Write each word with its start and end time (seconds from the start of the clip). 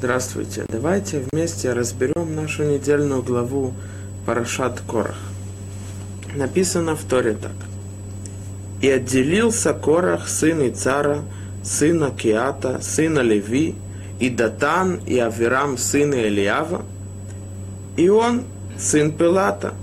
Здравствуйте. 0.00 0.64
Давайте 0.66 1.22
вместе 1.30 1.74
разберем 1.74 2.34
нашу 2.34 2.64
недельную 2.64 3.22
главу 3.22 3.74
Парашат 4.24 4.80
Корах. 4.80 5.18
Написано 6.34 6.96
в 6.96 7.04
Торе 7.04 7.34
так. 7.34 7.52
«И 8.80 8.88
отделился 8.88 9.74
Корах, 9.74 10.26
сын 10.26 10.66
Ицара, 10.66 11.20
сына 11.62 12.12
Киата, 12.12 12.80
сына 12.80 13.20
Леви, 13.20 13.74
и 14.18 14.30
Датан, 14.30 15.00
и 15.06 15.18
Авирам, 15.18 15.76
сына 15.76 16.14
Элиава, 16.14 16.80
и 17.98 18.08
он, 18.08 18.44
сын 18.78 19.12
Пилата, 19.12 19.74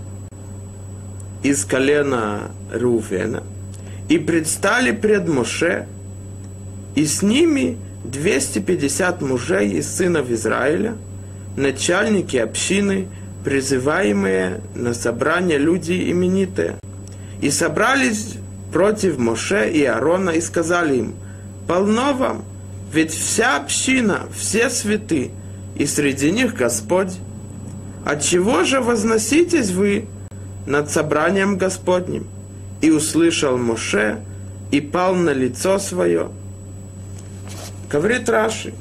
из 1.44 1.64
колена 1.64 2.50
Рувена, 2.74 3.44
и 4.10 4.18
предстали 4.18 4.90
пред 4.90 5.28
Моше, 5.28 5.86
и 6.96 7.06
с 7.06 7.22
ними 7.22 7.78
250 8.04 9.22
мужей 9.22 9.72
из 9.72 9.88
сынов 9.88 10.30
Израиля, 10.32 10.96
начальники 11.56 12.38
общины, 12.38 13.08
призываемые 13.44 14.62
на 14.76 14.94
собрание 14.94 15.58
люди 15.58 16.12
именитые. 16.12 16.76
И 17.42 17.50
собрались 17.50 18.36
против 18.72 19.18
Моше 19.18 19.70
и 19.70 19.84
Аарона 19.84 20.32
и 20.32 20.42
сказали 20.42 20.98
им, 20.98 21.16
полно 21.68 22.14
вам, 22.14 22.46
ведь 22.92 23.12
вся 23.12 23.58
община, 23.58 24.28
все 24.36 24.70
святы, 24.70 25.32
и 25.76 25.86
среди 25.86 26.32
них 26.32 26.56
Господь. 26.56 27.18
Отчего 28.06 28.64
же 28.64 28.80
возноситесь 28.80 29.72
вы 29.72 30.06
над 30.66 30.90
собранием 30.90 31.58
Господним? 31.58 32.28
И 32.82 32.90
услышал 32.90 33.58
Моше, 33.58 34.20
и 34.72 34.82
пал 34.82 35.16
на 35.16 35.32
лицо 35.32 35.80
свое, 35.80 36.30
Говорит 37.90 38.28
Раши, 38.28 38.74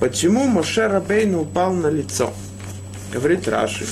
почему 0.00 0.46
Моше 0.46 0.86
Рабейну 0.88 1.42
упал 1.42 1.74
на 1.74 1.88
лицо? 1.88 2.32
Говорит 3.12 3.46
Раши, 3.46 3.84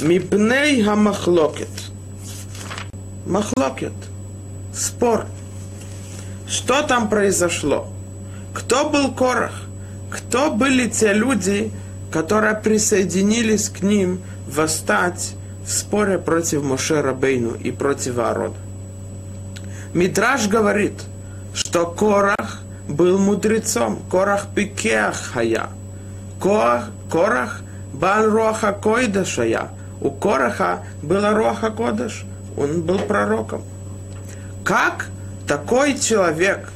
Мипней 0.00 0.82
хамахлокет. 0.82 1.68
Махлокет. 3.24 3.92
Спор. 4.74 5.26
Что 6.48 6.82
там 6.82 7.08
произошло? 7.08 7.88
Кто 8.52 8.90
был 8.90 9.14
Корах? 9.14 9.62
Кто 10.10 10.50
были 10.50 10.88
те 10.88 11.12
люди, 11.12 11.70
которые 12.10 12.56
присоединились 12.56 13.68
к 13.68 13.82
ним 13.82 14.20
восстать 14.48 15.36
в 15.64 15.70
споре 15.70 16.18
против 16.18 16.64
Моше 16.64 17.00
Рабейну 17.00 17.54
и 17.54 17.70
против 17.70 18.18
Аарода? 18.18 18.56
Мидраш 19.94 20.48
говорит, 20.48 20.94
что 21.54 21.86
Корах 21.86 22.63
был 22.88 23.18
мудрецом. 23.18 24.02
Корах 24.10 24.46
пикеах 24.54 25.16
хая. 25.16 25.68
Корах, 26.40 26.90
Корах 27.10 27.62
бан 27.92 28.30
роха 28.30 28.72
койдашая. 28.72 29.70
У 30.00 30.10
Кораха 30.10 30.84
была 31.02 31.32
роха 31.32 31.70
кодаш. 31.70 32.24
Он 32.56 32.82
был 32.82 32.98
пророком. 32.98 33.62
Как 34.64 35.06
такой 35.46 35.98
человек 35.98 36.70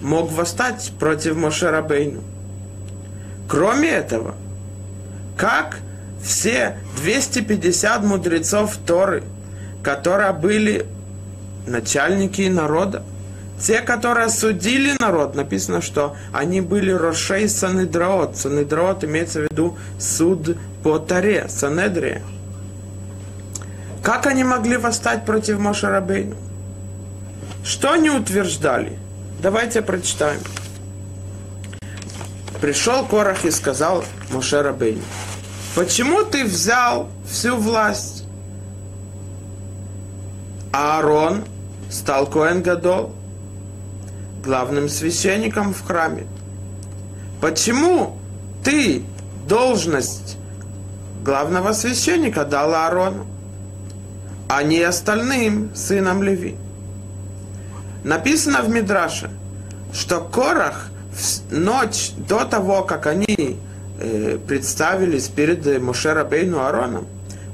мог 0.00 0.32
восстать 0.32 0.92
против 0.98 1.36
Мошерабейну? 1.36 2.22
Кроме 3.48 3.88
этого, 3.90 4.34
как 5.36 5.78
все 6.22 6.76
250 6.96 8.02
мудрецов 8.02 8.76
Торы, 8.84 9.22
которые 9.82 10.32
были 10.32 10.86
начальники 11.66 12.42
народа, 12.48 13.04
те, 13.60 13.80
которые 13.80 14.28
судили 14.28 14.94
народ, 15.00 15.34
написано, 15.34 15.80
что 15.80 16.16
они 16.32 16.60
были 16.60 16.90
Рошей 16.90 17.48
Санедраот. 17.48 18.36
Санедраот 18.36 19.04
имеется 19.04 19.40
в 19.40 19.42
виду 19.44 19.78
суд 19.98 20.56
по 20.82 20.98
Таре, 20.98 21.46
Санедрия. 21.48 22.22
Как 24.02 24.26
они 24.26 24.44
могли 24.44 24.76
восстать 24.76 25.24
против 25.24 25.58
Мошарабейну? 25.58 26.36
Что 27.64 27.92
они 27.92 28.10
утверждали? 28.10 28.98
Давайте 29.40 29.82
прочитаем. 29.82 30.40
Пришел 32.60 33.04
Корах 33.04 33.44
и 33.44 33.50
сказал 33.50 34.04
Мошарабейну, 34.30 35.02
почему 35.74 36.22
ты 36.22 36.44
взял 36.44 37.08
всю 37.28 37.56
власть? 37.56 38.24
Аарон 40.72 41.44
стал 41.90 42.26
Коэн 42.26 42.62
Гадол, 42.62 43.14
главным 44.46 44.88
священником 44.88 45.74
в 45.74 45.84
храме. 45.84 46.26
Почему 47.40 48.16
ты 48.64 49.02
должность 49.46 50.38
главного 51.24 51.72
священника 51.72 52.44
дал 52.44 52.72
Аарону, 52.74 53.26
а 54.48 54.62
не 54.62 54.80
остальным 54.82 55.74
сынам 55.74 56.22
Леви? 56.22 56.56
Написано 58.04 58.62
в 58.62 58.70
Мидраше, 58.70 59.30
что 59.92 60.20
Корах 60.20 60.90
в 61.12 61.52
ночь 61.52 62.12
до 62.16 62.44
того, 62.44 62.82
как 62.82 63.06
они 63.06 63.58
э, 63.98 64.38
представились 64.46 65.28
перед 65.28 65.82
Мошера 65.82 66.24
Бейну 66.24 66.60
Аароном, 66.60 67.06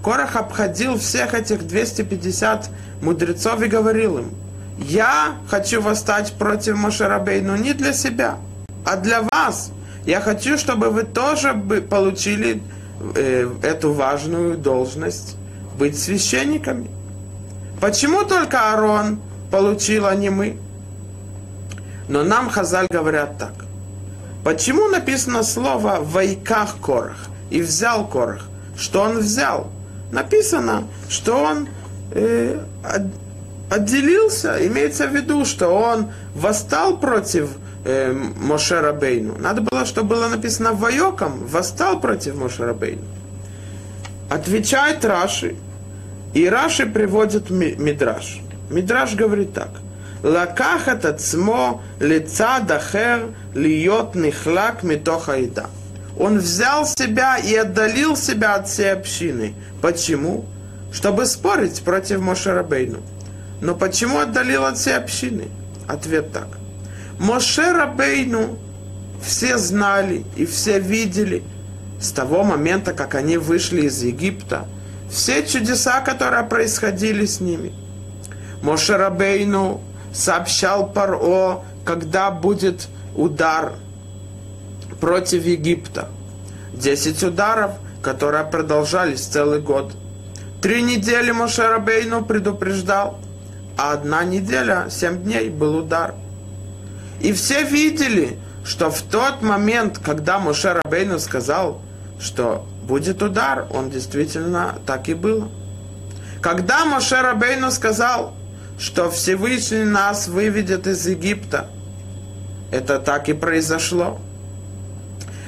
Корах 0.05 0.37
обходил 0.37 0.99
всех 0.99 1.33
этих 1.33 1.67
250 1.67 2.69
мудрецов 3.01 3.63
и 3.63 3.67
говорил 3.67 4.19
им, 4.19 4.31
я 4.79 5.37
хочу 5.49 5.81
восстать 5.81 6.33
против 6.35 6.77
Мошерабейну 6.77 7.57
не 7.57 7.73
для 7.73 7.93
себя, 7.93 8.37
а 8.85 8.97
для 8.97 9.23
вас. 9.23 9.73
Я 10.07 10.21
хочу, 10.21 10.59
чтобы 10.59 10.91
вы 10.91 11.05
тоже 11.05 11.55
получили 11.89 12.63
э, 13.15 13.49
эту 13.63 13.93
важную 13.93 14.57
должность 14.57 15.37
быть 15.79 15.99
священниками. 15.99 16.91
Почему 17.81 18.25
только 18.25 18.73
Аарон 18.73 19.21
получил, 19.51 20.07
а 20.07 20.15
не 20.15 20.31
мы? 20.31 20.57
Но 22.09 22.25
нам 22.25 22.51
Хазаль 22.51 22.89
говорят 22.91 23.39
так. 23.39 23.53
Почему 24.45 24.89
написано 24.89 25.45
слово 25.45 25.99
«вайках 26.01 26.77
Корах» 26.81 27.29
и 27.51 27.63
«взял 27.63 28.07
Корах»? 28.07 28.49
Что 28.77 29.03
он 29.03 29.19
взял? 29.19 29.71
Написано, 30.11 30.85
что 31.09 31.37
он 31.37 31.69
э, 32.11 32.59
отделился, 33.73 34.67
имеется 34.67 35.07
в 35.07 35.15
виду, 35.15 35.45
что 35.45 35.69
он 35.69 36.11
восстал 36.35 36.99
против 36.99 37.51
э, 37.85 38.13
Моше 38.13 38.81
Рабейну. 38.81 39.39
Надо 39.39 39.63
было, 39.63 39.87
чтобы 39.87 40.17
было 40.17 40.29
написано 40.29 40.73
Вайоком, 40.73 41.47
восстал 41.47 41.99
против 42.01 42.37
Моше 42.37 42.65
Рабейну. 42.65 43.03
Отвечает 44.29 45.05
Раши, 45.05 45.57
и 46.35 46.49
Раши 46.49 46.87
приводит 46.87 47.51
Мидраш. 47.51 48.41
Мидраш 48.71 49.15
говорит 49.15 49.55
так. 49.55 49.71
Лакахат 50.23 51.05
ацмо 51.05 51.83
лица 51.99 52.61
дахер 52.61 53.31
льет 53.55 54.15
нихлак 54.15 54.83
митоха 54.83 55.33
еда. 55.33 55.67
Он 56.19 56.39
взял 56.39 56.87
себя 56.87 57.39
и 57.39 57.55
отдалил 57.55 58.17
себя 58.17 58.55
от 58.55 58.69
всей 58.69 58.93
общины. 58.93 59.55
Почему? 59.81 60.45
Чтобы 60.93 61.27
спорить 61.27 61.83
против 61.83 62.21
Мошерабейну. 62.21 63.01
Но 63.63 63.77
почему 63.77 64.19
отдалил 64.19 64.65
от 64.65 64.77
всей 64.77 64.97
общины? 64.97 65.49
Ответ 65.87 66.33
так. 66.33 66.49
Моше 67.21 67.73
Рабейну 67.73 68.59
все 69.23 69.57
знали 69.57 70.25
и 70.35 70.45
все 70.47 70.81
видели 70.81 71.45
с 72.01 72.11
того 72.11 72.43
момента, 72.43 72.93
как 72.93 73.15
они 73.15 73.37
вышли 73.37 73.83
из 73.83 74.03
Египта, 74.03 74.67
все 75.09 75.47
чудеса, 75.47 76.01
которые 76.01 76.43
происходили 76.43 77.25
с 77.25 77.39
ними. 77.41 77.73
Моше 78.63 78.97
Рабейну 78.97 79.81
сообщал 80.13 80.91
Паро, 80.91 81.63
когда 81.85 82.33
будет 82.33 82.89
удар 83.15 83.75
против 85.01 85.45
Египта. 85.45 86.09
Десять 86.73 87.23
ударов, 87.23 87.71
которые 88.03 88.45
продолжались 88.45 89.21
целый 89.21 89.61
год. 89.61 89.93
Три 90.61 90.83
недели 90.83 91.31
Моше 91.31 91.69
Рабейну 91.69 92.25
предупреждал– 92.25 93.21
а 93.77 93.93
одна 93.93 94.25
неделя, 94.25 94.87
семь 94.91 95.23
дней 95.23 95.49
был 95.49 95.77
удар. 95.77 96.15
И 97.21 97.33
все 97.33 97.63
видели, 97.63 98.39
что 98.65 98.91
в 98.91 99.03
тот 99.03 99.43
момент, 99.43 99.99
когда 99.99 100.39
Моше 100.39 100.81
Рабейну 100.85 101.19
сказал, 101.19 101.81
что 102.21 102.67
будет 102.85 103.23
удар, 103.23 103.67
он 103.71 103.91
действительно 103.91 104.79
так 104.87 105.09
и 105.09 105.15
было. 105.15 105.49
Когда 106.41 106.85
Моше 106.85 107.21
Рабейну 107.21 107.71
сказал, 107.71 108.35
что 108.79 109.11
Всевышний 109.11 109.85
нас 109.85 110.29
выведет 110.29 110.87
из 110.87 111.07
Египта, 111.07 111.69
это 112.71 112.99
так 112.99 113.29
и 113.29 113.33
произошло. 113.33 114.21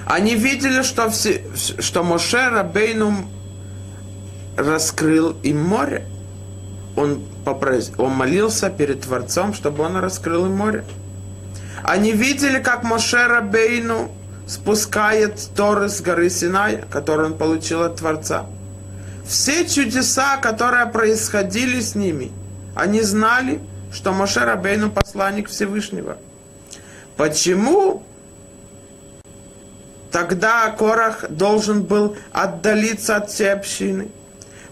Они 0.06 0.34
видели, 0.34 0.82
что, 0.82 1.08
все, 1.10 1.42
что 1.56 2.04
Моше 2.04 2.48
Рабейну 2.48 3.28
раскрыл 4.56 5.36
им 5.42 5.62
море 5.64 6.06
он, 6.96 7.24
попрос... 7.44 7.92
он 7.98 8.12
молился 8.12 8.70
перед 8.70 9.02
Творцом, 9.02 9.54
чтобы 9.54 9.84
он 9.84 9.96
раскрыл 9.96 10.46
им 10.46 10.52
море. 10.52 10.84
Они 11.82 12.12
видели, 12.12 12.60
как 12.60 12.82
Моше 12.82 13.26
Рабейну 13.26 14.10
спускает 14.46 15.40
Торы 15.54 15.88
с 15.88 16.00
горы 16.00 16.30
Синая, 16.30 16.84
который 16.90 17.26
он 17.26 17.36
получил 17.36 17.82
от 17.82 17.96
Творца. 17.96 18.46
Все 19.26 19.66
чудеса, 19.66 20.36
которые 20.36 20.86
происходили 20.86 21.80
с 21.80 21.94
ними, 21.94 22.30
они 22.74 23.00
знали, 23.02 23.60
что 23.92 24.12
Моше 24.12 24.40
Рабейну 24.40 24.90
посланник 24.90 25.48
Всевышнего. 25.48 26.18
Почему 27.16 28.02
тогда 30.10 30.70
Корах 30.70 31.30
должен 31.30 31.82
был 31.82 32.16
отдалиться 32.32 33.16
от 33.16 33.30
всей 33.30 33.52
общины? 33.52 34.08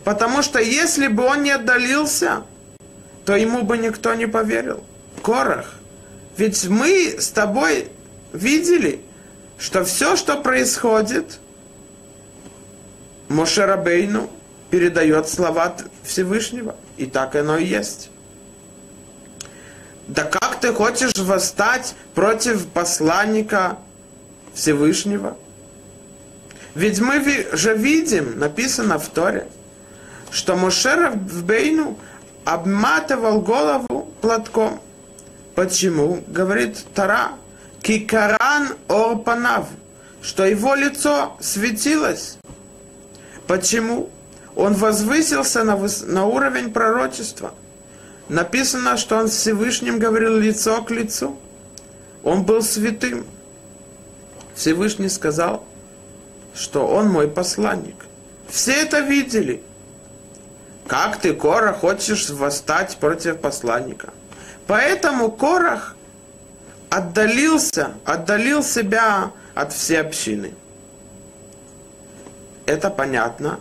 Потому 0.04 0.42
что 0.42 0.58
если 0.58 1.06
бы 1.06 1.24
он 1.24 1.42
не 1.42 1.50
отдалился, 1.50 2.42
то 3.24 3.36
ему 3.36 3.62
бы 3.62 3.78
никто 3.78 4.14
не 4.14 4.26
поверил. 4.26 4.84
Корах. 5.22 5.74
Ведь 6.36 6.66
мы 6.66 7.16
с 7.18 7.28
тобой 7.28 7.88
видели, 8.32 9.00
что 9.58 9.84
все, 9.84 10.16
что 10.16 10.40
происходит, 10.40 11.38
Моше 13.28 13.64
Рабейну 13.64 14.28
передает 14.70 15.28
слова 15.28 15.76
Всевышнего. 16.02 16.74
И 16.96 17.06
так 17.06 17.36
оно 17.36 17.58
и 17.58 17.64
есть. 17.64 18.10
Да 20.08 20.24
как 20.24 20.60
ты 20.60 20.72
хочешь 20.72 21.16
восстать 21.16 21.94
против 22.14 22.66
посланника 22.66 23.78
Всевышнего? 24.52 25.36
Ведь 26.74 27.00
мы 27.00 27.22
же 27.52 27.76
видим, 27.76 28.38
написано 28.38 28.98
в 28.98 29.08
Торе, 29.08 29.46
что 30.32 30.56
Моше 30.56 31.10
Бейну 31.14 31.98
обматывал 32.44 33.42
голову 33.42 34.10
платком. 34.22 34.80
Почему? 35.54 36.24
Говорит 36.26 36.84
Тара, 36.94 37.32
кикаран 37.82 38.70
орпанав, 38.88 39.68
что 40.22 40.46
его 40.46 40.74
лицо 40.74 41.36
светилось. 41.38 42.38
Почему? 43.46 44.08
Он 44.56 44.74
возвысился 44.74 45.64
на, 45.64 45.78
на 46.06 46.26
уровень 46.26 46.72
пророчества. 46.72 47.54
Написано, 48.28 48.96
что 48.96 49.18
он 49.18 49.28
Всевышним 49.28 49.98
говорил 49.98 50.36
лицо 50.38 50.82
к 50.82 50.90
лицу. 50.90 51.38
Он 52.22 52.44
был 52.44 52.62
святым. 52.62 53.26
Всевышний 54.54 55.08
сказал, 55.08 55.64
что 56.54 56.86
он 56.86 57.08
мой 57.08 57.28
посланник. 57.28 57.96
Все 58.48 58.72
это 58.72 59.00
видели. 59.00 59.62
Как 60.86 61.18
ты, 61.18 61.34
Кора, 61.34 61.72
хочешь 61.72 62.30
восстать 62.30 62.96
против 62.98 63.40
посланника? 63.40 64.12
Поэтому 64.66 65.30
Корах 65.30 65.96
отдалился, 66.90 67.92
отдалил 68.04 68.62
себя 68.62 69.30
от 69.54 69.72
всей 69.72 70.00
общины. 70.00 70.54
Это 72.66 72.90
понятно, 72.90 73.60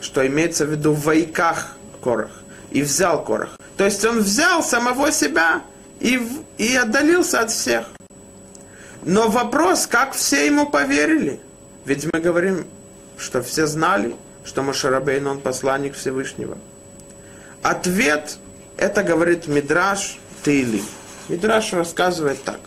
что 0.00 0.26
имеется 0.26 0.66
в 0.66 0.70
виду 0.70 0.92
в 0.92 1.04
войках 1.04 1.76
Корах. 2.02 2.30
И 2.70 2.82
взял 2.82 3.24
Корах. 3.24 3.56
То 3.76 3.84
есть 3.84 4.04
он 4.04 4.20
взял 4.20 4.62
самого 4.62 5.12
себя 5.12 5.62
и, 6.00 6.20
и 6.58 6.74
отдалился 6.76 7.40
от 7.40 7.50
всех. 7.50 7.86
Но 9.02 9.28
вопрос, 9.28 9.86
как 9.86 10.12
все 10.12 10.46
ему 10.46 10.66
поверили? 10.66 11.40
Ведь 11.84 12.10
мы 12.12 12.20
говорим, 12.20 12.66
что 13.18 13.42
все 13.42 13.66
знали, 13.66 14.16
что 14.44 14.62
Машарабейн, 14.62 15.26
он 15.26 15.40
посланник 15.40 15.94
Всевышнего. 15.94 16.58
Ответ, 17.62 18.38
это 18.76 19.02
говорит 19.02 19.46
Мидраш 19.46 20.18
Тейли. 20.42 20.82
Мидраш 21.28 21.72
рассказывает 21.72 22.42
так. 22.44 22.60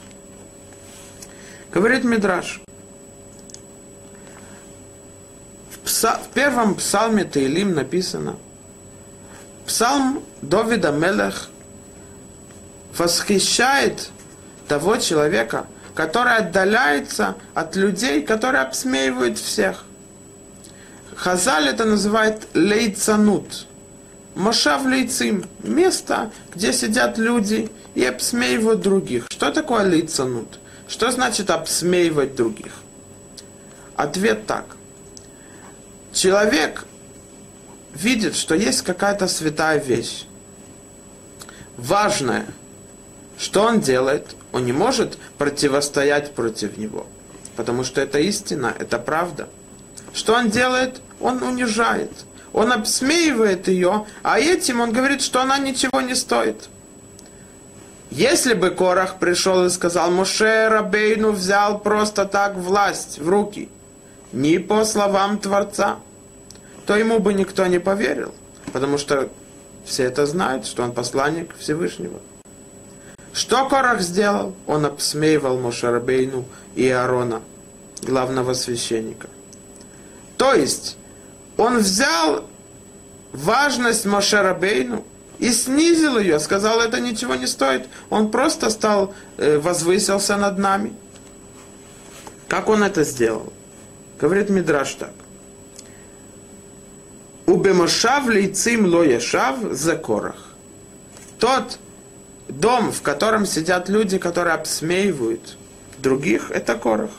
Говорит 1.71 2.03
Мидраш. 2.03 2.61
В, 5.71 5.79
пса, 5.79 6.15
в 6.17 6.29
первом 6.29 6.75
псалме 6.75 7.23
Тейлим 7.23 7.75
написано, 7.75 8.37
псалм 9.67 10.23
Довида 10.41 10.91
Мелех 10.91 11.49
восхищает 12.97 14.09
того 14.67 14.97
человека, 14.97 15.67
который 15.93 16.37
отдаляется 16.37 17.35
от 17.53 17.75
людей, 17.75 18.23
которые 18.23 18.61
обсмеивают 18.63 19.37
всех. 19.37 19.83
Хазаль 21.17 21.67
это 21.67 21.85
называет 21.85 22.47
лейцанут. 22.53 23.65
Мошав 24.35 24.85
лейцим. 24.85 25.45
Место, 25.63 26.31
где 26.53 26.71
сидят 26.71 27.17
люди 27.17 27.71
и 27.95 28.05
обсмеивают 28.05 28.81
других. 28.81 29.25
Что 29.29 29.51
такое 29.51 29.83
лейцанут? 29.83 30.59
Что 30.87 31.09
значит 31.09 31.49
обсмеивать 31.49 32.35
других? 32.35 32.71
Ответ 33.95 34.45
так. 34.45 34.65
Человек 36.13 36.85
видит, 37.95 38.35
что 38.35 38.53
есть 38.53 38.83
какая-то 38.83 39.27
святая 39.27 39.79
вещь. 39.79 40.25
Важная. 41.77 42.45
Что 43.39 43.63
он 43.63 43.81
делает? 43.81 44.35
Он 44.51 44.65
не 44.65 44.71
может 44.71 45.17
противостоять 45.39 46.35
против 46.35 46.77
него. 46.77 47.07
Потому 47.55 47.83
что 47.83 48.01
это 48.01 48.19
истина, 48.19 48.71
это 48.77 48.99
правда. 48.99 49.49
Что 50.13 50.35
он 50.35 50.51
делает? 50.51 51.01
Он 51.19 51.41
унижает. 51.43 52.11
Он 52.53 52.71
обсмеивает 52.71 53.67
ее, 53.67 54.05
а 54.23 54.39
этим 54.39 54.81
он 54.81 54.91
говорит, 54.91 55.21
что 55.21 55.41
она 55.41 55.57
ничего 55.57 56.01
не 56.01 56.15
стоит. 56.15 56.69
Если 58.09 58.53
бы 58.53 58.69
Корах 58.69 59.19
пришел 59.19 59.65
и 59.65 59.69
сказал, 59.69 60.11
Моше 60.11 60.69
Рабейну 60.69 61.31
взял 61.31 61.79
просто 61.79 62.25
так 62.25 62.55
власть 62.55 63.19
в 63.19 63.29
руки, 63.29 63.69
не 64.31 64.59
по 64.59 64.85
словам 64.85 65.37
Творца, 65.37 65.97
то 66.85 66.95
ему 66.95 67.19
бы 67.19 67.33
никто 67.33 67.67
не 67.67 67.79
поверил, 67.79 68.33
потому 68.71 68.97
что 68.97 69.29
все 69.85 70.03
это 70.03 70.25
знают, 70.25 70.65
что 70.65 70.83
он 70.83 70.93
посланник 70.93 71.55
Всевышнего. 71.57 72.19
Что 73.33 73.67
Корах 73.67 74.01
сделал? 74.01 74.55
Он 74.65 74.85
обсмеивал 74.85 75.59
Мошарабейну 75.59 76.45
и 76.75 76.89
Аарона, 76.89 77.41
главного 78.01 78.53
священника. 78.53 79.27
То 80.37 80.53
есть, 80.53 80.97
он 81.57 81.79
взял 81.79 82.47
важность 83.33 84.05
Мошарабейну 84.05 85.03
и 85.39 85.51
снизил 85.51 86.17
ее, 86.17 86.39
сказал, 86.39 86.79
это 86.79 86.99
ничего 86.99 87.35
не 87.35 87.47
стоит. 87.47 87.87
Он 88.09 88.31
просто 88.31 88.69
стал, 88.69 89.13
э, 89.37 89.57
возвысился 89.57 90.37
над 90.37 90.57
нами. 90.57 90.93
Как 92.47 92.69
он 92.69 92.83
это 92.83 93.03
сделал? 93.03 93.51
Говорит 94.19 94.49
Мидраш 94.49 94.93
так. 94.95 95.13
Убемошав 97.45 98.27
лейцим 98.27 98.85
ло 98.85 99.03
яшав 99.03 99.57
за 99.71 99.95
корах. 99.95 100.53
Тот 101.39 101.79
дом, 102.49 102.91
в 102.91 103.01
котором 103.01 103.45
сидят 103.45 103.89
люди, 103.89 104.17
которые 104.17 104.55
обсмеивают 104.55 105.57
других, 105.97 106.51
это 106.51 106.75
корах. 106.75 107.11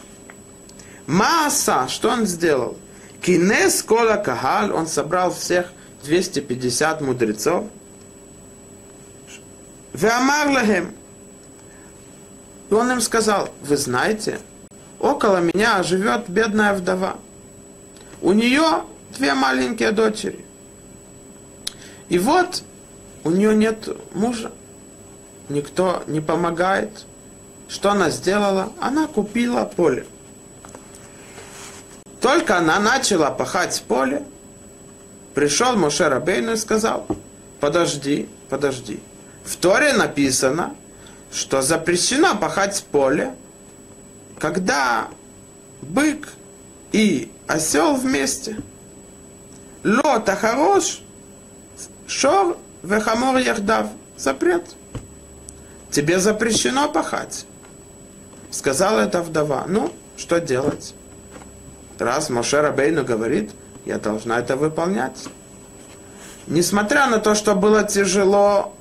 Мааса, 1.07 1.87
что 1.89 2.11
он 2.11 2.27
сделал? 2.27 2.77
Кинес 3.23 3.83
кола 3.83 4.17
кагаль, 4.17 4.73
он 4.73 4.87
собрал 4.87 5.33
всех 5.33 5.67
250 6.05 7.01
мудрецов. 7.01 7.65
Веамар 9.93 10.49
И 12.71 12.75
он 12.75 12.91
им 12.93 13.01
сказал, 13.01 13.51
вы 13.63 13.77
знаете, 13.77 14.39
около 15.01 15.39
меня 15.39 15.83
живет 15.83 16.29
бедная 16.29 16.75
вдова. 16.75 17.17
У 18.21 18.33
нее 18.33 18.85
две 19.17 19.35
маленькие 19.35 19.93
дочери. 19.93 20.45
И 22.09 22.19
вот 22.19 22.63
у 23.25 23.31
нее 23.31 23.55
нет 23.55 23.89
мужа, 24.15 24.53
никто 25.49 26.05
не 26.07 26.21
помогает. 26.21 27.05
Что 27.69 27.91
она 27.91 28.11
сделала? 28.11 28.73
Она 28.81 29.07
купила 29.07 29.65
поле. 29.65 30.07
Только 32.29 32.59
она 32.59 32.79
начала 32.79 33.31
пахать 33.31 33.83
поле, 33.89 34.23
пришел 35.35 35.77
Моше 35.77 36.11
Рабейну 36.11 36.53
и 36.53 36.57
сказал, 36.57 37.07
подожди, 37.59 38.29
подожди. 38.51 39.01
В 39.45 39.57
Торе 39.57 39.95
написано, 39.95 40.75
что 41.33 41.63
запрещено 41.63 42.37
пахать 42.37 42.85
поле, 42.93 43.35
когда 44.39 45.09
бык 45.81 46.29
и 46.93 47.33
осел 47.47 47.95
вместе– 47.95 48.59
Ло 49.85 50.19
тахарош, 50.21 51.01
шор 52.07 52.59
вехамор 52.83 53.39
яхдав. 53.39 53.87
Запрет. 54.19 54.67
Тебе 55.91 56.19
запрещено 56.19 56.93
пахать. 56.93 57.47
Сказала 58.51 59.01
эта 59.01 59.23
вдова. 59.23 59.65
Ну, 59.67 59.91
что 60.19 60.41
делать? 60.41 60.95
Раз 61.99 62.31
Моше 62.31 62.61
Рабейну 62.61 63.05
говорит, 63.05 63.51
я 63.85 63.99
должна 63.99 64.39
это 64.39 64.57
выполнять. 64.57 65.29
Несмотря 66.47 67.07
на 67.09 67.19
то, 67.19 67.35
что 67.35 67.55
было 67.55 67.85
тяжело 67.85 68.75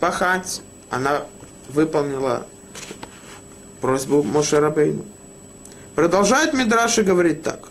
пахать, 0.00 0.62
она 0.90 1.22
выполнила 1.68 2.46
просьбу 3.80 4.22
Моше 4.22 4.58
Рабейну. 4.60 5.04
Продолжает 5.94 6.52
Мидраш 6.52 6.98
и 6.98 7.02
говорит 7.02 7.42
так. 7.42 7.68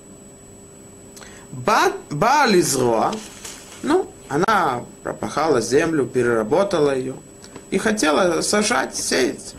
Ба, 1.52 1.94
Баализруа, 2.10 3.14
ну, 3.84 4.12
она 4.28 4.84
пропахала 5.04 5.62
землю, 5.62 6.06
переработала 6.06 6.96
ее 6.96 7.16
и 7.70 7.78
хотела 7.78 8.42
сажать, 8.42 8.96
сеять. 8.96 9.56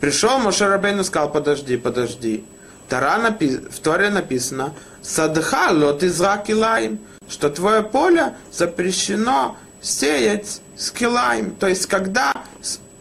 Пришел 0.00 0.38
Мошерабейн 0.38 1.00
и 1.00 1.04
сказал, 1.04 1.30
подожди, 1.30 1.76
подожди. 1.76 2.44
Тара 2.88 3.18
напи... 3.18 3.56
В 3.56 3.78
Торе 3.80 4.10
написано, 4.10 4.74
садха 5.02 5.70
лот 5.70 6.02
израк 6.02 6.50
илаим, 6.50 6.98
что 7.28 7.50
твое 7.50 7.82
поле 7.82 8.34
запрещено 8.52 9.56
сеять 9.80 10.60
с 10.76 10.90
килаем. 10.90 11.54
То 11.54 11.68
есть, 11.68 11.86
когда 11.86 12.32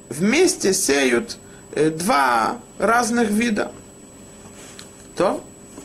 вместе 0.10 0.74
сеют 0.74 1.38
э, 1.74 1.90
два 1.90 2.60
разных 2.78 3.30
вида, 3.30 3.72
то 5.16 5.44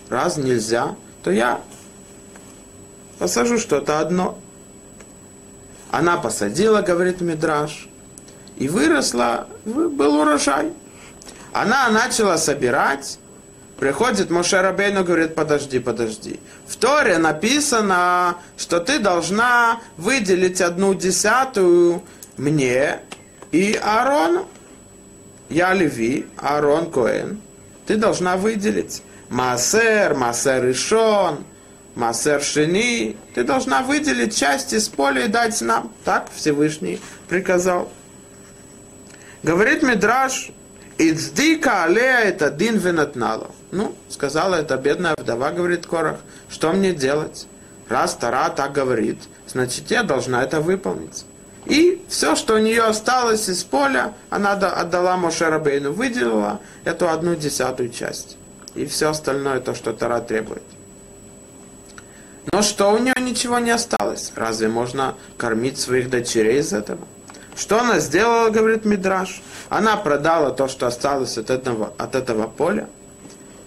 раз 0.09 0.37
нельзя, 0.37 0.97
то 1.23 1.31
я 1.31 1.61
посажу 3.19 3.59
что-то 3.59 4.01
одно. 4.01 4.39
Она 5.91 6.19
посадила, 6.19 6.83
говорит 6.83 7.21
Мидраш, 7.21 7.89
и 8.57 8.69
выросла, 8.69 9.49
был 9.65 10.21
урожай. 10.21 10.73
Она 11.53 11.89
начала 11.91 12.37
собирать, 12.37 13.19
приходит 13.79 14.31
Моше 14.31 14.61
Рабейну, 14.61 15.05
говорит, 15.05 15.35
подожди, 15.35 15.79
подожди. 15.79 16.41
В 16.67 16.77
Торе 16.77 17.19
написано, 17.19 18.37
что 18.57 18.81
ты 18.81 18.99
должна 18.99 19.81
выделить 19.97 20.61
одну 20.61 20.95
десятую 20.95 22.03
мне 22.37 23.01
и 23.53 23.79
Аарону. 23.83 24.47
Я 25.49 25.73
Леви, 25.73 26.27
Аарон 26.37 26.91
Коэн. 26.91 27.41
Ты 27.87 27.97
должна 27.97 28.37
выделить. 28.37 29.03
Маасер, 29.31 30.15
Маасер 30.15 30.71
Ишон, 30.71 31.45
Маасер 31.95 32.43
Шини. 32.43 33.17
Ты 33.35 33.45
должна 33.45 33.83
выделить 33.83 34.37
часть 34.37 34.73
из 34.73 34.89
поля 34.89 35.25
и 35.25 35.29
дать 35.29 35.61
нам. 35.63 35.93
Так 36.05 36.29
Всевышний 36.35 37.01
приказал. 37.29 37.91
Говорит 39.43 39.83
Мидраш, 39.83 40.51
Ицдика 40.99 41.85
алея 41.85 42.19
это 42.25 42.51
дин 42.51 42.77
венатнала. 42.77 43.51
Ну, 43.71 43.95
сказала 44.09 44.57
эта 44.57 44.77
бедная 44.77 45.15
вдова, 45.17 45.51
говорит 45.51 45.87
Корах, 45.87 46.17
что 46.49 46.73
мне 46.73 46.93
делать? 46.93 47.47
Раз 47.89 48.15
Тара 48.15 48.49
так 48.51 48.73
говорит, 48.73 49.19
значит 49.47 49.91
я 49.91 50.03
должна 50.03 50.43
это 50.43 50.61
выполнить. 50.61 51.25
И 51.67 52.03
все, 52.09 52.35
что 52.35 52.55
у 52.55 52.59
нее 52.59 52.83
осталось 52.83 53.49
из 53.49 53.63
поля, 53.65 54.15
она 54.31 54.53
отдала 54.53 55.17
Моше 55.17 55.49
Рабейну, 55.49 55.93
выделила 55.93 56.61
эту 56.85 57.09
одну 57.11 57.35
десятую 57.35 57.91
часть. 57.91 58.37
И 58.75 58.87
все 58.87 59.11
остальное, 59.11 59.61
то, 59.61 59.75
что 59.75 59.93
Тара 59.93 60.21
требует. 60.21 60.63
Но 62.53 62.63
что 62.63 62.93
у 62.93 62.99
нее 62.99 63.15
ничего 63.21 63.59
не 63.59 63.71
осталось? 63.71 64.33
Разве 64.35 64.69
можно 64.69 65.15
кормить 65.37 65.79
своих 65.79 66.09
дочерей 66.09 66.61
из 66.61 66.73
этого? 66.73 67.01
Что 67.55 67.81
она 67.81 67.99
сделала, 67.99 68.49
говорит 68.49 68.85
Мидраш? 68.85 69.43
Она 69.69 69.97
продала 69.97 70.51
то, 70.51 70.69
что 70.69 70.87
осталось 70.87 71.37
от 71.37 71.51
этого, 71.51 71.93
от 71.99 72.15
этого 72.15 72.47
поля, 72.47 72.89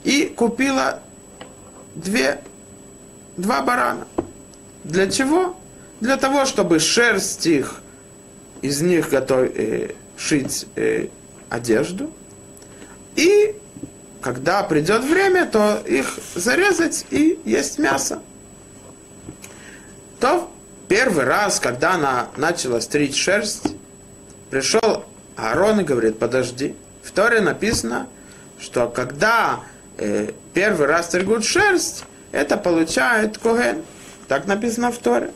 и 0.03 0.25
купила 0.25 1.01
две, 1.95 2.41
два 3.37 3.61
барана. 3.61 4.07
Для 4.83 5.09
чего? 5.09 5.55
Для 5.99 6.17
того, 6.17 6.45
чтобы 6.45 6.79
шерсть 6.79 7.45
их, 7.45 7.81
из 8.61 8.81
них 8.81 9.09
готов, 9.09 9.49
э, 9.55 9.93
шить 10.17 10.67
э, 10.75 11.07
одежду. 11.49 12.11
И 13.15 13.55
когда 14.21 14.63
придет 14.63 15.03
время, 15.03 15.45
то 15.45 15.81
их 15.85 16.17
зарезать 16.35 17.05
и 17.09 17.39
есть 17.45 17.79
мясо. 17.79 18.21
То 20.19 20.51
первый 20.87 21.25
раз, 21.25 21.59
когда 21.59 21.93
она 21.93 22.29
начала 22.37 22.79
стричь 22.79 23.15
шерсть, 23.15 23.75
пришел 24.49 25.05
Аарон 25.35 25.81
и 25.81 25.83
говорит, 25.83 26.19
подожди. 26.19 26.75
В 27.03 27.11
Торе 27.11 27.41
написано, 27.41 28.07
что 28.59 28.87
когда 28.87 29.61
первый 30.53 30.87
раз 30.87 31.07
стригут 31.07 31.45
шерсть, 31.45 32.05
это 32.31 32.57
получает 32.57 33.37
Коген. 33.37 33.83
Так 34.27 34.45
написано 34.47 34.91
в 34.91 34.97
Торе. 34.97 35.31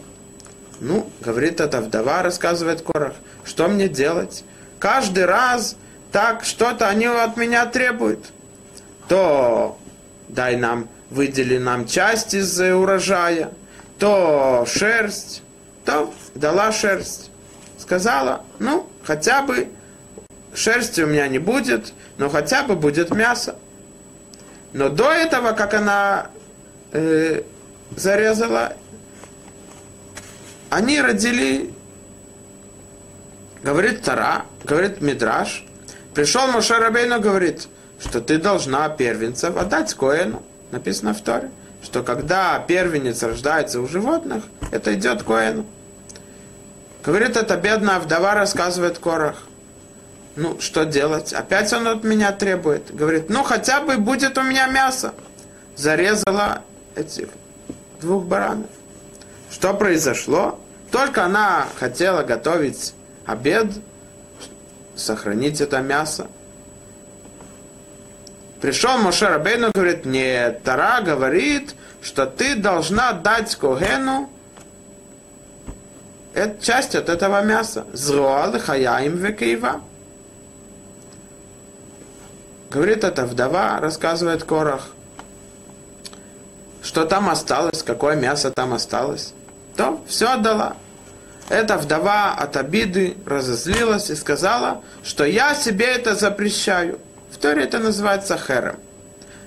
Ну, 0.79 1.09
говорит 1.21 1.59
эта 1.59 1.81
вдова, 1.81 2.21
рассказывает 2.21 2.81
Корах, 2.81 3.13
что 3.43 3.67
мне 3.67 3.87
делать? 3.87 4.43
Каждый 4.79 5.25
раз 5.25 5.75
так 6.11 6.43
что-то 6.43 6.87
они 6.87 7.05
от 7.05 7.37
меня 7.37 7.65
требуют. 7.65 8.25
То 9.07 9.77
дай 10.27 10.55
нам, 10.55 10.89
выдели 11.09 11.57
нам 11.57 11.87
часть 11.87 12.33
из 12.33 12.59
урожая, 12.59 13.51
то 13.99 14.65
шерсть, 14.67 15.43
то 15.85 16.13
дала 16.33 16.71
шерсть. 16.71 17.31
Сказала, 17.77 18.43
ну, 18.59 18.87
хотя 19.03 19.41
бы 19.41 19.69
шерсти 20.53 21.01
у 21.01 21.07
меня 21.07 21.27
не 21.27 21.39
будет, 21.39 21.93
но 22.17 22.29
хотя 22.29 22.63
бы 22.63 22.75
будет 22.75 23.11
мясо. 23.11 23.55
Но 24.75 24.89
до 24.89 25.09
этого, 25.09 25.53
как 25.53 25.73
она 25.73 26.31
э, 26.91 27.43
зарезала, 27.95 28.73
они 30.69 30.99
родили, 30.99 31.73
говорит 33.63 34.01
Тара, 34.01 34.43
говорит 34.65 34.99
Мидраш, 34.99 35.65
пришел 36.13 36.47
Моше 36.47 36.77
Рабейну, 36.77 37.21
говорит, 37.21 37.69
что 38.01 38.19
ты 38.19 38.37
должна 38.37 38.89
первенцев 38.89 39.55
отдать 39.55 39.93
Коэну. 39.93 40.43
Написано 40.71 41.13
в 41.13 41.21
Торе, 41.21 41.51
что 41.81 42.03
когда 42.03 42.59
первенец 42.59 43.23
рождается 43.23 43.79
у 43.79 43.87
животных, 43.87 44.43
это 44.71 44.93
идет 44.93 45.23
Коэну. 45.23 45.65
Говорит, 47.01 47.37
эта 47.37 47.55
бедная 47.55 47.99
вдова 47.99 48.33
рассказывает 48.33 48.99
Корах. 48.99 49.37
Ну, 50.35 50.59
что 50.59 50.85
делать? 50.85 51.31
Опять 51.31 51.71
он 51.71 51.87
от 51.87 52.03
меня 52.03 52.31
требует. 52.31 52.93
Говорит, 52.93 53.29
ну, 53.29 53.43
хотя 53.43 53.81
бы 53.81 53.97
будет 53.97 54.37
у 54.37 54.43
меня 54.43 54.67
мясо. 54.67 55.13
Зарезала 55.77 56.61
этих 56.95 57.29
двух 58.01 58.25
баранов. 58.25 58.69
Что 59.49 59.73
произошло? 59.73 60.59
Только 60.91 61.25
она 61.25 61.67
хотела 61.79 62.23
готовить 62.23 62.93
обед, 63.25 63.67
сохранить 64.95 65.61
это 65.61 65.79
мясо. 65.79 66.27
Пришел 68.61 68.97
Моше 68.97 69.27
Рабейну, 69.27 69.71
говорит, 69.73 70.05
нет, 70.05 70.63
Тара 70.63 71.01
говорит, 71.01 71.75
что 72.01 72.25
ты 72.25 72.55
должна 72.55 73.13
дать 73.13 73.55
Когену 73.55 74.29
часть 76.61 76.95
от 76.95 77.09
этого 77.09 77.41
мяса. 77.43 77.85
Зруал 77.93 78.59
хаяим 78.59 79.17
векейва. 79.17 79.81
Говорит 82.75 83.05
эта 83.05 83.25
вдова, 83.25 83.79
рассказывает 83.79 84.43
Корах, 84.43 84.89
что 86.83 87.05
там 87.05 87.29
осталось, 87.29 87.83
какое 87.83 88.17
мясо 88.17 88.51
там 88.51 88.73
осталось. 88.73 89.33
То 89.77 90.03
все 90.09 90.33
отдала. 90.33 90.75
Эта 91.47 91.77
вдова 91.77 92.33
от 92.33 92.57
обиды 92.57 93.15
разозлилась 93.25 94.09
и 94.09 94.15
сказала, 94.15 94.83
что 95.05 95.23
я 95.23 95.55
себе 95.55 95.85
это 95.85 96.15
запрещаю. 96.15 96.99
В 97.31 97.37
Торе 97.37 97.63
это 97.63 97.79
называется 97.79 98.37
херем. 98.37 98.75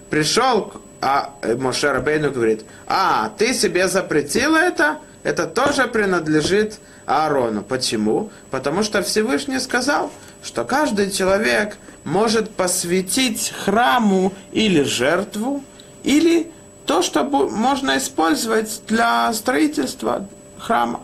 Пришел 0.09 0.73
а 1.03 1.35
э, 1.43 1.55
Моше 1.55 1.93
Рабейну 1.93 2.31
говорит, 2.31 2.65
а, 2.87 3.31
ты 3.37 3.53
себе 3.53 3.89
запретила 3.89 4.57
это? 4.57 5.01
Это 5.23 5.47
тоже 5.47 5.87
принадлежит 5.87 6.79
Аарону. 7.05 7.63
Почему? 7.63 8.31
Потому 8.51 8.83
что 8.83 9.03
Всевышний 9.03 9.59
сказал, 9.59 10.11
что 10.43 10.65
каждый 10.65 11.11
человек 11.11 11.77
может 12.09 12.51
посвятить 12.51 13.53
храму 13.65 14.33
или 14.53 14.83
жертву, 14.83 15.63
или 16.03 16.51
то, 16.87 17.03
что 17.03 17.23
можно 17.25 17.99
использовать 17.99 18.81
для 18.89 19.33
строительства 19.35 20.27
храма. 20.59 21.01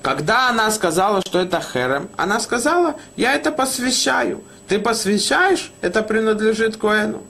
Когда 0.00 0.50
она 0.50 0.70
сказала, 0.70 1.22
что 1.22 1.40
это 1.40 1.60
херем, 1.60 2.08
она 2.16 2.38
сказала, 2.38 2.94
я 3.16 3.34
это 3.34 3.50
посвящаю. 3.50 4.44
Ты 4.68 4.78
посвящаешь, 4.78 5.72
это 5.80 6.02
принадлежит 6.02 6.76
Коэну. 6.76 7.24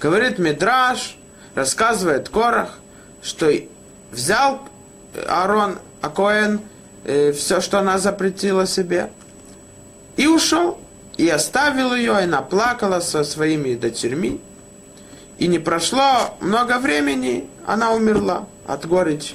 Говорит 0.00 0.38
Мидраш, 0.38 1.16
рассказывает 1.54 2.28
Корах, 2.28 2.78
что 3.22 3.52
взял 4.10 4.60
Аарон, 5.28 5.78
а 6.00 6.08
Коэн, 6.10 6.60
э, 7.04 7.32
все, 7.32 7.60
что 7.60 7.78
она 7.78 7.98
запретила 7.98 8.66
себе, 8.66 9.10
и 10.16 10.26
ушел 10.26 10.78
и 11.16 11.28
оставил 11.28 11.94
ее, 11.94 12.12
и 12.12 12.24
она 12.24 12.42
плакала 12.42 13.00
со 13.00 13.24
своими 13.24 13.74
дочерьми. 13.74 14.40
И 15.38 15.46
не 15.46 15.58
прошло 15.58 16.36
много 16.40 16.78
времени, 16.78 17.48
она 17.66 17.92
умерла 17.92 18.46
от 18.66 18.86
горечи. 18.86 19.34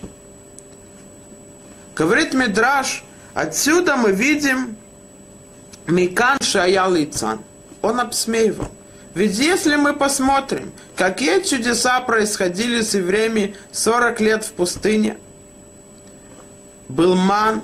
Говорит 1.95 2.33
Мидраш, 2.33 3.03
отсюда 3.33 3.97
мы 3.97 4.11
видим 4.11 4.77
Микан 5.87 6.37
Шаял 6.41 6.95
Ицан. 6.95 7.39
Он 7.81 7.99
обсмеивал. 7.99 8.69
Ведь 9.15 9.37
если 9.37 9.75
мы 9.75 9.93
посмотрим, 9.93 10.71
какие 10.95 11.41
чудеса 11.41 11.99
происходили 12.01 12.81
с 12.81 12.93
евреями 12.93 13.55
40 13.71 14.21
лет 14.21 14.45
в 14.45 14.51
пустыне, 14.53 15.17
был 16.87 17.15
ман, 17.15 17.61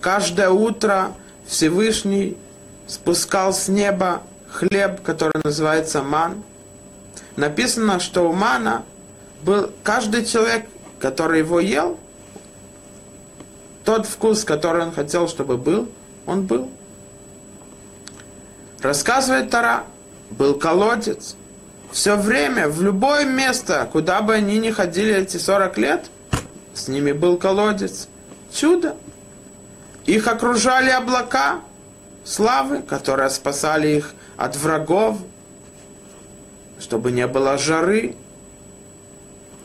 каждое 0.00 0.50
утро 0.50 1.12
Всевышний 1.46 2.36
спускал 2.88 3.52
с 3.52 3.68
неба 3.68 4.22
хлеб, 4.50 5.02
который 5.02 5.40
называется 5.44 6.02
ман. 6.02 6.42
Написано, 7.36 8.00
что 8.00 8.28
у 8.28 8.32
мана 8.32 8.82
был 9.42 9.70
каждый 9.84 10.24
человек, 10.24 10.66
который 10.98 11.38
его 11.38 11.60
ел, 11.60 12.00
тот 13.84 14.06
вкус, 14.06 14.44
который 14.44 14.82
он 14.82 14.92
хотел, 14.92 15.28
чтобы 15.28 15.56
был, 15.56 15.88
он 16.26 16.46
был. 16.46 16.68
Рассказывает 18.82 19.50
Тара, 19.50 19.84
был 20.30 20.54
колодец. 20.54 21.36
Все 21.92 22.16
время, 22.16 22.68
в 22.68 22.82
любое 22.82 23.24
место, 23.24 23.88
куда 23.90 24.20
бы 24.20 24.34
они 24.34 24.58
ни 24.58 24.70
ходили 24.70 25.14
эти 25.14 25.36
40 25.36 25.78
лет, 25.78 26.06
с 26.74 26.88
ними 26.88 27.12
был 27.12 27.36
колодец. 27.36 28.08
Чудо. 28.52 28.96
Их 30.06 30.26
окружали 30.26 30.90
облака 30.90 31.60
славы, 32.28 32.82
которые 32.82 33.30
спасали 33.30 33.88
их 33.96 34.14
от 34.36 34.54
врагов, 34.56 35.16
чтобы 36.78 37.10
не 37.10 37.26
было 37.26 37.56
жары, 37.56 38.14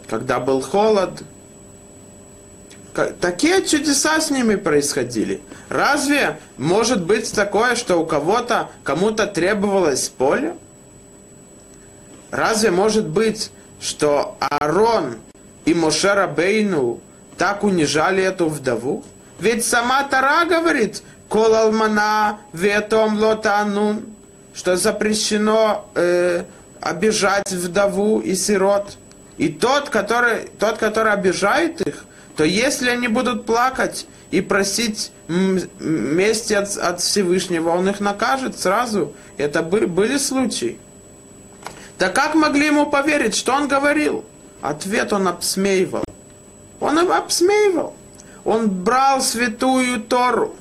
когда 0.07 0.39
был 0.39 0.61
холод. 0.61 1.23
Такие 3.19 3.65
чудеса 3.65 4.21
с 4.21 4.29
ними 4.29 4.55
происходили. 4.55 5.41
Разве 5.67 6.39
может 6.57 7.03
быть 7.03 7.33
такое, 7.33 7.75
что 7.75 7.97
у 7.97 8.05
кого-то, 8.05 8.69
кому-то 8.83 9.27
требовалось 9.27 10.09
поле? 10.09 10.55
Разве 12.31 12.71
может 12.71 13.07
быть, 13.07 13.51
что 13.81 14.37
Аарон 14.39 15.17
и 15.65 15.73
Мошера 15.73 16.27
Бейну 16.27 17.01
так 17.37 17.63
унижали 17.63 18.23
эту 18.23 18.47
вдову? 18.47 19.03
Ведь 19.39 19.65
сама 19.65 20.03
Тара 20.03 20.45
говорит, 20.45 21.03
кол 21.29 21.55
алмана 21.55 22.39
ветом 22.53 23.19
лотанун, 23.19 24.05
что 24.53 24.75
запрещено 24.77 25.89
э, 25.95 26.43
обижать 26.79 27.51
вдову 27.51 28.19
и 28.19 28.35
сирот. 28.35 28.97
И 29.37 29.49
тот 29.49 29.89
который, 29.89 30.49
тот, 30.59 30.77
который 30.77 31.11
обижает 31.11 31.81
их, 31.81 32.05
то 32.35 32.43
если 32.43 32.89
они 32.89 33.07
будут 33.07 33.45
плакать 33.45 34.07
и 34.31 34.41
просить 34.41 35.11
мести 35.27 36.53
от, 36.53 36.77
от 36.77 37.01
Всевышнего, 37.01 37.69
он 37.69 37.89
их 37.89 37.99
накажет 37.99 38.59
сразу. 38.59 39.13
Это 39.37 39.61
были, 39.61 39.85
были 39.85 40.17
случаи. 40.17 40.77
Так 41.97 42.15
как 42.15 42.35
могли 42.35 42.67
ему 42.67 42.87
поверить, 42.87 43.35
что 43.35 43.53
он 43.53 43.67
говорил? 43.67 44.25
Ответ 44.61 45.13
он 45.13 45.27
обсмеивал. 45.27 46.03
Он 46.79 46.97
обсмеивал. 47.11 47.93
Он 48.43 48.69
брал 48.69 49.21
святую 49.21 50.01
Тору. 50.01 50.55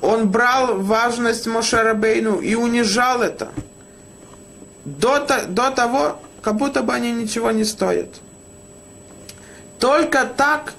Он 0.00 0.30
брал 0.30 0.78
важность 0.80 1.46
Мошерабейну 1.46 2.40
и 2.40 2.54
унижал 2.54 3.22
это. 3.22 3.52
До, 4.84 5.26
до 5.48 5.70
того, 5.70 6.20
как 6.42 6.56
будто 6.56 6.82
бы 6.82 6.94
они 6.94 7.12
ничего 7.12 7.50
не 7.50 7.64
стоят. 7.64 8.08
Только 9.78 10.24
так 10.24 10.74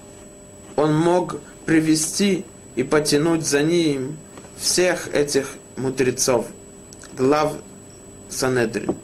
он 0.75 0.98
мог 0.98 1.40
привести 1.66 2.46
и 2.76 2.84
потянуть 2.84 3.45
за 3.45 3.62
ним 3.62 4.17
всех 4.58 5.13
этих 5.13 5.48
мудрецов, 5.78 6.48
глав 7.17 7.54
Санедрин. 8.30 8.95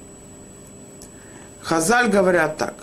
Хазаль 1.62 2.10
говорят 2.10 2.58
так. 2.58 2.76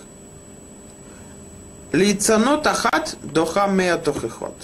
Лицанот 1.91 2.67
ахат 2.67 3.15
доха 3.23 3.67
меатохихот. 3.67 4.55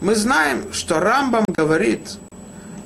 Мы 0.00 0.14
знаем, 0.14 0.72
что 0.72 0.98
Рамбам 0.98 1.44
говорит, 1.46 2.16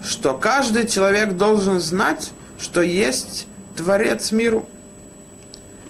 что 0.02 0.34
каждый 0.34 0.88
человек 0.88 1.34
должен 1.36 1.78
знать, 1.78 2.32
что 2.58 2.82
есть 2.82 3.46
Творец 3.76 4.32
миру. 4.32 4.66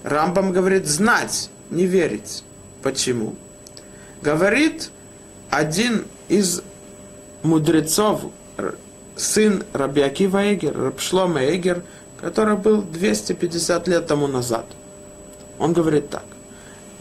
Рамбам 0.03 0.51
говорит 0.51 0.85
знать, 0.85 1.49
не 1.71 1.87
верить. 1.87 2.43
Почему? 2.83 3.35
Говорит 4.21 4.91
один 5.49 6.05
из 6.27 6.61
мудрецов, 7.41 8.21
сын 9.15 9.63
Рабиакива 9.73 10.53
Эгер, 10.53 10.77
Рабшлома 10.77 11.43
Эгер, 11.45 11.83
который 12.21 12.55
был 12.55 12.83
250 12.83 13.87
лет 13.87 14.05
тому 14.05 14.27
назад. 14.27 14.65
Он 15.57 15.73
говорит 15.73 16.09
так. 16.11 16.25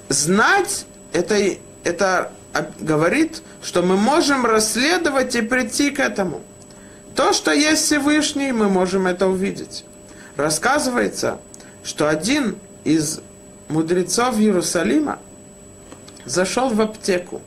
Знать 0.08 0.87
это, 1.12 1.37
это 1.82 2.32
говорит, 2.81 3.43
что 3.62 3.83
мы 3.83 3.97
можем 3.97 4.47
расследовать 4.47 5.35
и 5.35 5.43
прийти 5.43 5.90
к 5.90 6.01
этому. 6.01 6.43
То, 7.14 7.33
что 7.33 7.53
есть 7.53 7.85
Всевышний, 7.85 8.53
мы 8.53 8.69
можем 8.69 9.07
это 9.07 9.27
увидеть. 9.27 9.85
Рассказывается, 10.37 11.38
что 11.83 12.09
один 12.09 12.59
из 12.85 13.21
мудрецов 13.69 14.38
Иерусалима 14.38 15.19
зашел 16.25 16.71
в 16.71 16.81
аптеку. 16.81 17.40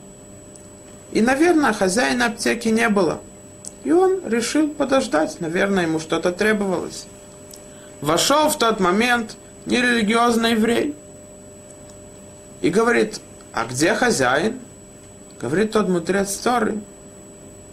И, 1.12 1.20
наверное, 1.20 1.72
хозяина 1.72 2.26
аптеки 2.26 2.68
не 2.68 2.88
было. 2.88 3.20
И 3.84 3.92
он 3.92 4.26
решил 4.26 4.68
подождать, 4.68 5.40
наверное, 5.40 5.84
ему 5.84 6.00
что-то 6.00 6.32
требовалось. 6.32 7.06
Вошел 8.00 8.48
в 8.48 8.58
тот 8.58 8.80
момент 8.80 9.36
нерелигиозный 9.66 10.52
еврей 10.52 10.94
и 12.60 12.70
говорит, 12.70 13.20
а 13.52 13.64
где 13.64 13.94
хозяин? 13.94 14.60
Говорит 15.40 15.72
тот 15.72 15.88
мудрец 15.88 16.34
Торы, 16.36 16.80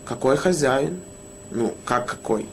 какой 0.05 0.37
хозяин? 0.37 1.01
Ну, 1.49 1.73
как 1.83 2.05
какой? 2.05 2.47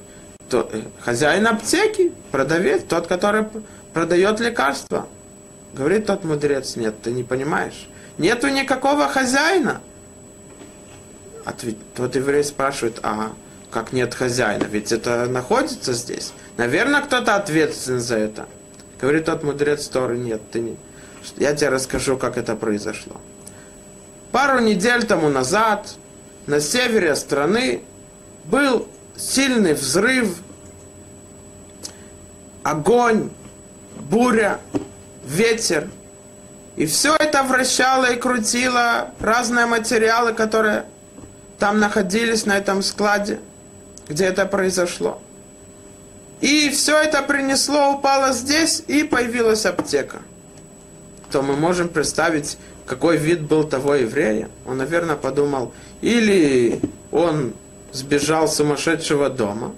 То, 0.49 0.69
э, 0.73 0.83
хозяин 1.01 1.47
аптеки, 1.47 2.13
продавец, 2.31 2.83
тот, 2.89 3.07
который 3.07 3.45
продает 3.93 4.41
лекарства. 4.41 5.07
Говорит 5.75 6.07
тот 6.07 6.25
мудрец, 6.25 6.77
нет, 6.77 6.95
ты 7.03 7.13
не 7.13 7.25
понимаешь. 7.25 7.89
Нету 8.17 8.49
никакого 8.49 9.09
хозяина. 9.09 9.81
Ответ, 11.45 11.77
тот 11.95 12.15
еврей 12.17 12.45
спрашивает, 12.45 13.01
а 13.03 13.33
как 13.71 13.93
нет 13.93 14.15
хозяина? 14.15 14.65
Ведь 14.65 14.93
это 14.93 15.27
находится 15.27 15.93
здесь. 15.93 16.33
Наверное, 16.57 17.03
кто-то 17.03 17.35
ответственен 17.35 18.01
за 18.01 18.17
это. 18.17 18.47
Говорит 19.01 19.27
тот 19.27 19.43
мудрец 19.43 19.89
Торы, 19.89 20.17
нет, 20.17 20.41
ты 20.51 20.61
не. 20.61 20.77
Я 21.37 21.55
тебе 21.55 21.71
расскажу, 21.71 22.17
как 22.17 22.39
это 22.39 22.55
произошло. 22.57 23.21
Пару 24.33 24.61
недель 24.61 25.05
тому 25.05 25.29
назад 25.29 25.95
на 26.47 26.59
севере 26.59 27.15
страны 27.15 27.83
был 28.45 28.89
сильный 29.15 29.75
взрыв, 29.75 30.39
огонь, 32.63 33.31
буря, 34.01 34.59
ветер. 35.25 35.89
И 36.77 36.87
все 36.87 37.15
это 37.15 37.43
вращало 37.43 38.11
и 38.11 38.17
крутило 38.17 39.11
разные 39.21 39.67
материалы, 39.67 40.33
которые 40.33 40.87
там 41.59 41.79
находились 41.79 42.47
на 42.47 42.57
этом 42.57 42.83
складе, 42.83 43.39
где 44.09 44.25
это 44.25 44.47
произошло. 44.47 45.21
И 46.41 46.71
все 46.71 46.99
это 46.99 47.23
принесло, 47.23 47.93
упало 47.93 48.33
здесь, 48.33 48.83
и 48.89 49.05
появилась 49.05 49.67
аптека. 49.67 50.23
То 51.33 51.41
мы 51.41 51.57
можем 51.57 51.89
представить, 51.89 52.59
какой 52.85 53.17
вид 53.17 53.41
был 53.41 53.65
того 53.65 53.95
еврея. 53.95 54.51
Он, 54.67 54.77
наверное, 54.77 55.17
подумал, 55.17 55.73
или 56.03 56.79
он 57.11 57.55
сбежал 57.91 58.49
с 58.49 58.57
сумасшедшего 58.57 59.31
дома, 59.31 59.75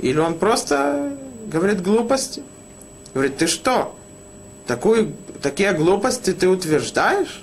или 0.00 0.18
он 0.18 0.38
просто 0.38 1.16
говорит 1.46 1.82
глупости. 1.82 2.42
Говорит, 3.14 3.38
ты 3.38 3.46
что, 3.46 3.96
такую, 4.66 5.14
такие 5.40 5.72
глупости 5.72 6.34
ты 6.34 6.46
утверждаешь? 6.46 7.42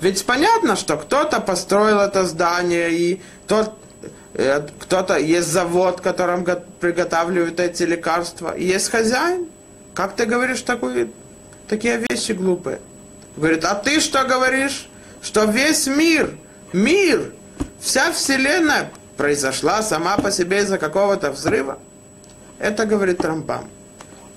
Ведь 0.00 0.24
понятно, 0.26 0.74
что 0.74 0.96
кто-то 0.96 1.40
построил 1.40 2.00
это 2.00 2.24
здание, 2.24 2.92
и 2.92 3.22
тот, 3.46 3.74
э, 4.34 4.66
кто-то, 4.80 5.18
есть 5.18 5.48
завод, 5.48 6.00
которым 6.00 6.44
приготавливают 6.80 7.60
эти 7.60 7.84
лекарства, 7.84 8.56
и 8.56 8.64
есть 8.64 8.90
хозяин. 8.90 9.46
Как 9.94 10.16
ты 10.16 10.24
говоришь 10.24 10.62
такую, 10.62 11.12
такие 11.68 12.04
вещи 12.08 12.32
глупые? 12.32 12.80
Говорит, 13.36 13.64
а 13.64 13.74
ты 13.74 14.00
что 14.00 14.24
говоришь? 14.24 14.88
Что 15.22 15.44
весь 15.44 15.86
мир, 15.86 16.36
мир, 16.72 17.32
вся 17.80 18.12
вселенная 18.12 18.90
произошла 19.16 19.82
сама 19.82 20.16
по 20.16 20.30
себе 20.30 20.60
из-за 20.60 20.78
какого-то 20.78 21.30
взрыва? 21.30 21.78
Это 22.58 22.86
говорит 22.86 23.18
Трампам. 23.18 23.68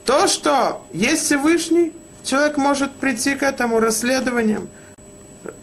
То, 0.06 0.28
что 0.28 0.86
есть 0.94 1.26
Всевышний, 1.26 1.94
человек 2.24 2.58
может 2.58 2.92
прийти 2.94 3.36
к 3.36 3.44
этому 3.44 3.80
расследованием. 3.80 4.70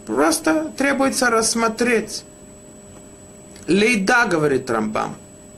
Просто 0.05 0.71
требуется 0.77 1.29
рассмотреть. 1.29 2.23
Лейда, 3.67 4.27
говорит 4.27 4.67
Трампам, 4.67 5.15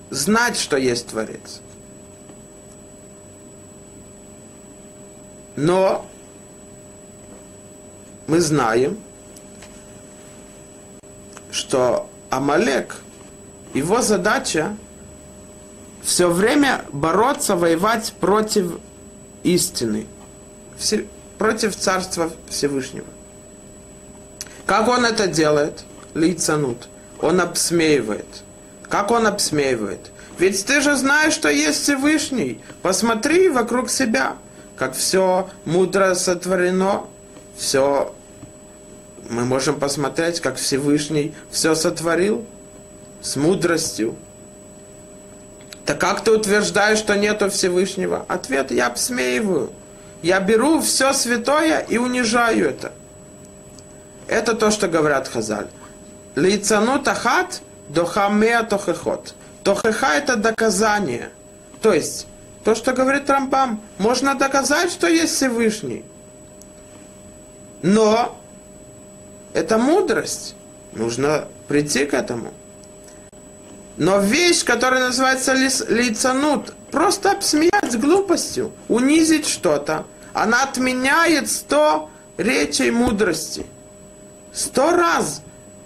знать, 0.10 0.58
что 0.58 0.78
есть 0.78 1.08
Творец. 1.08 1.62
Но 5.58 6.06
мы 8.28 8.40
знаем, 8.40 9.00
что 11.52 12.08
Амалек, 12.30 12.98
его 13.74 14.02
задача 14.04 14.78
все 16.04 16.30
время 16.30 16.86
бороться, 16.94 17.56
воевать 17.56 18.14
против 18.20 18.80
истины, 19.42 20.06
против 21.40 21.76
Царства 21.76 22.32
Всевышнего. 22.48 23.08
Как 24.68 24.88
он 24.88 25.06
это 25.06 25.26
делает? 25.26 25.86
Лицанут. 26.14 26.88
Он 27.20 27.42
обсмеивает. 27.42 28.44
Как 28.90 29.10
он 29.10 29.26
обсмеивает? 29.26 30.12
Ведь 30.38 30.64
ты 30.66 30.82
же 30.82 30.96
знаешь, 30.96 31.34
что 31.34 31.50
есть 31.50 31.82
Всевышний. 31.82 32.62
Посмотри 32.84 33.50
вокруг 33.50 33.90
себя, 33.90 34.38
как 34.78 34.96
все 34.96 35.50
мудро 35.66 36.14
сотворено, 36.14 37.06
все 37.58 38.14
мы 39.30 39.44
можем 39.44 39.80
посмотреть, 39.80 40.40
как 40.40 40.56
Всевышний 40.56 41.34
все 41.52 41.76
сотворил 41.76 42.46
с 43.22 43.36
мудростью. 43.36 44.16
Так 45.86 46.00
как 46.00 46.24
ты 46.24 46.32
утверждаешь, 46.32 47.00
что 47.00 47.16
нету 47.16 47.50
Всевышнего? 47.50 48.26
Ответ, 48.28 48.72
я 48.72 48.88
обсмеиваю. 48.88 49.72
Я 50.22 50.40
беру 50.40 50.82
все 50.82 51.14
святое 51.14 51.80
и 51.80 51.98
унижаю 51.98 52.70
это. 52.70 52.92
Это 54.28 54.54
то, 54.54 54.72
что 54.72 54.88
говорят 54.88 55.28
Хазаль. 55.28 55.68
Лицану 56.36 57.00
тахат 57.00 57.62
дохамеа 57.90 58.64
тохехот. 58.64 59.34
Тохеха 59.64 60.16
это 60.16 60.36
доказание. 60.36 61.30
То 61.82 61.94
есть, 61.94 62.28
то, 62.68 62.76
что 62.76 62.92
говорит 62.92 63.30
Рамбам, 63.30 63.80
можно 63.98 64.36
доказать, 64.36 64.92
что 64.92 65.08
есть 65.08 65.36
Всевышний. 65.36 66.04
Но 67.82 68.38
это 69.54 69.78
мудрость. 69.78 70.54
Нужно 70.92 71.48
прийти 71.70 72.06
к 72.06 72.14
этому. 72.14 72.54
Но 73.96 74.20
вещь, 74.20 74.66
которая 74.66 75.06
называется 75.06 75.54
лицанут, 75.54 76.74
просто 76.92 77.32
обсмеять 77.32 77.98
глупостью, 77.98 78.74
унизить 78.90 79.48
что-то, 79.48 80.06
она 80.34 80.64
отменяет 80.64 81.50
сто 81.50 82.10
речей 82.36 82.92
мудрости. 82.92 83.66
Сто 84.52 84.92
раз 84.92 85.42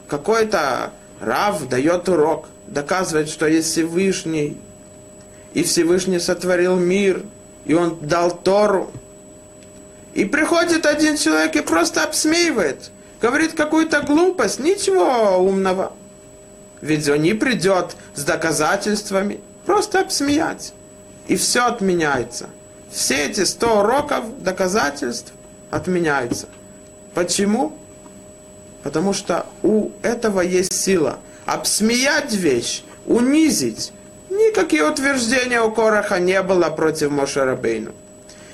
какой-то 0.08 0.94
Рав 1.20 1.70
дает 1.70 2.10
урок, 2.10 2.48
доказывает, 2.66 3.30
что 3.30 3.46
есть 3.46 3.70
Всевышний, 3.70 4.58
и 5.54 5.64
Всевышний 5.64 6.20
сотворил 6.20 6.76
мир, 6.76 7.24
и 7.66 7.74
он 7.74 7.98
дал 8.02 8.32
Тору. 8.32 8.92
И 10.14 10.26
приходит 10.26 10.86
один 10.86 11.18
человек 11.18 11.56
и 11.56 11.62
просто 11.62 12.04
обсмеивает, 12.04 12.92
говорит 13.22 13.54
какую-то 13.54 14.02
глупость, 14.02 14.60
ничего 14.60 15.38
умного. 15.38 15.94
Ведь 16.82 17.08
он 17.08 17.22
не 17.22 17.34
придет 17.34 17.96
с 18.16 18.24
доказательствами, 18.24 19.40
просто 19.66 20.02
обсмеять. 20.02 20.74
И 21.28 21.36
все 21.36 21.68
отменяется. 21.68 22.50
Все 22.92 23.28
эти 23.28 23.46
сто 23.46 23.80
уроков 23.80 24.44
доказательств 24.44 25.32
отменяются. 25.70 26.48
Почему? 27.14 27.78
Потому 28.84 29.14
что 29.14 29.46
у 29.62 29.92
этого 30.02 30.42
есть 30.42 30.74
сила. 30.74 31.20
Обсмеять 31.46 32.34
вещь, 32.34 32.84
унизить. 33.06 33.94
Никакие 34.32 34.90
утверждения 34.90 35.62
у 35.62 35.72
Короха 35.72 36.18
не 36.18 36.42
было 36.42 36.70
против 36.70 37.12
Мошерабейну. 37.12 37.92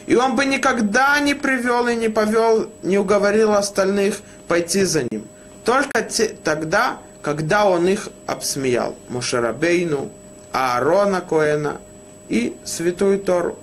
И 0.08 0.16
он 0.16 0.36
бы 0.36 0.44
никогда 0.46 1.20
не 1.20 1.36
привел 1.36 1.88
и 1.88 1.96
не 1.96 2.10
повел, 2.10 2.68
не 2.82 2.98
уговорил 2.98 3.54
остальных 3.54 4.22
пойти 4.48 4.84
за 4.86 5.04
ним. 5.04 5.28
Только 5.64 6.02
те, 6.02 6.30
тогда, 6.30 6.98
когда 7.22 7.70
он 7.70 7.88
их 7.88 8.10
обсмеял. 8.26 8.96
Мошерабейну, 9.10 10.10
Аарона 10.52 11.22
Коэна 11.22 11.80
и 12.28 12.58
Святую 12.66 13.20
Тору. 13.20 13.60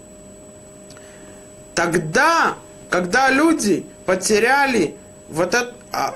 Тогда, 1.75 2.55
когда 2.91 3.29
люди 3.29 3.85
потеряли 4.07 4.95
вот 5.29 5.53
это 5.53 5.75
а, 5.91 6.15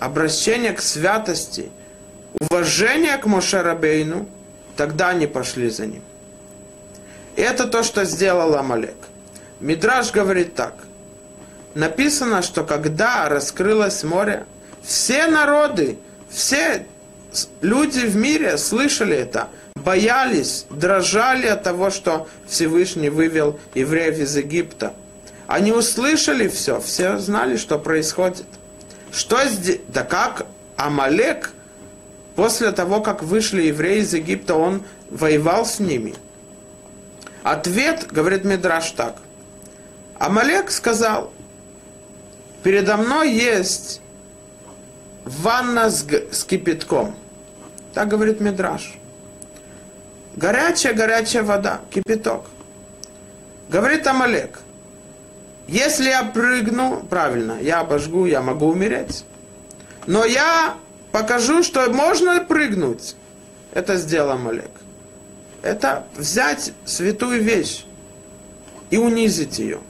обращение 0.00 0.72
к 0.72 0.82
святости, 0.82 1.70
уважение 2.50 3.16
к 3.16 3.24
Мошерабейну, 3.24 4.28
тогда 4.78 5.08
они 5.08 5.26
пошли 5.26 5.68
за 5.70 5.86
ним. 5.86 6.02
Это 7.34 7.66
то, 7.66 7.82
что 7.82 8.04
сделал 8.04 8.54
Амалек. 8.54 8.96
Мидраш 9.58 10.12
говорит 10.12 10.54
так. 10.54 10.74
Написано, 11.74 12.42
что 12.42 12.62
когда 12.62 13.28
раскрылось 13.28 14.04
море, 14.04 14.46
все 14.82 15.26
народы, 15.26 15.98
все 16.30 16.86
люди 17.60 18.06
в 18.06 18.14
мире 18.14 18.56
слышали 18.56 19.16
это, 19.16 19.48
боялись, 19.74 20.64
дрожали 20.70 21.48
от 21.48 21.64
того, 21.64 21.90
что 21.90 22.28
Всевышний 22.46 23.10
вывел 23.10 23.58
евреев 23.74 24.18
из 24.18 24.36
Египта. 24.36 24.94
Они 25.48 25.72
услышали 25.72 26.46
все, 26.46 26.80
все 26.80 27.18
знали, 27.18 27.56
что 27.56 27.80
происходит. 27.80 28.46
Что 29.10 29.44
здесь? 29.44 29.80
Да 29.88 30.04
как 30.04 30.46
Амалек, 30.76 31.50
после 32.38 32.70
того, 32.70 33.00
как 33.00 33.24
вышли 33.24 33.62
евреи 33.62 33.98
из 33.98 34.14
Египта, 34.14 34.54
он 34.54 34.84
воевал 35.10 35.66
с 35.66 35.80
ними? 35.80 36.14
Ответ, 37.42 38.06
говорит 38.12 38.44
Мидраш 38.44 38.92
так. 38.92 39.16
Амалек 40.20 40.70
сказал, 40.70 41.32
передо 42.62 42.96
мной 42.96 43.32
есть 43.32 44.00
ванна 45.24 45.90
с, 45.90 46.06
с 46.30 46.44
кипятком. 46.44 47.16
Так 47.92 48.06
говорит 48.06 48.40
Мидраш. 48.40 48.94
Горячая-горячая 50.36 51.42
вода, 51.42 51.80
кипяток. 51.90 52.46
Говорит 53.68 54.06
Амалек, 54.06 54.60
если 55.66 56.10
я 56.10 56.22
прыгну, 56.22 57.04
правильно, 57.10 57.58
я 57.60 57.80
обожгу, 57.80 58.26
я 58.26 58.42
могу 58.42 58.66
умереть. 58.66 59.24
Но 60.06 60.24
я 60.24 60.76
покажу, 61.12 61.62
что 61.62 61.88
можно 61.90 62.40
прыгнуть. 62.40 63.16
Это 63.72 63.96
сделал 63.96 64.30
Амалек. 64.32 64.70
Это 65.62 66.06
взять 66.16 66.72
святую 66.84 67.42
вещь 67.42 67.84
и 68.90 68.96
унизить 68.96 69.58
ее. 69.58 69.80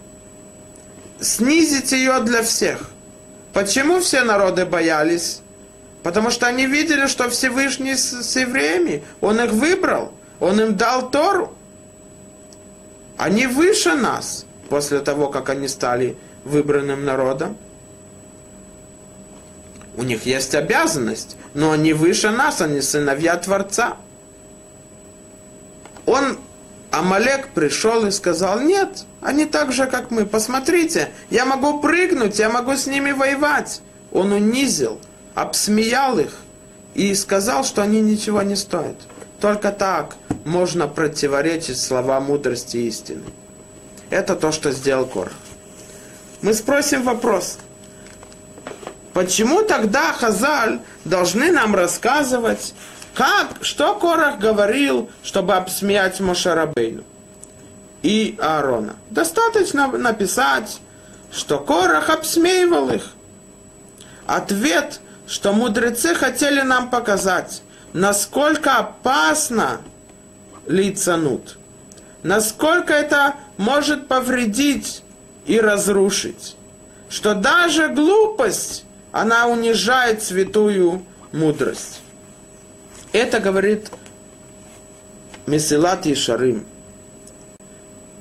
Снизить 1.20 1.92
ее 1.92 2.20
для 2.20 2.42
всех. 2.42 2.90
Почему 3.52 4.00
все 4.00 4.22
народы 4.22 4.64
боялись? 4.64 5.40
Потому 6.02 6.30
что 6.30 6.46
они 6.46 6.66
видели, 6.66 7.06
что 7.06 7.28
Всевышний 7.28 7.94
с, 7.96 8.36
евреями, 8.36 9.02
Он 9.20 9.40
их 9.40 9.50
выбрал, 9.52 10.12
Он 10.40 10.60
им 10.60 10.76
дал 10.76 11.10
Тору. 11.10 11.54
Они 13.16 13.46
выше 13.46 13.94
нас 13.94 14.46
после 14.68 15.00
того, 15.00 15.28
как 15.28 15.48
они 15.48 15.66
стали 15.66 16.16
выбранным 16.44 17.04
народом. 17.04 17.56
У 19.98 20.04
них 20.04 20.26
есть 20.26 20.54
обязанность, 20.54 21.36
но 21.54 21.72
они 21.72 21.92
выше 21.92 22.30
нас, 22.30 22.60
они 22.60 22.80
сыновья 22.80 23.36
Творца. 23.36 23.96
Он, 26.06 26.38
Амалек, 26.92 27.48
пришел 27.48 28.06
и 28.06 28.12
сказал, 28.12 28.60
нет, 28.60 29.04
они 29.20 29.44
так 29.44 29.72
же, 29.72 29.86
как 29.86 30.12
мы. 30.12 30.24
Посмотрите, 30.24 31.08
я 31.30 31.44
могу 31.44 31.80
прыгнуть, 31.80 32.38
я 32.38 32.48
могу 32.48 32.76
с 32.76 32.86
ними 32.86 33.10
воевать. 33.10 33.82
Он 34.12 34.30
унизил, 34.30 35.00
обсмеял 35.34 36.16
их 36.20 36.32
и 36.94 37.12
сказал, 37.16 37.64
что 37.64 37.82
они 37.82 38.00
ничего 38.00 38.42
не 38.42 38.54
стоят. 38.54 38.98
Только 39.40 39.72
так 39.72 40.14
можно 40.44 40.86
противоречить 40.86 41.80
слова 41.80 42.20
мудрости 42.20 42.76
истины. 42.76 43.24
Это 44.10 44.36
то, 44.36 44.52
что 44.52 44.70
сделал 44.70 45.06
Корах. 45.06 45.32
Мы 46.40 46.54
спросим 46.54 47.02
вопрос. 47.02 47.58
Почему 49.18 49.62
тогда 49.62 50.12
Хазаль 50.12 50.78
должны 51.04 51.50
нам 51.50 51.74
рассказывать, 51.74 52.72
как, 53.14 53.48
что 53.62 53.96
Корах 53.96 54.38
говорил, 54.38 55.10
чтобы 55.24 55.56
обсмеять 55.56 56.20
Мошарабейну 56.20 57.02
и 58.02 58.38
Аарона? 58.40 58.94
Достаточно 59.10 59.88
написать, 59.88 60.78
что 61.32 61.58
Корах 61.58 62.10
обсмеивал 62.10 62.90
их. 62.90 63.10
Ответ, 64.28 65.00
что 65.26 65.52
мудрецы 65.52 66.14
хотели 66.14 66.60
нам 66.60 66.88
показать, 66.88 67.62
насколько 67.92 68.76
опасно 68.76 69.80
лицанут 70.68 71.58
насколько 72.22 72.94
это 72.94 73.34
может 73.56 74.06
повредить 74.06 75.02
и 75.44 75.58
разрушить. 75.60 76.54
Что 77.08 77.34
даже 77.34 77.88
глупость, 77.88 78.84
она 79.11 79.47
унижает 79.47 80.21
святую 80.23 81.05
мудрость. 81.31 82.01
Это 83.11 83.39
говорит 83.39 83.91
Месилат 85.45 86.05
и 86.05 86.15
Шарим. 86.15 86.65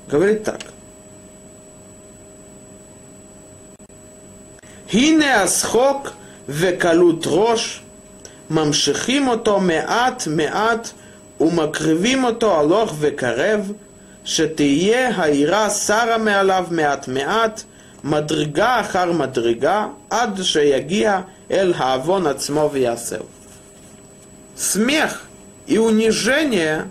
Говорит 0.08 0.44
так. 0.44 0.60
הנה 4.92 5.42
השחוק 5.42 6.10
וקלות 6.48 7.24
ראש, 7.26 7.82
ממשיכים 8.50 9.28
אותו 9.28 9.60
מעט 9.60 10.26
מעט 10.26 10.90
ומקריבים 11.40 12.24
אותו 12.24 12.60
הלוך 12.60 12.94
וקרב, 12.98 13.72
שתהיה 14.24 15.16
העירה 15.16 15.70
שרה 15.70 16.18
מעליו 16.18 16.66
מעט 16.70 17.08
מעט, 17.08 17.62
מדרגה 18.06 18.80
אחר 18.80 19.12
מדרגה, 19.12 19.86
עד 20.10 20.42
שיגיע 20.42 21.20
אל 21.50 21.74
העוון 21.76 22.26
עצמו 22.26 22.70
ויעשהו. 22.72 23.24
Смех 24.54 25.22
и 25.66 25.78
унижение, 25.78 26.88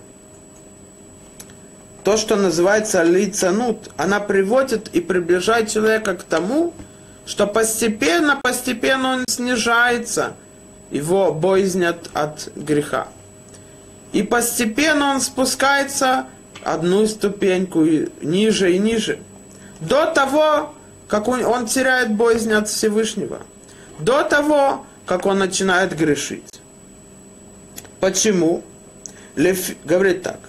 то, 2.04 2.18
что 2.18 2.36
называется 2.36 3.04
лицанут, 3.04 3.92
она 3.98 4.20
приводит 4.20 4.90
и 4.90 5.00
приближает 5.00 5.70
человека 5.70 6.16
к 6.16 6.24
тому, 6.24 6.74
что 7.26 7.46
постепенно, 7.46 8.40
постепенно 8.42 9.14
он 9.14 9.26
снижается, 9.28 10.34
его 10.90 11.34
боязнь 11.34 11.86
от, 11.86 12.10
от 12.14 12.50
греха. 12.56 13.08
И 14.12 14.24
постепенно 14.24 15.12
он 15.14 15.22
спускается 15.22 16.26
одну 16.64 17.08
ступеньку 17.08 17.86
ниже 18.22 18.74
и 18.74 18.80
ниже. 18.80 19.20
До 19.80 20.08
того, 20.08 20.74
как 21.08 21.28
он, 21.28 21.44
он 21.46 21.66
теряет 21.66 22.16
боязнь 22.16 22.54
от 22.54 22.68
Всевышнего. 22.68 23.42
До 24.00 24.24
того, 24.24 24.86
как 25.06 25.26
он 25.26 25.40
начинает 25.40 25.96
грешить. 25.96 26.62
Почему? 28.00 28.64
Леф, 29.36 29.72
говорит 29.86 30.24
так. 30.24 30.40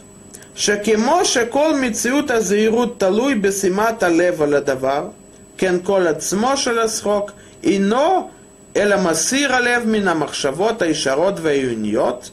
שכמו 0.55 1.25
שכל 1.25 1.75
מציאות 1.81 2.31
הזהירות 2.31 3.01
תלוי 3.01 3.35
בשימת 3.35 4.03
הלב 4.03 4.43
על 4.43 4.55
הדבר, 4.55 5.09
כן 5.57 5.75
כל 5.83 6.07
עצמו 6.07 6.57
של 6.57 6.79
השחוק 6.79 7.31
אינו 7.65 8.31
אלא 8.77 8.97
מסיר 9.01 9.55
הלב 9.55 9.87
מן 9.87 10.09
המחשבות 10.09 10.83
הישרות 10.83 11.35
והעיוניות, 11.43 12.31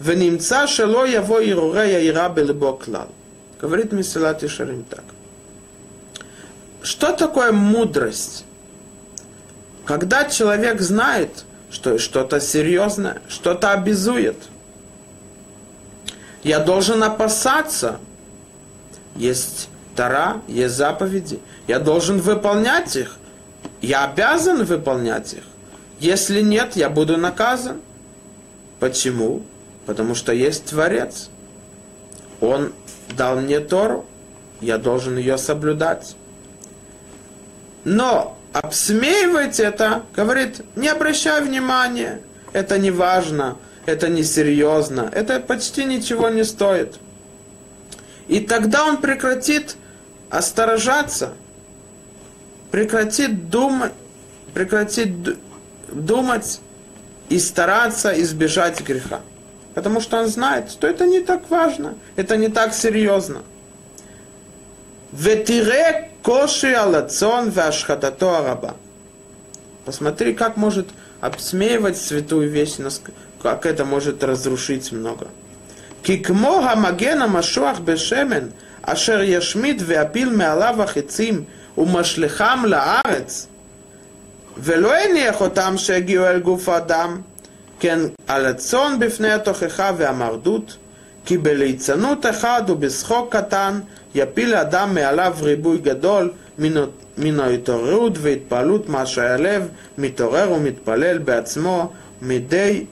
ונמצא 0.00 0.66
שלא 0.66 1.08
יבוא 1.08 1.40
הרהורי 1.40 1.94
היראה 1.94 2.28
בלבו 2.28 2.78
כלל. 2.78 3.06
Говорит 3.58 3.92
Месилат 3.92 4.42
Ишарим 4.42 4.82
так. 4.88 5.02
Что 6.81 7.11
такое 7.11 7.51
мудрость? 7.51 8.45
Когда 9.85 10.25
человек 10.25 10.81
знает, 10.81 11.45
что 11.69 11.97
что-то 11.97 12.39
серьезное, 12.39 13.21
что-то 13.27 13.71
обязует. 13.71 14.37
Я 16.43 16.59
должен 16.59 17.03
опасаться. 17.03 17.99
Есть 19.15 19.69
Тара, 19.95 20.41
есть 20.47 20.75
заповеди. 20.75 21.39
Я 21.67 21.79
должен 21.79 22.19
выполнять 22.19 22.95
их. 22.95 23.17
Я 23.81 24.05
обязан 24.05 24.63
выполнять 24.65 25.33
их. 25.33 25.43
Если 25.99 26.41
нет, 26.41 26.75
я 26.75 26.89
буду 26.89 27.17
наказан. 27.17 27.81
Почему? 28.79 29.43
Потому 29.85 30.15
что 30.15 30.33
есть 30.33 30.65
Творец. 30.65 31.29
Он 32.39 32.73
дал 33.15 33.37
мне 33.37 33.59
Тору. 33.59 34.05
Я 34.61 34.77
должен 34.77 35.17
ее 35.17 35.37
соблюдать. 35.37 36.15
Но 37.83 38.37
обсмеивать 38.53 39.59
это, 39.59 40.03
говорит, 40.15 40.61
не 40.75 40.87
обращай 40.87 41.41
внимания, 41.41 42.21
это 42.53 42.77
не 42.77 42.91
важно, 42.91 43.57
это 43.85 44.09
не 44.09 44.23
серьезно, 44.23 45.09
это 45.11 45.39
почти 45.39 45.85
ничего 45.85 46.29
не 46.29 46.43
стоит. 46.43 46.95
И 48.27 48.39
тогда 48.39 48.85
он 48.85 48.97
прекратит 48.97 49.75
осторожаться, 50.29 51.33
прекратит 52.71 53.49
думать, 53.49 53.93
прекратит 54.53 55.37
думать 55.91 56.59
и 57.29 57.39
стараться 57.39 58.19
избежать 58.21 58.81
греха. 58.81 59.21
Потому 59.73 60.01
что 60.01 60.19
он 60.19 60.27
знает, 60.27 60.69
что 60.69 60.87
это 60.87 61.05
не 61.05 61.21
так 61.21 61.49
важно, 61.49 61.95
это 62.15 62.37
не 62.37 62.49
так 62.49 62.73
серьезно. 62.73 63.41
Ветире 65.11 66.10
коши 66.22 66.72
алацон 66.72 67.50
вашхатато 67.50 68.38
араба. 68.38 68.76
Посмотри, 69.84 70.34
как 70.34 70.56
может 70.56 70.88
обсмеивать 71.20 71.96
святую 71.96 72.50
вещь, 72.50 72.76
как 73.42 73.66
это 73.66 73.84
может 73.84 74.24
разрушить 74.24 74.92
много. 74.92 75.28
Кикмо 76.02 76.62
хамагена 76.62 77.26
машуах 77.26 77.80
бешемен, 77.80 78.50
אשר 78.82 79.22
ישמיד 79.22 79.82
ויפיל 79.86 80.28
מעליו 80.28 80.82
החיצים 80.82 81.44
ומשליכם 81.78 82.64
לארץ, 82.64 83.46
ולא 84.58 84.94
הניח 84.94 85.40
אותם 85.40 85.74
שהגיעו 85.76 86.26
אל 86.26 86.40
גוף 86.40 86.68
האדם, 86.68 87.20
כן 87.80 87.98
על 88.26 88.46
הצאן 88.46 88.96
בפני 88.98 89.32
התוכחה 89.32 89.90
והמרדות, 89.96 90.76
כי 91.24 91.38
בליצנות 91.38 92.26
אחד 92.26 92.62
ובשחוק 92.68 93.36
קטן 93.36 93.80
יפיל 94.14 94.54
האדם 94.54 94.94
מעליו 94.94 95.36
ריבוי 95.42 95.78
גדול 95.78 96.30
מן 97.18 97.40
ההתעוררות 97.40 98.12
והתפעלות 98.18 98.88
מה 98.88 99.06
שהלב 99.06 99.68
מתעורר 99.98 100.52
ומתפלל 100.52 101.18
בעצמו 101.18 101.92
מדי 102.22 102.84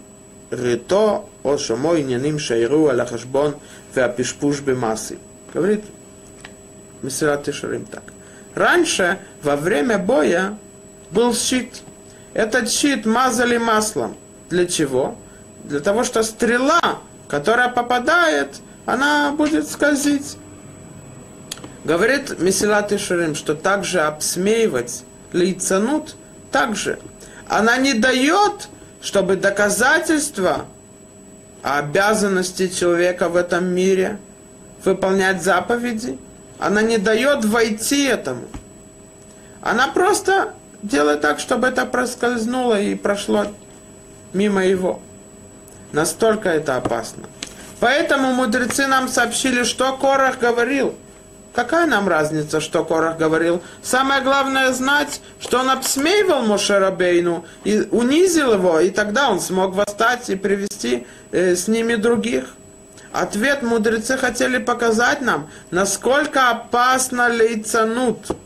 רטו 0.53 1.25
או 1.45 1.59
שמו 1.59 1.95
עניינים 1.95 2.39
שיראו 2.39 2.91
על 2.91 3.01
החשבון 3.01 3.53
והפשפוש 3.95 4.61
במעשים. 4.61 5.19
Говорит 5.55 5.85
Мессират 7.05 7.45
Тишарим 7.45 7.85
так. 7.85 8.03
Раньше, 8.55 9.19
во 9.43 9.57
время 9.57 9.99
боя, 9.99 10.57
был 11.11 11.33
щит. 11.35 11.83
Этот 12.35 12.71
щит 12.71 13.07
мазали 13.07 13.57
маслом. 13.57 14.17
Для 14.51 14.67
чего? 14.67 15.17
Для 15.65 15.81
того, 15.81 16.03
что 16.05 16.23
стрела, 16.23 16.99
которая 17.29 17.69
попадает, 17.69 18.61
она 18.87 19.33
будет 19.33 19.69
скользить. 19.69 20.37
Говорит 21.84 22.40
Месилат 22.40 22.92
Ишарим, 22.92 23.36
что 23.36 23.56
также 23.56 24.02
обсмеивать 24.02 25.04
лицанут 25.32 26.16
также. 26.52 27.00
Она 27.48 27.78
не 27.78 27.94
дает, 27.94 28.68
чтобы 29.02 29.36
доказательства 29.36 30.66
обязанности 31.62 32.68
человека 32.68 33.30
в 33.30 33.36
этом 33.36 33.66
мире 33.66 34.18
выполнять 34.84 35.44
заповеди, 35.44 36.18
она 36.58 36.82
не 36.82 36.98
дает 36.98 37.46
войти 37.46 38.06
этому. 38.06 38.44
Она 39.62 39.88
просто 39.88 40.54
делает 40.82 41.22
так, 41.22 41.40
чтобы 41.40 41.68
это 41.68 41.86
проскользнуло 41.86 42.80
и 42.80 42.96
прошло 42.96 43.48
мимо 44.34 44.66
его. 44.66 45.02
Настолько 45.92 46.50
это 46.50 46.78
опасно. 46.78 47.24
Поэтому 47.80 48.34
мудрецы 48.34 48.88
нам 48.88 49.08
сообщили, 49.08 49.64
что 49.64 49.98
Корах 49.98 50.40
говорил. 50.40 50.96
Какая 51.54 51.88
нам 51.88 52.08
разница, 52.08 52.62
что 52.62 52.86
Корах 52.86 53.18
говорил? 53.18 53.62
Самое 53.82 54.22
главное 54.22 54.72
знать, 54.72 55.22
что 55.40 55.60
он 55.60 55.70
обсмеивал 55.70 56.44
Мошерабейну 56.44 57.46
и 57.64 57.88
унизил 57.92 58.54
его, 58.54 58.80
и 58.80 58.92
тогда 58.92 59.30
он 59.30 59.40
смог 59.40 59.74
восстать 59.74 60.30
и 60.30 60.36
привести 60.36 61.08
э, 61.32 61.56
с 61.56 61.68
ними 61.68 61.96
других. 61.96 62.56
Ответ 63.12 63.64
мудрецы 63.64 64.18
хотели 64.18 64.60
показать 64.60 65.22
нам, 65.22 65.50
насколько 65.72 66.52
опасно 66.52 67.28
лейцанут. 67.28 68.38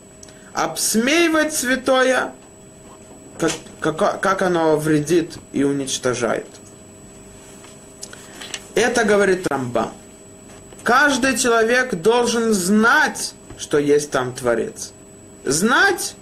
Обсмеивать 0.54 1.52
святое, 1.52 2.32
как, 3.38 3.50
как, 3.80 4.20
как 4.20 4.42
оно 4.42 4.76
вредит 4.76 5.36
и 5.52 5.64
уничтожает. 5.64 6.46
Это 8.74 9.04
говорит 9.04 9.46
Рамбам. 9.48 9.92
Каждый 10.84 11.38
человек 11.38 11.94
должен 11.94 12.52
знать, 12.52 13.32
что 13.56 13.78
есть 13.78 14.10
там 14.10 14.34
Творец. 14.34 14.92
Знать, 15.44 16.14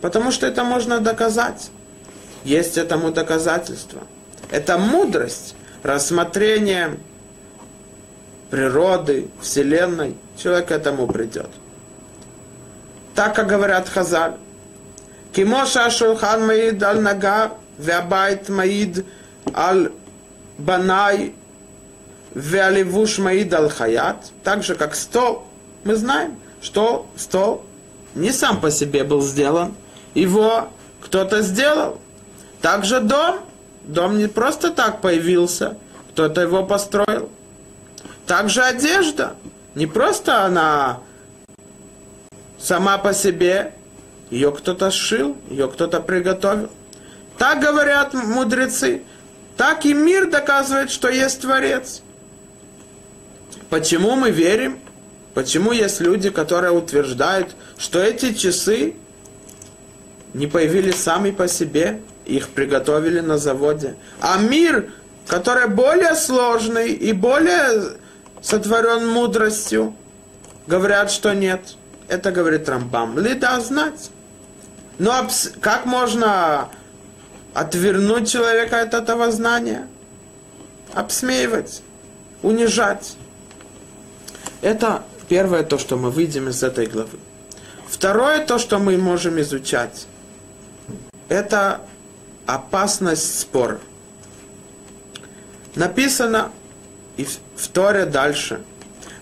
потому 0.00 0.32
что 0.32 0.48
это 0.48 0.64
можно 0.64 0.98
доказать. 0.98 1.70
Есть 2.42 2.76
этому 2.76 3.12
доказательство. 3.12 4.02
Это 4.50 4.78
мудрость, 4.78 5.54
рассмотрение 5.84 6.98
природы, 8.50 9.28
Вселенной. 9.40 10.16
Человек 10.36 10.68
к 10.68 10.72
этому 10.72 11.06
придет. 11.06 11.50
Так, 13.14 13.36
как 13.36 13.46
говорят 13.46 13.88
Хазаль. 13.88 14.34
Кимоша 15.32 15.88
Шулхан 15.88 16.44
Маид 16.46 16.82
Аль 16.82 17.00
Нага, 17.00 17.52
Веабайт 17.78 18.48
Маид 18.48 19.06
Аль 19.54 19.92
Банай 20.58 21.34
Веаливуш 22.34 23.18
Маид 23.18 23.52
Аль 23.52 23.70
Хаят, 23.70 24.30
так 24.44 24.62
же 24.62 24.74
как 24.74 24.94
стол, 24.94 25.46
мы 25.84 25.96
знаем, 25.96 26.38
что 26.62 27.06
стол 27.16 27.64
не 28.14 28.30
сам 28.30 28.60
по 28.60 28.70
себе 28.70 29.04
был 29.04 29.22
сделан, 29.22 29.74
его 30.14 30.68
кто-то 31.00 31.42
сделал. 31.42 32.00
Также 32.60 33.00
дом, 33.00 33.40
дом 33.84 34.18
не 34.18 34.28
просто 34.28 34.70
так 34.70 35.00
появился, 35.00 35.76
кто-то 36.10 36.40
его 36.40 36.64
построил. 36.64 37.30
Также 38.26 38.62
одежда, 38.62 39.34
не 39.74 39.86
просто 39.86 40.44
она 40.44 41.00
сама 42.58 42.98
по 42.98 43.12
себе, 43.12 43.72
ее 44.30 44.52
кто-то 44.52 44.90
сшил, 44.90 45.36
ее 45.48 45.68
кто-то 45.68 46.00
приготовил. 46.00 46.70
Так 47.38 47.60
говорят 47.60 48.14
мудрецы. 48.14 49.02
Так 49.56 49.84
и 49.84 49.94
мир 49.94 50.30
доказывает, 50.30 50.90
что 50.90 51.08
есть 51.08 51.40
Творец. 51.40 52.02
Почему 53.70 54.16
мы 54.16 54.30
верим? 54.30 54.78
Почему 55.32 55.70
есть 55.70 56.00
люди, 56.00 56.30
которые 56.30 56.72
утверждают, 56.72 57.54
что 57.78 58.00
эти 58.00 58.34
часы 58.34 58.94
не 60.34 60.48
появились 60.48 60.96
сами 60.96 61.30
по 61.30 61.46
себе, 61.48 62.00
их 62.26 62.48
приготовили 62.48 63.20
на 63.20 63.38
заводе. 63.38 63.96
А 64.20 64.38
мир, 64.38 64.92
который 65.26 65.68
более 65.68 66.14
сложный 66.14 66.92
и 66.92 67.12
более 67.12 67.96
сотворен 68.42 69.06
мудростью, 69.06 69.94
говорят, 70.66 71.10
что 71.10 71.32
нет. 71.32 71.76
Это 72.08 72.32
говорит 72.32 72.68
Рамбам. 72.68 73.18
Лида 73.18 73.60
знать. 73.60 74.10
Но 74.98 75.28
как 75.60 75.86
можно 75.86 76.68
отвернуть 77.54 78.30
человека 78.30 78.82
от 78.82 78.94
этого 78.94 79.30
знания? 79.30 79.86
Обсмеивать, 80.92 81.82
унижать. 82.42 83.16
Это 84.62 85.02
первое 85.28 85.62
то, 85.62 85.78
что 85.78 85.96
мы 85.96 86.10
видим 86.10 86.48
из 86.48 86.62
этой 86.62 86.86
главы. 86.86 87.18
Второе 87.88 88.44
то, 88.44 88.58
что 88.58 88.78
мы 88.78 88.96
можем 88.98 89.40
изучать, 89.40 90.06
это 91.28 91.80
опасность 92.46 93.40
спора. 93.40 93.80
Написано 95.74 96.52
и 97.16 97.24
в 97.24 97.68
Торе 97.68 98.04
дальше. 98.06 98.60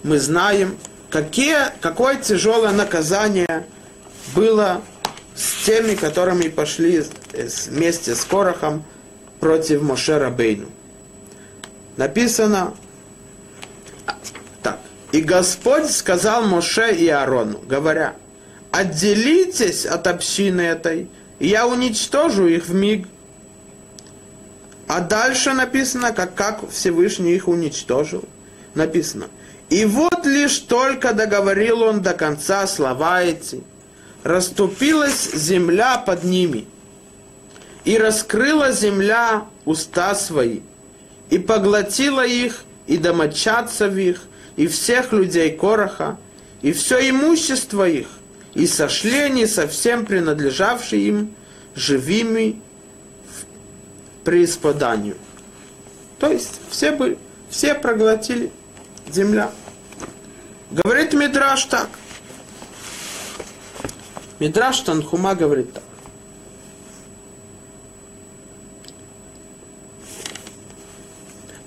Мы 0.03 0.19
знаем, 0.19 0.77
какие, 1.11 1.57
какое 1.81 2.17
тяжелое 2.17 2.73
наказание 2.73 3.67
было 4.35 4.83
с 5.35 5.65
теми, 5.65 5.95
которыми 5.95 6.49
пошли 6.49 7.05
вместе 7.67 8.15
с 8.15 8.25
Корохом 8.25 8.85
против 9.41 9.83
Мошера 9.83 10.31
Бейну. 10.31 10.69
Написано. 11.97 12.75
И 15.13 15.21
Господь 15.23 15.91
сказал 15.91 16.45
Моше 16.45 16.95
и 16.95 17.09
Аарону, 17.09 17.61
говоря, 17.67 18.15
отделитесь 18.71 19.87
от 19.87 20.07
общины 20.07 20.61
этой, 20.61 21.09
и 21.39 21.49
я 21.49 21.67
уничтожу 21.67 22.47
их 22.47 22.67
в 22.67 22.75
миг. 22.75 23.09
А 24.87 25.01
дальше 25.01 25.53
написано, 25.53 26.13
как, 26.13 26.35
как 26.35 26.71
Всевышний 26.71 27.35
их 27.35 27.49
уничтожил. 27.49 28.25
Написано, 28.75 29.29
и 29.71 29.85
вот 29.87 30.25
лишь 30.27 30.59
только 30.59 31.15
договорил 31.15 31.83
он 31.83 32.03
до 32.03 32.13
конца 32.15 32.67
слова 32.67 33.23
эти, 33.23 33.63
расступилась 34.23 35.31
земля 35.33 35.99
под 35.99 36.25
ними, 36.25 36.67
и 37.85 37.97
раскрыла 37.97 38.73
земля 38.73 39.45
уста 39.65 40.15
свои, 40.15 40.61
и 41.31 41.39
поглотила 41.39 42.27
их, 42.27 42.65
и 42.87 42.99
домочадцев 42.99 43.95
их, 43.97 44.23
и 44.59 44.67
всех 44.67 45.13
людей 45.13 45.57
Короха, 45.57 46.19
и 46.63 46.73
все 46.73 47.09
имущество 47.09 47.89
их, 47.89 48.09
и 48.55 48.67
сошли 48.67 49.17
они 49.17 49.47
совсем 49.47 50.05
принадлежавшие 50.05 51.07
им 51.07 51.35
живыми 51.77 52.61
в 53.25 54.25
преисподанию. 54.25 55.17
То 56.19 56.33
есть 56.33 56.61
все, 56.71 56.91
бы, 56.91 57.19
все 57.49 57.77
проглотили 57.77 58.51
земля. 59.09 59.53
Говорит 60.73 61.13
Мидраш 61.13 61.65
так. 61.67 61.89
Мидраш 64.41 64.81
Танхума 64.81 65.37
говорит 65.37 65.73
так. 65.73 65.85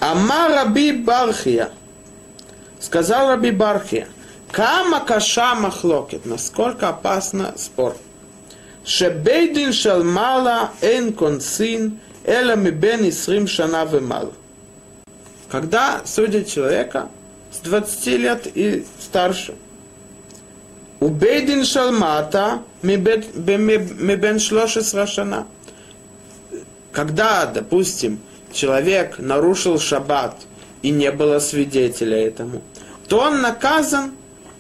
Ама 0.02 0.50
Раби 0.50 0.92
Бархия. 0.92 1.72
Сказал 2.82 3.30
Раби 3.30 3.52
Бархия. 3.52 4.08
Кама 4.52 5.00
каша 5.02 5.54
махлокет. 5.56 6.26
Насколько 6.26 6.90
опасно 6.90 7.54
спор. 7.56 7.96
Шебейдин 8.84 9.72
шалмала 9.72 10.72
эн 10.82 11.14
консин 11.14 12.00
эла 12.26 12.56
мибен 12.56 13.08
исрим 13.08 13.48
шана 13.48 13.86
вемала. 13.86 14.34
Когда 15.50 16.02
судят 16.06 16.48
человека 16.48 17.10
с 17.52 17.60
20 17.60 18.08
лет 18.08 18.48
и 18.56 18.86
старше. 19.00 19.56
У 21.00 21.10
бейдин 21.10 21.64
шалмата 21.66 22.64
мибен 22.82 24.40
шлошес 24.40 24.96
шана. 25.08 25.48
Когда, 26.92 27.46
допустим, 27.46 28.20
человек 28.52 29.20
нарушил 29.20 29.80
шаббат 29.80 30.36
и 30.82 30.90
не 30.90 31.12
было 31.12 31.40
свидетеля 31.40 32.28
этому, 32.28 32.62
то 33.12 33.18
он 33.18 33.42
наказан 33.42 34.14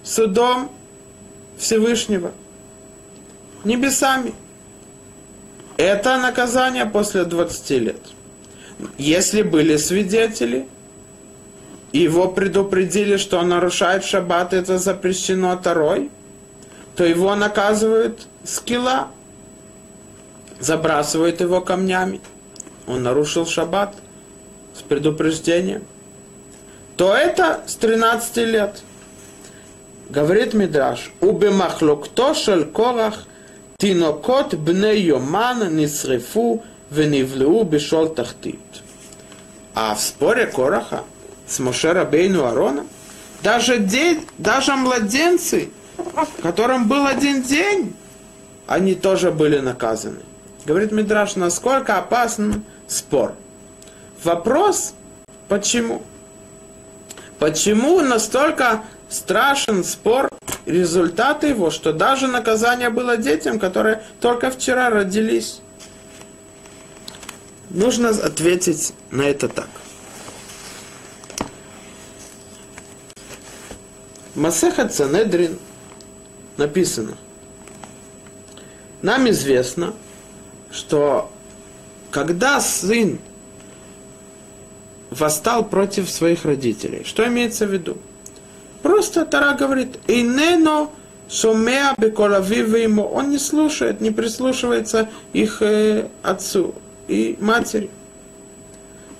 судом 0.04 0.70
Всевышнего, 1.58 2.34
небесами. 3.64 4.34
Это 5.78 6.18
наказание 6.18 6.86
после 6.86 7.24
20 7.24 7.70
лет. 7.80 8.02
Если 8.98 9.42
были 9.42 9.78
свидетели, 9.78 10.68
его 11.94 12.28
предупредили, 12.28 13.16
что 13.16 13.40
он 13.40 13.48
нарушает 13.48 14.04
шаббат, 14.04 14.52
это 14.52 14.78
запрещено 14.78 15.58
второй, 15.58 16.12
то 16.98 17.06
его 17.06 17.34
наказывают 17.38 18.28
скилла, 18.44 19.08
забрасывают 20.60 21.40
его 21.40 21.62
камнями. 21.62 22.20
Он 22.86 23.02
нарушил 23.02 23.46
шаббат 23.46 23.96
с 24.78 24.82
предупреждением. 24.82 25.84
То 27.02 27.16
это 27.16 27.64
с 27.66 27.78
13 27.78 28.38
лет– 28.46 28.84
Говорит 30.12 30.54
Мидраш, 30.54 31.12
убемахлокто 31.20 32.36
шель 32.36 32.66
корах 32.66 33.24
тинокот 33.80 34.54
бне 34.54 35.00
йоман 35.00 35.76
нисрефу 35.76 36.62
венивлеу 36.92 37.64
бешол 37.64 38.10
тахтит. 38.10 38.60
А 39.74 39.96
в 39.96 40.00
споре 40.00 40.46
Кораха 40.46 41.04
с 41.48 41.58
Мошера 41.58 42.06
Бейну 42.06 42.46
Арона 42.46 42.86
даже, 43.42 43.80
день, 43.80 44.28
даже 44.38 44.76
младенцы, 44.76 45.72
которым 46.44 46.88
был 46.88 47.08
один 47.08 47.42
день, 47.42 47.96
они 48.68 48.94
тоже 48.94 49.32
были 49.32 49.58
наказаны. 49.58 50.20
Говорит 50.66 50.92
Мидраш, 50.92 51.36
насколько 51.36 51.98
опасен 51.98 52.64
спор. 52.88 53.34
Вопрос, 54.24 54.94
почему? 55.48 56.04
Почему 57.41 58.01
настолько 58.01 58.84
страшен 59.10 59.84
спор, 59.84 60.30
результат 60.67 61.43
его, 61.43 61.71
что 61.71 61.91
даже 61.91 62.27
наказание 62.27 62.91
было 62.91 63.17
детям, 63.17 63.58
которые 63.58 64.04
только 64.19 64.51
вчера 64.51 64.91
родились. 64.91 65.60
Нужно 67.71 68.10
ответить 68.10 68.93
на 69.10 69.23
это 69.23 69.49
так. 69.49 69.69
Масеха 74.35 74.87
Цанедрин 74.87 75.58
написано. 76.58 77.17
Нам 79.02 79.27
известно, 79.31 79.96
что 80.69 81.31
когда 82.12 82.62
сын 82.62 83.19
восстал 85.12 85.64
против 85.64 86.10
своих 86.10 86.46
родителей, 86.46 87.04
что 87.06 87.28
имеется 87.28 87.68
в 87.68 87.72
виду? 87.72 87.98
Просто 88.82 89.26
Тара 89.26 89.56
говорит, 89.56 90.00
«Инено 90.08 90.90
шумеа 91.30 91.94
ему». 91.98 93.04
Он 93.04 93.30
не 93.30 93.38
слушает, 93.38 94.02
не 94.02 94.10
прислушивается 94.10 95.10
их 95.34 95.62
э, 95.62 96.08
отцу 96.24 96.74
и 97.08 97.38
матери. 97.40 97.92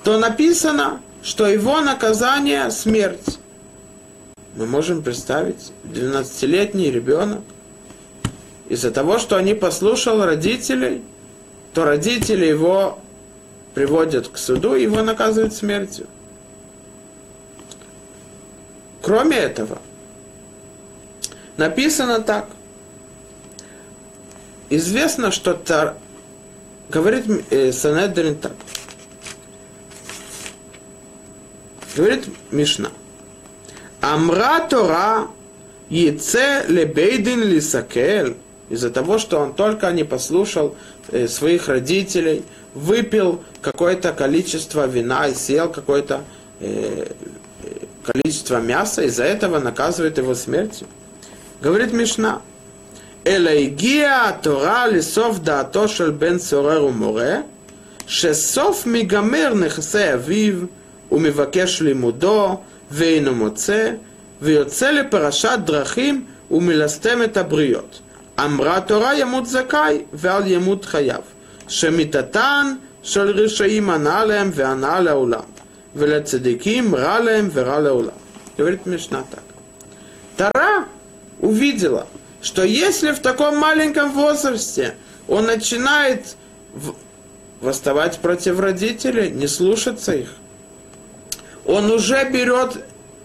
То 0.02 0.18
написано, 0.18 1.00
что 1.22 1.46
его 1.46 1.80
наказание– 1.80 2.70
смерть. 2.70 3.38
Мы 4.56 4.66
можем 4.66 5.02
представить, 5.02 5.72
12-летний 5.84 6.90
ребенок, 6.90 7.40
из-за 8.68 8.90
того, 8.90 9.18
что 9.18 9.36
он 9.36 9.44
не 9.44 9.54
послушал 9.54 10.24
родителей, 10.24 11.02
то 11.72 11.84
родители 11.84 12.46
его 12.46 12.98
приводят 13.74 14.28
к 14.28 14.36
суду, 14.36 14.74
его 14.74 15.02
наказывают 15.02 15.54
смертью. 15.54 16.06
Кроме 19.02 19.36
этого, 19.36 19.78
написано 21.56 22.20
так. 22.20 22.48
Известно, 24.70 25.30
что 25.32 25.54
Тар... 25.54 25.96
говорит 26.88 27.24
э, 27.50 27.72
Санедрин 27.72 28.36
так. 28.36 28.52
Говорит 31.96 32.26
Мишна. 32.50 32.90
Амра 34.00 34.66
Тора 34.70 35.28
яце 35.90 36.64
лебейдин 36.68 37.42
лисакел 37.42 38.34
из-за 38.70 38.90
того, 38.90 39.18
что 39.18 39.38
он 39.38 39.52
только 39.52 39.90
не 39.92 40.04
послушал 40.04 40.74
своих 41.27 41.67
родителей, 41.67 42.43
выпил 42.73 43.41
какое-то 43.61 44.11
количество 44.11 44.85
вина 44.87 45.27
и 45.27 45.33
съел 45.33 45.69
какое-то 45.69 46.23
э, 46.59 47.05
количество 48.03 48.57
мяса, 48.59 49.03
из-за 49.03 49.23
этого 49.23 49.59
наказывает 49.59 50.17
его 50.17 50.35
смертью. 50.35 50.87
Говорит 51.61 51.91
Мишна, 51.91 52.39
אלא 53.27 53.49
הגיעה 53.49 54.29
התורה 54.29 54.87
לסוף 54.87 55.39
דעתו 55.39 55.87
של 55.87 56.09
בן 56.11 56.37
צורר 56.37 56.85
ומורה, 56.85 57.35
שסוף 58.07 58.85
מגמר 58.85 59.53
נכסי 59.53 60.13
אביו, 60.13 60.53
ומבקש 61.11 61.81
לימודו, 61.81 62.59
ואינו 62.91 63.35
מוצא, 63.35 63.91
ויוצא 64.41 64.91
לפרשת 64.91 65.59
דרכים 65.65 66.25
ומלסתם 66.51 67.23
את 67.23 67.37
הבריות. 67.37 67.99
Амра 68.36 68.80
Тора 68.80 69.12
ямут 69.12 69.48
закай, 69.48 70.06
вял 70.12 70.44
ямут 70.44 70.86
хаяв. 70.86 71.24
Шемитатан, 71.68 72.80
шал 73.04 73.28
решаим 73.28 73.90
аналем, 73.90 74.50
веаналя 74.50 75.14
улам. 75.14 75.46
Веля 75.94 76.22
цедеким, 76.22 76.94
ралем, 76.94 77.48
вераля 77.48 77.92
улам. 77.92 78.14
Говорит 78.56 78.86
Мишна 78.86 79.24
так. 79.30 79.42
Тара 80.36 80.86
увидела, 81.40 82.06
что 82.40 82.64
если 82.64 83.12
в 83.12 83.20
таком 83.20 83.58
маленьком 83.58 84.12
возрасте 84.12 84.94
он 85.28 85.46
начинает 85.46 86.36
восставать 87.60 88.18
против 88.18 88.58
родителей, 88.58 89.30
не 89.30 89.46
слушаться 89.46 90.14
их, 90.14 90.30
он 91.66 91.90
уже 91.90 92.28
берет 92.30 92.84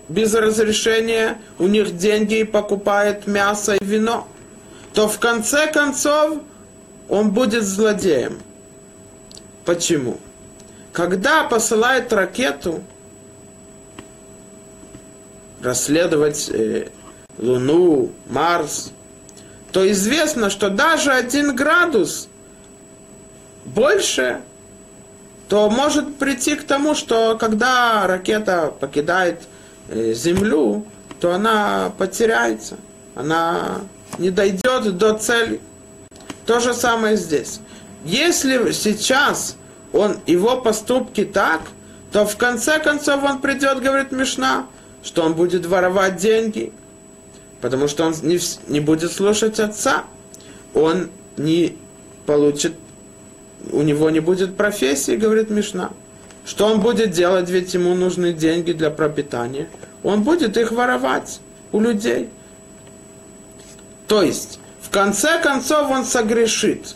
без 0.09 0.33
разрешения 0.33 1.41
у 1.59 1.67
них 1.67 1.97
деньги 1.97 2.39
и 2.39 2.43
покупает 2.43 3.25
мясо 3.27 3.75
и 3.75 3.83
вино– 3.83 4.27
то 4.97 5.07
в 5.07 5.19
конце 5.19 5.71
концов 5.71 6.39
он 7.07 7.29
будет 7.29 7.63
злодеем. 7.63 8.41
Почему? 9.63 10.17
Когда 10.91 11.43
посылает 11.43 12.11
ракету 12.11 12.81
расследовать 15.61 16.49
э, 16.49 16.87
Луну, 17.37 18.11
Марс, 18.27 18.91
то 19.71 19.87
известно, 19.91 20.49
что 20.49 20.71
даже 20.71 21.11
один 21.11 21.55
градус 21.55 22.27
больше, 23.65 24.41
то 25.47 25.69
может 25.69 26.17
прийти 26.17 26.55
к 26.55 26.63
тому, 26.63 26.95
что 26.95 27.37
когда 27.37 28.07
ракета 28.07 28.73
покидает 28.79 29.43
э, 29.89 30.13
Землю, 30.13 30.87
то 31.19 31.35
она 31.35 31.91
потеряется, 31.99 32.77
она 33.13 33.81
не 34.17 34.29
дойдет 34.29 34.97
до 34.97 35.13
цели. 35.17 35.59
То 36.45 36.59
же 36.59 36.73
самое 36.73 37.17
здесь. 37.17 37.59
Если 38.05 38.71
сейчас 38.71 39.57
он, 39.93 40.17
его 40.25 40.61
поступки 40.61 41.25
так, 41.25 41.61
то 42.11 42.25
в 42.25 42.37
конце 42.37 42.79
концов 42.79 43.23
он 43.23 43.39
придет, 43.41 43.81
говорит 43.81 44.11
Мишна, 44.11 44.67
что 45.03 45.23
он 45.23 45.33
будет 45.33 45.65
воровать 45.65 46.17
деньги, 46.17 46.71
потому 47.61 47.87
что 47.87 48.05
он 48.05 48.13
не, 48.23 48.39
не 48.67 48.79
будет 48.79 49.11
слушать 49.11 49.59
отца, 49.59 50.05
он 50.73 51.09
не 51.35 51.75
получит, 52.25 52.73
у 53.71 53.81
него 53.81 54.09
не 54.09 54.19
будет 54.19 54.55
профессии, 54.55 55.15
говорит 55.15 55.49
Мишна. 55.49 55.91
Что 56.45 56.65
он 56.65 56.79
будет 56.79 57.11
делать, 57.11 57.49
ведь 57.49 57.73
ему 57.73 57.93
нужны 57.93 58.31
деньги 58.31 58.71
для 58.71 58.89
пропитания. 58.89 59.67
Он 60.01 60.23
будет 60.23 60.55
их 60.55 60.71
воровать 60.71 61.41
у 61.73 61.81
людей. 61.81 62.29
То 64.07 64.23
есть, 64.23 64.59
в 64.81 64.89
конце 64.89 65.39
концов 65.41 65.91
он 65.91 66.05
согрешит. 66.05 66.95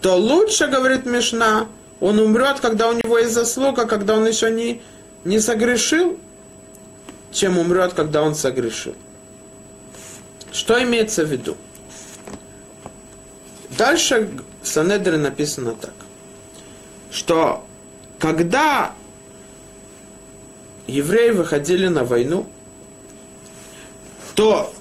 То 0.00 0.16
лучше, 0.16 0.66
говорит 0.66 1.06
Мишна, 1.06 1.68
он 2.00 2.18
умрет, 2.18 2.60
когда 2.60 2.88
у 2.88 2.92
него 2.92 3.18
есть 3.18 3.32
заслуга, 3.32 3.86
когда 3.86 4.16
он 4.16 4.26
еще 4.26 4.50
не, 4.50 4.82
не 5.24 5.38
согрешил, 5.38 6.18
чем 7.32 7.58
умрет, 7.58 7.92
когда 7.92 8.22
он 8.22 8.34
согрешил. 8.34 8.94
Что 10.52 10.82
имеется 10.82 11.24
в 11.24 11.30
виду? 11.30 11.56
Дальше 13.76 14.28
в 14.62 14.66
Санедре 14.66 15.16
написано 15.16 15.74
так, 15.74 15.94
что 17.12 17.64
когда 18.18 18.92
евреи 20.86 21.30
выходили 21.30 21.86
на 21.86 22.04
войну, 22.04 22.46
то 24.34 24.72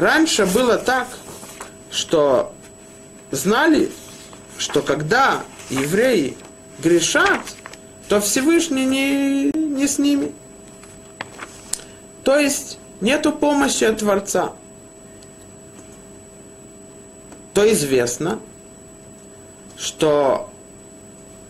раньше 0.00 0.46
было 0.46 0.78
так, 0.78 1.06
что 1.90 2.52
знали, 3.30 3.90
что 4.58 4.82
когда 4.82 5.42
евреи 5.68 6.36
грешат, 6.82 7.40
то 8.08 8.20
Всевышний 8.20 8.86
не, 8.86 9.50
не 9.52 9.86
с 9.86 9.98
ними. 9.98 10.32
То 12.24 12.38
есть 12.38 12.78
нету 13.00 13.32
помощи 13.32 13.84
от 13.84 13.98
Творца. 13.98 14.52
То 17.54 17.70
известно, 17.72 18.40
что 19.76 20.50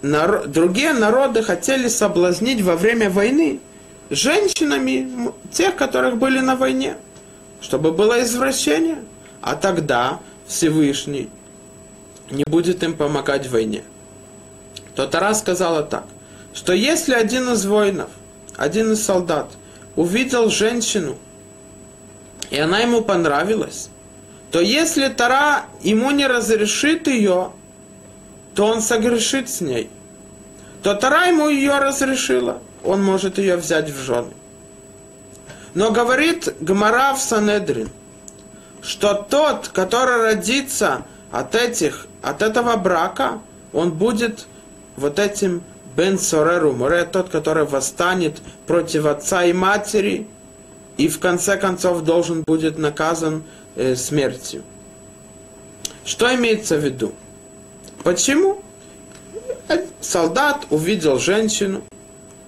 народ, 0.02 0.50
другие 0.50 0.92
народы 0.92 1.42
хотели 1.42 1.88
соблазнить 1.88 2.62
во 2.62 2.76
время 2.76 3.10
войны 3.10 3.60
женщинами 4.08 5.32
тех, 5.52 5.76
которых 5.76 6.16
были 6.16 6.40
на 6.40 6.56
войне, 6.56 6.96
чтобы 7.60 7.92
было 7.92 8.22
извращение. 8.22 8.98
А 9.42 9.56
тогда 9.56 10.20
Всевышний 10.46 11.28
не 12.30 12.44
будет 12.44 12.82
им 12.82 12.94
помогать 12.94 13.46
в 13.46 13.52
войне 13.52 13.82
то 15.00 15.06
Тара 15.06 15.32
сказала 15.32 15.82
так, 15.82 16.04
что 16.52 16.74
если 16.74 17.14
один 17.14 17.50
из 17.50 17.64
воинов, 17.64 18.10
один 18.56 18.92
из 18.92 19.02
солдат 19.02 19.50
увидел 19.96 20.50
женщину, 20.50 21.16
и 22.50 22.58
она 22.58 22.80
ему 22.80 23.02
понравилась, 23.02 23.88
то 24.50 24.60
если 24.60 25.08
Тара 25.08 25.64
ему 25.80 26.10
не 26.10 26.26
разрешит 26.26 27.06
ее, 27.06 27.52
то 28.54 28.66
он 28.66 28.82
согрешит 28.82 29.48
с 29.48 29.62
ней. 29.62 29.88
То 30.82 30.94
Тара 30.94 31.28
ему 31.28 31.48
ее 31.48 31.78
разрешила, 31.78 32.60
он 32.84 33.02
может 33.02 33.38
ее 33.38 33.56
взять 33.56 33.88
в 33.88 33.98
жены. 34.02 34.32
Но 35.74 35.92
говорит 35.92 36.54
Гмара 36.60 37.14
в 37.14 37.20
Санедрин, 37.20 37.90
что 38.82 39.14
тот, 39.14 39.68
который 39.68 40.16
родится 40.22 41.04
от 41.30 41.54
этих, 41.54 42.06
от 42.22 42.42
этого 42.42 42.76
брака, 42.76 43.40
он 43.72 43.92
будет 43.92 44.46
вот 44.96 45.18
этим 45.18 45.62
Бен 45.96 46.18
Сореру, 46.18 46.72
Море, 46.72 47.04
тот, 47.04 47.28
который 47.28 47.64
восстанет 47.64 48.40
против 48.66 49.06
отца 49.06 49.44
и 49.44 49.52
матери, 49.52 50.26
и 50.96 51.08
в 51.08 51.18
конце 51.18 51.56
концов 51.56 52.02
должен 52.04 52.42
будет 52.42 52.78
наказан 52.78 53.44
э, 53.76 53.94
смертью. 53.96 54.62
Что 56.04 56.34
имеется 56.34 56.76
в 56.76 56.84
виду? 56.84 57.12
Почему? 58.02 58.62
Солдат 60.00 60.66
увидел 60.70 61.18
женщину, 61.18 61.82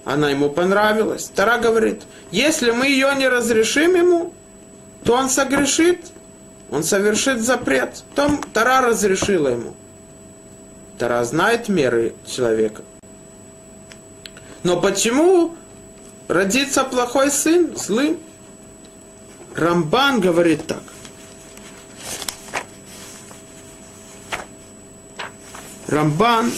она 0.05 0.29
ему 0.29 0.49
понравилась. 0.49 1.31
Тара 1.33 1.57
говорит, 1.57 2.03
если 2.31 2.71
мы 2.71 2.87
ее 2.87 3.13
не 3.15 3.27
разрешим 3.27 3.95
ему, 3.95 4.33
то 5.03 5.13
он 5.13 5.29
согрешит, 5.29 6.11
он 6.69 6.83
совершит 6.83 7.41
запрет. 7.41 8.03
То 8.15 8.39
Тара 8.53 8.85
разрешила 8.85 9.49
ему. 9.49 9.75
Тара 10.97 11.23
знает 11.23 11.69
меры 11.69 12.15
человека. 12.25 12.83
Но 14.63 14.79
почему 14.79 15.55
родится 16.27 16.83
плохой 16.83 17.31
сын, 17.31 17.75
злым? 17.75 18.17
Рамбан 19.55 20.19
говорит 20.19 20.65
так. 20.65 20.81
Рамбан 25.87 26.51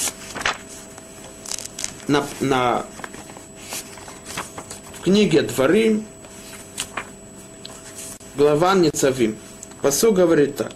на, 2.08 2.26
на 2.40 2.86
книге 5.06 5.44
Дворы, 5.44 6.02
глава 8.36 8.74
Ницавим, 8.74 9.38
Посу 9.84 10.12
говорит 10.12 10.56
так. 10.56 10.72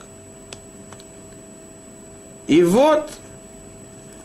И 2.46 2.62
вот 2.62 3.10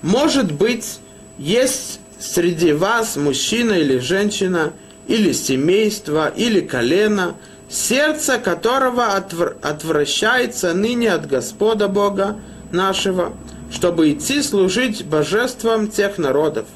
может 0.02 0.52
быть, 0.52 0.98
есть 1.38 2.00
среди 2.20 2.74
вас 2.74 3.16
мужчина 3.16 3.72
или 3.72 3.96
женщина, 3.96 4.74
или 5.08 5.32
семейство, 5.32 6.28
или 6.28 6.60
колено, 6.60 7.36
сердце 7.70 8.38
которого 8.38 9.16
отвр- 9.16 9.56
отвращается 9.62 10.74
ныне 10.74 11.14
от 11.14 11.26
Господа 11.26 11.88
Бога 11.88 12.38
нашего, 12.72 13.32
чтобы 13.72 14.12
идти 14.12 14.42
служить 14.42 15.06
божествам 15.06 15.88
тех 15.88 16.18
народов. 16.18 16.66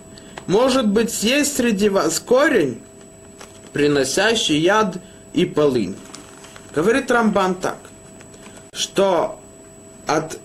Может 0.47 0.89
быть, 0.89 1.22
есть 1.22 1.59
среди 1.59 1.91
вас 1.91 2.20
корень, 2.20 2.81
приносящий 3.79 4.59
яд 4.59 4.97
и 5.35 5.45
полынь. 5.45 5.95
Говорит 6.74 7.12
Рамбан 7.12 7.55
так, 7.55 7.79
что 8.72 9.39
от 10.09 10.41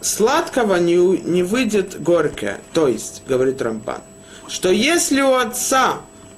сладкого 0.00 0.76
не, 0.76 0.96
не 0.96 1.42
выйдет 1.42 2.02
горькое. 2.02 2.60
То 2.72 2.88
есть, 2.88 3.24
говорит 3.28 3.60
Рамбан, 3.60 4.00
что 4.46 4.70
если 4.70 5.20
у 5.20 5.34
отца 5.34 5.96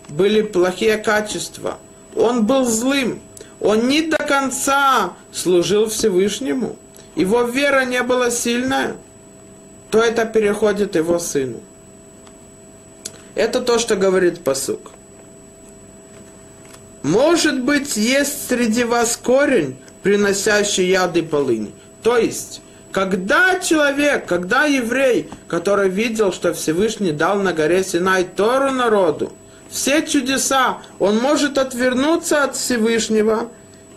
были 0.09 0.43
плохие 0.43 0.99
качества, 0.99 1.79
он 2.17 2.47
был 2.47 2.65
злым, 2.65 3.21
он 3.61 3.87
не 3.87 4.03
до 4.03 4.19
конца 4.19 5.13
служил 5.31 5.89
Всевышнему, 5.89 6.75
его 7.15 7.43
вера 7.43 7.85
не 7.85 8.03
была 8.03 8.29
сильная, 8.33 8.97
то 9.93 10.03
это 10.03 10.25
переходит 10.25 10.97
его 10.97 11.21
сыну. 11.21 11.61
Это 13.37 13.61
то, 13.61 13.79
что 13.79 13.95
говорит 13.95 14.43
посук. 14.43 14.91
Может 17.03 17.63
быть, 17.63 17.97
есть 17.97 18.49
среди 18.49 18.85
вас 18.85 19.17
корень, 19.17 19.77
приносящий 20.03 20.89
яды 20.89 21.23
полыни. 21.23 21.73
То 22.03 22.17
есть, 22.17 22.61
когда 22.93 23.59
человек, 23.61 24.27
когда 24.27 24.65
еврей, 24.65 25.31
который 25.49 25.89
видел, 25.89 26.33
что 26.33 26.53
Всевышний 26.53 27.13
дал 27.13 27.39
на 27.39 27.53
горе 27.53 27.85
Синай 27.85 28.25
Тору 28.25 28.71
народу, 28.71 29.33
все 29.71 30.05
чудеса, 30.05 30.79
он 30.99 31.19
может 31.19 31.57
отвернуться 31.57 32.45
от 32.45 32.57
Всевышнего 32.57 33.51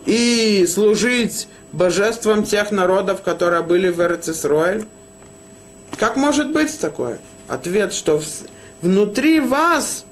и 0.06 0.66
служить 0.72 1.48
божеством 1.72 2.44
тех 2.44 2.70
народов, 2.70 3.22
которые 3.22 3.62
были 3.62 3.88
в 3.88 4.00
Эрцисроэль? 4.00 4.86
Как 5.98 6.16
может 6.16 6.52
быть 6.52 6.78
такое? 6.78 7.18
Ответ, 7.48 7.92
что 7.92 8.22
внутри 8.80 9.40
вас 9.40 10.04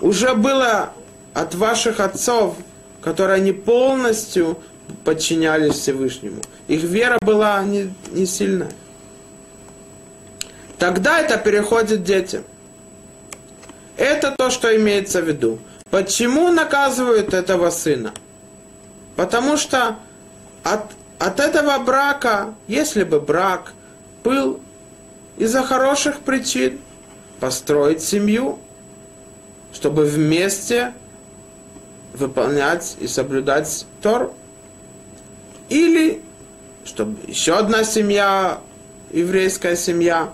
уже 0.00 0.34
было 0.34 0.92
от 1.34 1.54
ваших 1.54 2.00
отцов, 2.00 2.56
которые 3.02 3.40
не 3.40 3.52
полностью 3.52 4.58
подчинялись 5.04 5.74
Всевышнему. 5.74 6.40
Их 6.68 6.82
вера 6.82 7.18
была 7.20 7.62
не, 7.64 7.92
не 8.12 8.24
сильная. 8.24 8.70
Тогда 10.78 11.20
это 11.20 11.36
переходит 11.36 12.04
детям. 12.04 12.44
Это 13.96 14.34
то, 14.36 14.50
что 14.50 14.74
имеется 14.76 15.20
в 15.20 15.28
виду. 15.28 15.58
Почему 15.90 16.50
наказывают 16.50 17.34
этого 17.34 17.70
сына? 17.70 18.12
Потому 19.16 19.56
что 19.56 19.96
от, 20.62 20.92
от 21.18 21.40
этого 21.40 21.78
брака, 21.78 22.54
если 22.66 23.04
бы 23.04 23.20
брак 23.20 23.72
был 24.24 24.60
из-за 25.36 25.62
хороших 25.62 26.20
причин, 26.20 26.80
построить 27.40 28.02
семью, 28.02 28.58
чтобы 29.72 30.04
вместе 30.04 30.94
выполнять 32.14 32.96
и 33.00 33.06
соблюдать 33.06 33.86
Тор. 34.00 34.32
Или 35.68 36.22
чтобы 36.84 37.16
еще 37.26 37.54
одна 37.56 37.84
семья, 37.84 38.60
еврейская 39.10 39.76
семья, 39.76 40.30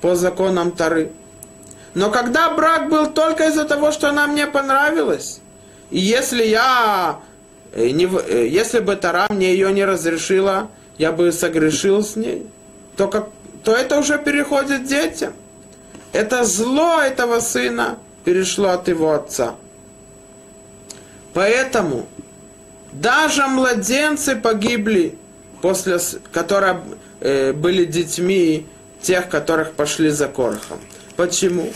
по 0.00 0.14
законам 0.14 0.72
Тары. 0.72 1.12
Но 1.94 2.10
когда 2.10 2.50
брак 2.50 2.88
был 2.88 3.06
только 3.06 3.48
из-за 3.48 3.64
того, 3.64 3.90
что 3.90 4.08
она 4.08 4.26
мне 4.26 4.46
понравилась, 4.46 5.40
и 5.90 5.98
если 5.98 6.44
я, 6.44 7.20
э, 7.72 7.90
не, 7.90 8.06
э, 8.06 8.46
если 8.46 8.80
бы 8.80 8.96
Тара 8.96 9.26
мне 9.30 9.52
ее 9.52 9.72
не 9.72 9.84
разрешила, 9.84 10.70
я 10.98 11.12
бы 11.12 11.32
согрешил 11.32 12.04
с 12.04 12.16
ней, 12.16 12.46
то, 12.96 13.08
как, 13.08 13.28
то 13.64 13.72
это 13.72 13.98
уже 13.98 14.18
переходит 14.18 14.84
детям. 14.84 15.32
Это 16.12 16.44
зло 16.44 17.00
этого 17.00 17.40
сына 17.40 17.98
перешло 18.24 18.70
от 18.70 18.88
его 18.88 19.12
отца. 19.12 19.54
Поэтому 21.38 22.08
даже 22.90 23.46
младенцы 23.46 24.34
погибли, 24.34 25.16
после, 25.62 26.00
которые 26.32 26.80
э, 27.20 27.52
были 27.52 27.84
детьми 27.84 28.66
тех, 29.00 29.28
которых 29.28 29.74
пошли 29.74 30.10
за 30.10 30.26
Корохом. 30.26 30.80
Почему? 31.14 31.72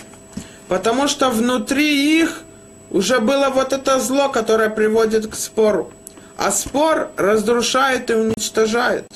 Потому 0.66 1.06
что 1.06 1.30
внутри 1.30 2.20
их 2.20 2.42
уже 2.90 3.20
было 3.20 3.50
вот 3.50 3.72
это 3.72 4.00
зло, 4.00 4.30
которое 4.30 4.68
приводит 4.68 5.28
к 5.28 5.36
спору. 5.36 5.92
А 6.36 6.50
спор 6.50 7.12
разрушает 7.16 8.10
и 8.10 8.14
уничтожает. 8.14 9.06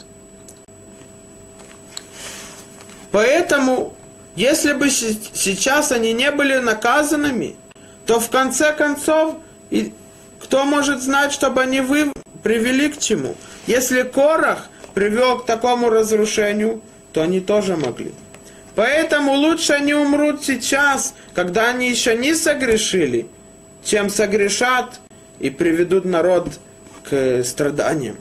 Поэтому, 3.11 3.97
если 4.37 4.75
бы 4.75 4.91
сейчас 4.91 5.91
они 5.91 6.13
не 6.13 6.31
были 6.31 6.59
наказанными, 6.59 7.57
то 8.07 8.21
в 8.21 8.31
конце 8.31 8.73
концов 8.73 9.39
кто 10.41 10.65
может 10.65 11.03
знать, 11.03 11.33
чтобы 11.33 11.63
они 11.63 11.81
вы 11.81 12.13
привели 12.43 12.89
к 12.89 12.99
чему? 12.99 13.35
Если 13.67 14.03
Корах 14.03 14.69
привел 14.95 15.39
к 15.39 15.47
такому 15.47 15.91
разрушению, 15.91 16.83
то 17.13 17.23
они 17.23 17.41
тоже 17.41 17.77
могли. 17.77 18.13
Поэтому 18.75 19.33
лучше 19.33 19.73
они 19.73 19.95
умрут 19.95 20.45
сейчас, 20.45 21.15
когда 21.35 21.71
они 21.71 21.89
еще 21.89 22.17
не 22.17 22.35
согрешили, 22.35 23.27
чем 23.85 24.11
согрешат 24.11 25.01
и 25.39 25.49
приведут 25.49 26.05
народ 26.05 26.49
к 27.09 27.43
страданиям. 27.43 28.17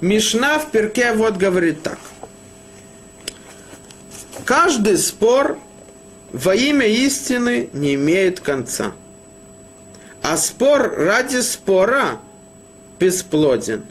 Мишна 0.00 0.58
в 0.58 0.70
перке 0.70 1.12
вот 1.14 1.36
говорит 1.36 1.82
так. 1.82 1.98
Каждый 4.44 4.98
спор 4.98 5.58
во 6.32 6.54
имя 6.54 6.86
истины 6.86 7.70
не 7.72 7.94
имеет 7.94 8.40
конца– 8.40 8.92
а 10.24 10.38
спор 10.38 10.94
ради 10.96 11.42
спора 11.42 12.18
бесплоден. 12.98 13.84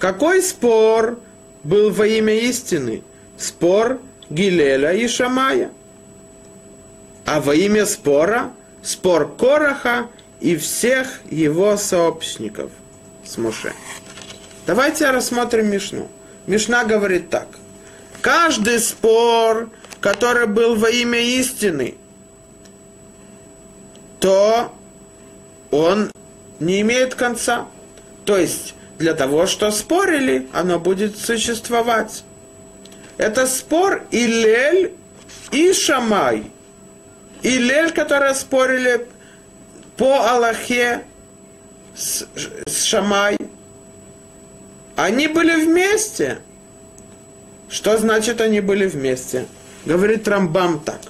Какой 0.00 0.42
спор 0.42 1.20
был 1.62 1.92
во 1.92 2.04
имя 2.04 2.34
истины? 2.34 3.04
Спор 3.38 4.00
Гилеля 4.28 4.92
и 4.92 5.06
Шамая. 5.06 5.70
А 7.26 7.40
во 7.40 7.54
имя 7.54 7.86
спора 7.86 8.50
спор 8.82 9.36
Короха 9.36 10.08
и 10.40 10.56
всех 10.56 11.20
его 11.30 11.76
сообщников 11.76 12.72
с 13.24 13.38
Моше. 13.38 13.72
Давайте 14.66 15.08
рассмотрим 15.12 15.70
Мишну. 15.70 16.08
Мишна 16.48 16.84
говорит 16.84 17.30
так. 17.30 17.46
Каждый 18.20 18.80
спор, 18.80 19.70
который 20.00 20.48
был 20.48 20.74
во 20.74 20.90
имя 20.90 21.20
истины, 21.20 21.94
то 24.18 24.72
он 25.76 26.10
не 26.58 26.80
имеет 26.80 27.14
конца. 27.14 27.66
То 28.24 28.38
есть, 28.38 28.74
для 28.98 29.14
того, 29.14 29.46
что 29.46 29.70
спорили, 29.70 30.48
оно 30.52 30.78
будет 30.78 31.18
существовать. 31.18 32.24
Это 33.18 33.46
спор 33.46 34.04
Илель 34.10 34.94
и 35.52 35.72
Шамай. 35.72 36.50
Илель, 37.42 37.92
которые 37.92 38.34
спорили 38.34 39.06
по 39.96 40.28
Аллахе 40.30 41.04
с, 41.94 42.26
с 42.66 42.82
Шамай, 42.84 43.36
они 44.96 45.28
были 45.28 45.54
вместе. 45.64 46.38
Что 47.68 47.98
значит 47.98 48.40
они 48.40 48.60
были 48.60 48.86
вместе? 48.86 49.46
Говорит 49.84 50.26
Рамбам 50.26 50.80
так. 50.80 51.00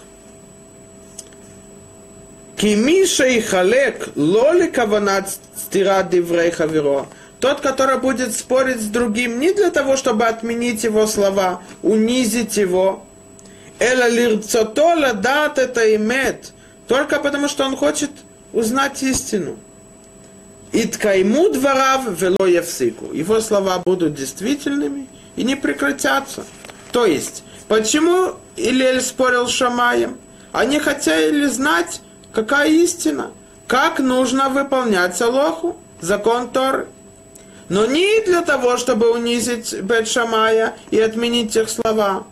Кимиша 2.57 3.27
и 3.27 3.41
халек 3.41 4.09
лоли 4.17 4.69
каванат 4.69 5.29
стира. 5.57 6.09
Тот, 7.39 7.61
который 7.61 7.99
будет 7.99 8.35
спорить 8.35 8.81
с 8.81 8.87
другим 8.87 9.39
не 9.39 9.53
для 9.53 9.71
того, 9.71 9.97
чтобы 9.97 10.25
отменить 10.25 10.85
его 10.85 11.07
слова, 11.07 11.63
унизить 11.83 12.57
его. 12.57 13.05
Эла 13.79 14.09
лирцотола 14.09 15.13
дат 15.13 15.59
это 15.59 15.95
имет. 15.95 16.53
Только 16.89 17.21
потому, 17.21 17.49
что 17.49 17.65
он 17.67 17.77
хочет 17.77 18.11
узнать 18.55 19.03
истину. 19.03 19.59
Иткайму 20.73 21.51
дворав 21.51 22.09
вело 22.19 22.47
евсику. 22.47 23.13
Его 23.13 23.41
слова 23.41 23.83
будут 23.85 24.15
действительными 24.15 25.09
и 25.37 25.45
не 25.45 25.57
прекратятся. 25.57 26.45
То 26.91 27.05
есть, 27.05 27.45
почему 27.69 28.37
Илель 28.57 29.03
спорил 29.03 29.47
с 29.47 29.51
Шамаем? 29.51 30.17
Они 30.53 30.79
хотели 30.79 31.47
знать, 31.47 32.01
Какая 32.37 32.69
истина? 32.69 33.31
Как 33.67 33.99
нужно 33.99 34.51
выполнять 34.51 35.19
Аллаху, 35.23 35.79
закон 36.03 36.51
Торы? 36.51 36.87
Но 37.71 37.87
не 37.87 38.21
для 38.27 38.43
того, 38.43 38.77
чтобы 38.77 39.11
унизить 39.11 39.81
Бет 39.81 40.07
Шамая 40.07 40.77
и 40.91 41.01
отменить 41.01 41.57
их 41.57 41.71
слова. 41.71 42.25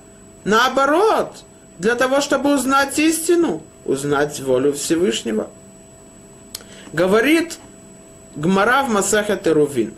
Наоборот, 0.44 1.30
для 1.78 1.94
того, 1.94 2.20
чтобы 2.20 2.54
узнать 2.54 2.98
истину, 2.98 3.62
узнать 3.86 4.38
волю 4.40 4.74
Всевышнего. 4.74 5.48
Говорит 6.92 7.58
Гмара 8.36 8.82
в 8.82 8.90
Масахет 8.90 9.46
Рувин. 9.46 9.94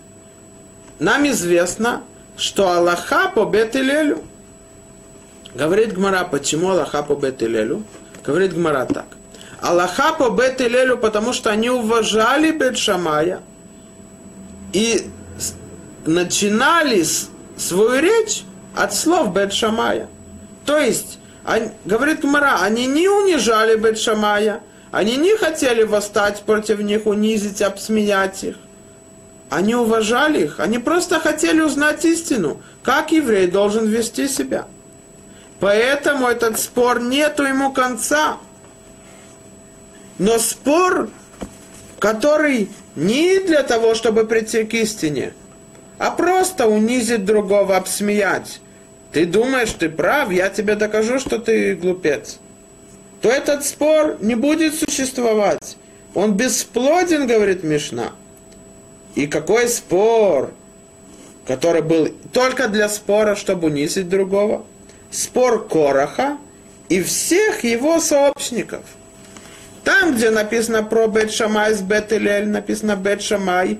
Нам 1.00 1.26
известно, 1.26 2.04
что 2.36 2.70
Аллаха 2.70 3.32
по 3.34 3.44
Бет-Илелю. 3.44 4.22
Говорит 5.56 5.94
Гмара, 5.94 6.22
почему 6.30 6.70
Аллаха 6.70 7.02
по 7.02 7.16
Бет-Илелю? 7.16 7.82
Говорит 8.24 8.54
Гмара 8.54 8.86
так. 8.86 9.06
Аллаха 9.66 10.12
по 10.12 10.30
Бет 10.30 10.60
Илелю, 10.60 10.96
потому 10.96 11.32
что 11.32 11.50
они 11.50 11.70
уважали 11.70 12.52
Бет 12.52 12.78
Шамая 12.78 13.40
и 14.72 15.10
начинали 16.04 17.04
свою 17.56 18.00
речь 18.00 18.44
от 18.76 18.94
слов 18.94 19.32
Бет 19.32 19.52
Шамая. 19.52 20.08
То 20.64 20.78
есть, 20.78 21.18
они, 21.44 21.70
говорит 21.84 22.22
Мара, 22.22 22.58
они 22.62 22.86
не 22.86 23.08
унижали 23.08 23.76
Бет 23.76 23.98
Шамая, 23.98 24.60
они 24.92 25.16
не 25.16 25.36
хотели 25.36 25.82
восстать 25.82 26.42
против 26.42 26.78
них, 26.78 27.06
унизить, 27.06 27.60
обсмеять 27.60 28.44
их. 28.44 28.56
Они 29.50 29.74
уважали 29.74 30.44
их, 30.44 30.60
они 30.60 30.78
просто 30.78 31.18
хотели 31.18 31.60
узнать 31.60 32.04
истину, 32.04 32.60
как 32.84 33.10
еврей 33.10 33.48
должен 33.48 33.86
вести 33.86 34.28
себя. 34.28 34.66
Поэтому 35.58 36.28
этот 36.28 36.60
спор 36.60 37.00
нету 37.00 37.42
ему 37.42 37.72
конца. 37.72 38.36
Но 40.18 40.38
спор, 40.38 41.10
который 41.98 42.68
не 42.94 43.38
для 43.40 43.62
того, 43.62 43.94
чтобы 43.94 44.26
прийти 44.26 44.64
к 44.64 44.74
истине, 44.74 45.34
а 45.98 46.10
просто 46.10 46.66
унизить 46.66 47.24
другого, 47.24 47.76
обсмеять. 47.76 48.60
Ты 49.12 49.24
думаешь, 49.26 49.72
ты 49.72 49.88
прав, 49.88 50.30
я 50.30 50.48
тебе 50.50 50.74
докажу, 50.74 51.18
что 51.18 51.38
ты 51.38 51.74
глупец. 51.74 52.38
То 53.20 53.30
этот 53.30 53.64
спор 53.64 54.18
не 54.20 54.34
будет 54.34 54.74
существовать. 54.74 55.76
Он 56.14 56.34
бесплоден, 56.34 57.26
говорит 57.26 57.62
Мишна. 57.62 58.12
И 59.14 59.26
какой 59.26 59.68
спор, 59.68 60.52
который 61.46 61.82
был 61.82 62.08
только 62.32 62.68
для 62.68 62.88
спора, 62.88 63.34
чтобы 63.34 63.68
унизить 63.68 64.08
другого? 64.08 64.64
Спор 65.10 65.66
Короха 65.66 66.36
и 66.88 67.02
всех 67.02 67.64
его 67.64 68.00
сообщников. 68.00 68.82
Там, 69.86 70.16
где 70.16 70.30
написано 70.30 70.82
про 70.82 71.06
Бет 71.06 71.30
Шамай 71.30 71.72
с 71.72 71.80
Бет 71.80 72.10
написано 72.10 72.96
Бет 72.96 73.22
Шамай 73.22 73.78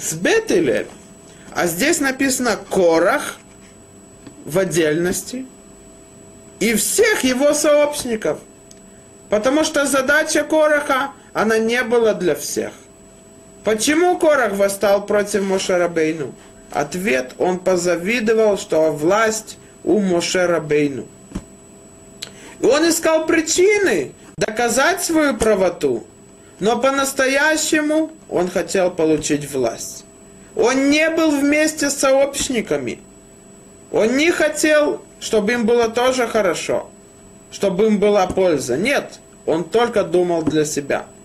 с 0.00 0.14
Бет 0.14 0.52
А 1.52 1.66
здесь 1.66 1.98
написано 1.98 2.56
Корах 2.70 3.38
в 4.44 4.56
отдельности 4.56 5.46
и 6.60 6.74
всех 6.74 7.24
его 7.24 7.54
сообщников. 7.54 8.38
Потому 9.30 9.64
что 9.64 9.84
задача 9.84 10.44
Кораха, 10.44 11.10
она 11.32 11.58
не 11.58 11.82
была 11.82 12.14
для 12.14 12.36
всех. 12.36 12.70
Почему 13.64 14.16
Корах 14.16 14.52
восстал 14.52 15.06
против 15.06 15.42
Мошерабейну? 15.42 16.36
Ответ, 16.70 17.32
он 17.36 17.58
позавидовал, 17.58 18.58
что 18.58 18.92
власть 18.92 19.58
у 19.82 19.98
Мошерабейну. 19.98 21.08
И 22.60 22.64
он 22.64 22.88
искал 22.88 23.26
причины 23.26 24.12
доказать 24.38 25.02
свою 25.02 25.36
правоту, 25.36 26.04
но 26.58 26.78
по-настоящему 26.78 28.10
он 28.30 28.48
хотел 28.48 28.90
получить 28.90 29.50
власть. 29.50 30.06
Он 30.56 30.88
не 30.88 31.10
был 31.10 31.30
вместе 31.30 31.90
с 31.90 31.98
сообщниками. 31.98 33.00
Он 33.92 34.16
не 34.16 34.30
хотел, 34.30 35.02
чтобы 35.20 35.52
им 35.52 35.66
было 35.66 35.90
тоже 35.90 36.26
хорошо, 36.26 36.88
чтобы 37.52 37.86
им 37.86 37.98
была 37.98 38.26
польза. 38.26 38.78
Нет, 38.78 39.20
он 39.44 39.64
только 39.64 40.02
думал 40.04 40.42
для 40.42 40.64
себя– 40.64 41.04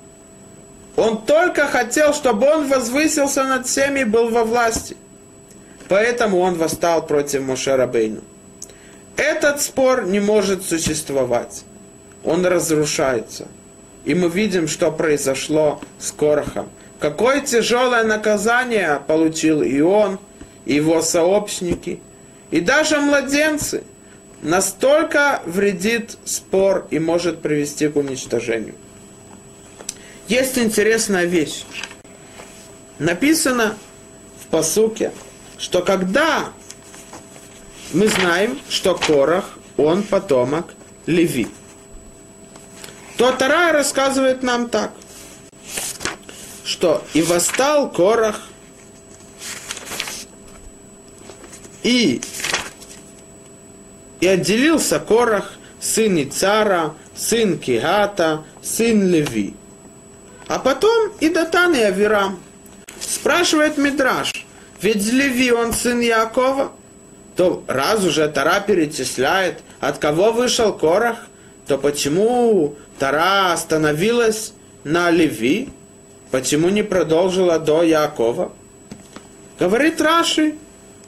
он 0.95 1.25
только 1.25 1.65
хотел, 1.65 2.13
чтобы 2.13 2.47
он 2.47 2.67
возвысился 2.67 3.43
над 3.43 3.67
всеми 3.67 4.01
и 4.01 4.05
был 4.05 4.29
во 4.29 4.43
власти. 4.43 4.95
Поэтому 5.89 6.39
он 6.39 6.55
восстал 6.55 7.05
против 7.05 7.41
Мошерабейну. 7.41 8.21
Этот 9.17 9.61
спор 9.61 10.05
не 10.05 10.19
может 10.19 10.63
существовать. 10.63 11.63
Он 12.23 12.45
разрушается. 12.45 13.47
И 14.05 14.13
мы 14.15 14.29
видим, 14.29 14.67
что 14.67 14.91
произошло 14.91 15.81
с 15.99 16.11
Корохом. 16.11 16.69
Какое 16.99 17.41
тяжелое 17.41 18.03
наказание 18.03 19.01
получил 19.07 19.61
и 19.61 19.81
он, 19.81 20.19
и 20.65 20.75
его 20.75 21.01
сообщники, 21.01 21.99
и 22.51 22.59
даже 22.59 22.99
младенцы. 22.99 23.83
Настолько 24.41 25.41
вредит 25.45 26.17
спор 26.25 26.85
и 26.91 26.99
может 26.99 27.41
привести 27.41 27.87
к 27.87 27.95
уничтожению. 27.95 28.75
Есть 30.27 30.57
интересная 30.57 31.25
вещь. 31.25 31.63
Написано 32.99 33.77
в 34.41 34.47
посуке, 34.47 35.11
что 35.57 35.81
когда 35.81 36.49
мы 37.93 38.07
знаем, 38.07 38.59
что 38.69 38.95
Корах, 38.95 39.57
он 39.77 40.03
потомок 40.03 40.73
Леви, 41.05 41.47
то 43.23 43.31
Тара 43.31 43.71
рассказывает 43.71 44.43
нам 44.43 44.67
так, 44.67 44.91
что 46.65 47.01
и 47.13 47.21
восстал 47.21 47.89
Корах, 47.89 48.41
и, 51.83 52.19
и 54.19 54.27
отделился 54.27 54.99
Корах, 54.99 55.53
сын 55.79 56.21
Ицара, 56.21 56.95
сын 57.15 57.57
Кигата, 57.57 58.43
сын 58.61 59.09
Леви. 59.09 59.53
А 60.49 60.59
потом 60.59 61.13
и 61.21 61.29
Датан, 61.29 61.73
и 61.75 61.79
Авирам. 61.79 62.39
Спрашивает 62.99 63.77
Мидраш, 63.77 64.45
ведь 64.81 65.13
Леви 65.13 65.53
он 65.53 65.71
сын 65.71 66.01
Якова? 66.01 66.73
То 67.37 67.63
раз 67.67 68.03
уже 68.03 68.27
Тара 68.27 68.59
перечисляет, 68.59 69.61
от 69.79 69.97
кого 69.97 70.33
вышел 70.33 70.73
Корах, 70.73 71.19
то 71.67 71.77
почему 71.77 72.75
Тара 72.99 73.53
остановилась 73.53 74.53
на 74.83 75.09
Леви? 75.11 75.69
Почему 76.31 76.69
не 76.69 76.83
продолжила 76.83 77.59
до 77.59 77.83
Якова? 77.83 78.51
Говорит 79.59 80.01
Раши, 80.01 80.55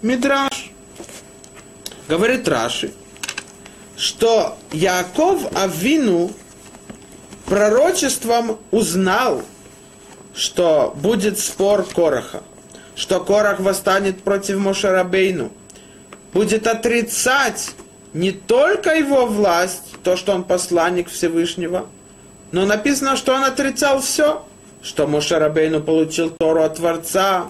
Мидраш. 0.01 0.71
Говорит 2.07 2.47
Раши, 2.47 2.93
что 3.97 4.57
Яков 4.71 5.41
Авину 5.55 6.31
пророчеством 7.45 8.59
узнал, 8.71 9.41
что 10.35 10.93
будет 10.95 11.39
спор 11.39 11.83
Короха, 11.83 12.43
что 12.95 13.19
Корах 13.19 13.59
восстанет 13.59 14.21
против 14.21 14.57
Мошерабейну, 14.57 15.51
будет 16.33 16.67
отрицать 16.67 17.71
не 18.13 18.31
только 18.31 18.95
его 18.95 19.25
власть, 19.25 19.94
то, 20.05 20.15
что 20.15 20.33
он 20.33 20.43
посланник 20.43 21.09
Всевышнего. 21.09 21.87
Но 22.51 22.65
написано, 22.65 23.17
что 23.17 23.33
он 23.33 23.43
отрицал 23.43 24.01
все, 24.01 24.45
что 24.83 25.07
Мушарабейну 25.07 25.81
получил 25.81 26.29
Тору 26.29 26.61
от 26.61 26.75
Творца, 26.75 27.49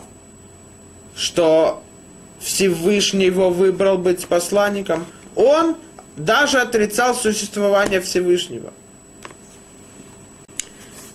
что 1.18 1.84
Всевышний 2.40 3.26
его 3.26 3.50
выбрал 3.50 3.98
быть 3.98 4.26
посланником. 4.26 5.06
Он 5.36 5.76
даже 6.16 6.62
отрицал 6.62 7.14
существование 7.14 8.00
Всевышнего. 8.00 8.72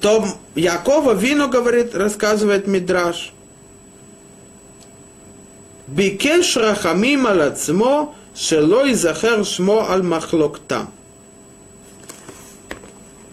То 0.00 0.26
Якова 0.54 1.14
вину 1.14 1.48
говорит, 1.48 1.94
рассказывает 1.94 2.66
Мидраш. 2.66 3.32
Бикеш 5.86 6.56
рахамим 6.56 7.26
алацмо, 7.26 8.14
шелой 8.36 8.92
захер 8.92 9.44
шмо 9.46 9.86
аль 9.88 10.02
махлоктам. 10.02 10.92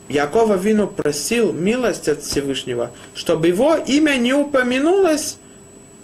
Якова 0.09 0.55
Вину 0.55 0.87
просил 0.87 1.51
милость 1.51 2.07
от 2.07 2.23
Всевышнего, 2.23 2.91
чтобы 3.13 3.47
его 3.47 3.75
имя 3.75 4.15
не 4.15 4.33
упомянулось 4.33 5.37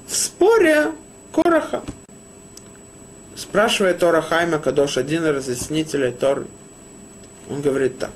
в 0.07 0.15
споре 0.15 0.91
Короха. 1.31 1.83
Спрашивает 3.35 3.99
Тора 3.99 4.21
Хайма 4.21 4.59
Кадош, 4.59 4.97
один 4.97 5.23
из 5.23 5.35
разъяснителей 5.35 6.11
Торы. 6.11 6.45
Он 7.49 7.61
говорит 7.61 7.97
так. 7.97 8.11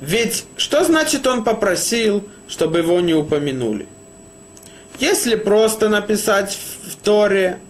Ведь 0.00 0.44
что 0.56 0.84
значит 0.84 1.26
он 1.26 1.44
попросил, 1.44 2.26
чтобы 2.48 2.78
его 2.78 3.00
не 3.00 3.14
упомянули? 3.14 3.86
Если 4.98 5.36
просто 5.36 5.88
написать 5.88 6.58
в 6.84 6.96
Торе, 6.96 7.60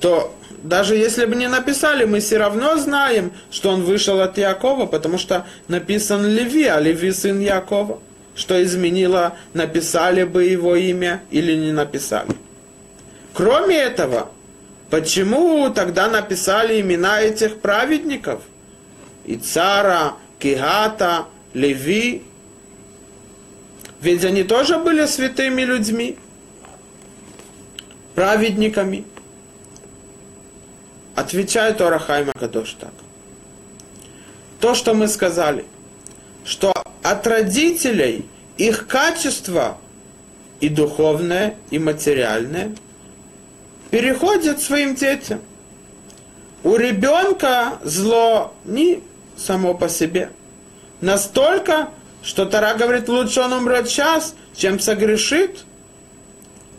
то 0.00 0.34
даже 0.62 0.96
если 0.96 1.24
бы 1.24 1.36
не 1.36 1.48
написали, 1.48 2.04
мы 2.04 2.20
все 2.20 2.38
равно 2.38 2.76
знаем, 2.76 3.32
что 3.50 3.70
он 3.70 3.82
вышел 3.82 4.20
от 4.20 4.38
Якова, 4.38 4.86
потому 4.86 5.18
что 5.18 5.46
написан 5.68 6.26
Леви, 6.26 6.64
а 6.66 6.80
Леви 6.80 7.12
сын 7.12 7.40
Якова. 7.40 8.00
Что 8.34 8.62
изменило, 8.62 9.34
написали 9.52 10.22
бы 10.22 10.44
его 10.44 10.76
имя 10.76 11.22
или 11.32 11.54
не 11.56 11.72
написали. 11.72 12.30
Кроме 13.32 13.76
этого, 13.76 14.30
почему 14.90 15.70
тогда 15.70 16.08
написали 16.08 16.80
имена 16.80 17.20
этих 17.20 17.58
праведников? 17.58 18.42
И 19.26 19.36
цара, 19.36 20.14
Кигата, 20.38 21.26
Леви, 21.52 22.22
ведь 24.00 24.24
они 24.24 24.44
тоже 24.44 24.78
были 24.78 25.06
святыми 25.06 25.62
людьми, 25.62 26.16
праведниками. 28.14 29.04
Отвечает 31.18 31.80
Орахайма 31.80 32.32
Кадош 32.32 32.74
так. 32.74 32.92
То, 34.60 34.76
что 34.76 34.94
мы 34.94 35.08
сказали, 35.08 35.64
что 36.44 36.72
от 37.02 37.26
родителей 37.26 38.24
их 38.56 38.86
качество 38.86 39.78
и 40.60 40.68
духовное, 40.68 41.56
и 41.72 41.80
материальное 41.80 42.72
переходит 43.90 44.60
своим 44.60 44.94
детям. 44.94 45.40
У 46.62 46.76
ребенка 46.76 47.80
зло 47.82 48.54
не 48.64 49.02
само 49.36 49.74
по 49.74 49.88
себе. 49.88 50.30
Настолько, 51.00 51.88
что 52.22 52.46
Тара 52.46 52.74
говорит, 52.74 53.08
лучше 53.08 53.40
он 53.40 53.54
умрет 53.54 53.88
сейчас, 53.88 54.36
чем 54.54 54.78
согрешит. 54.78 55.64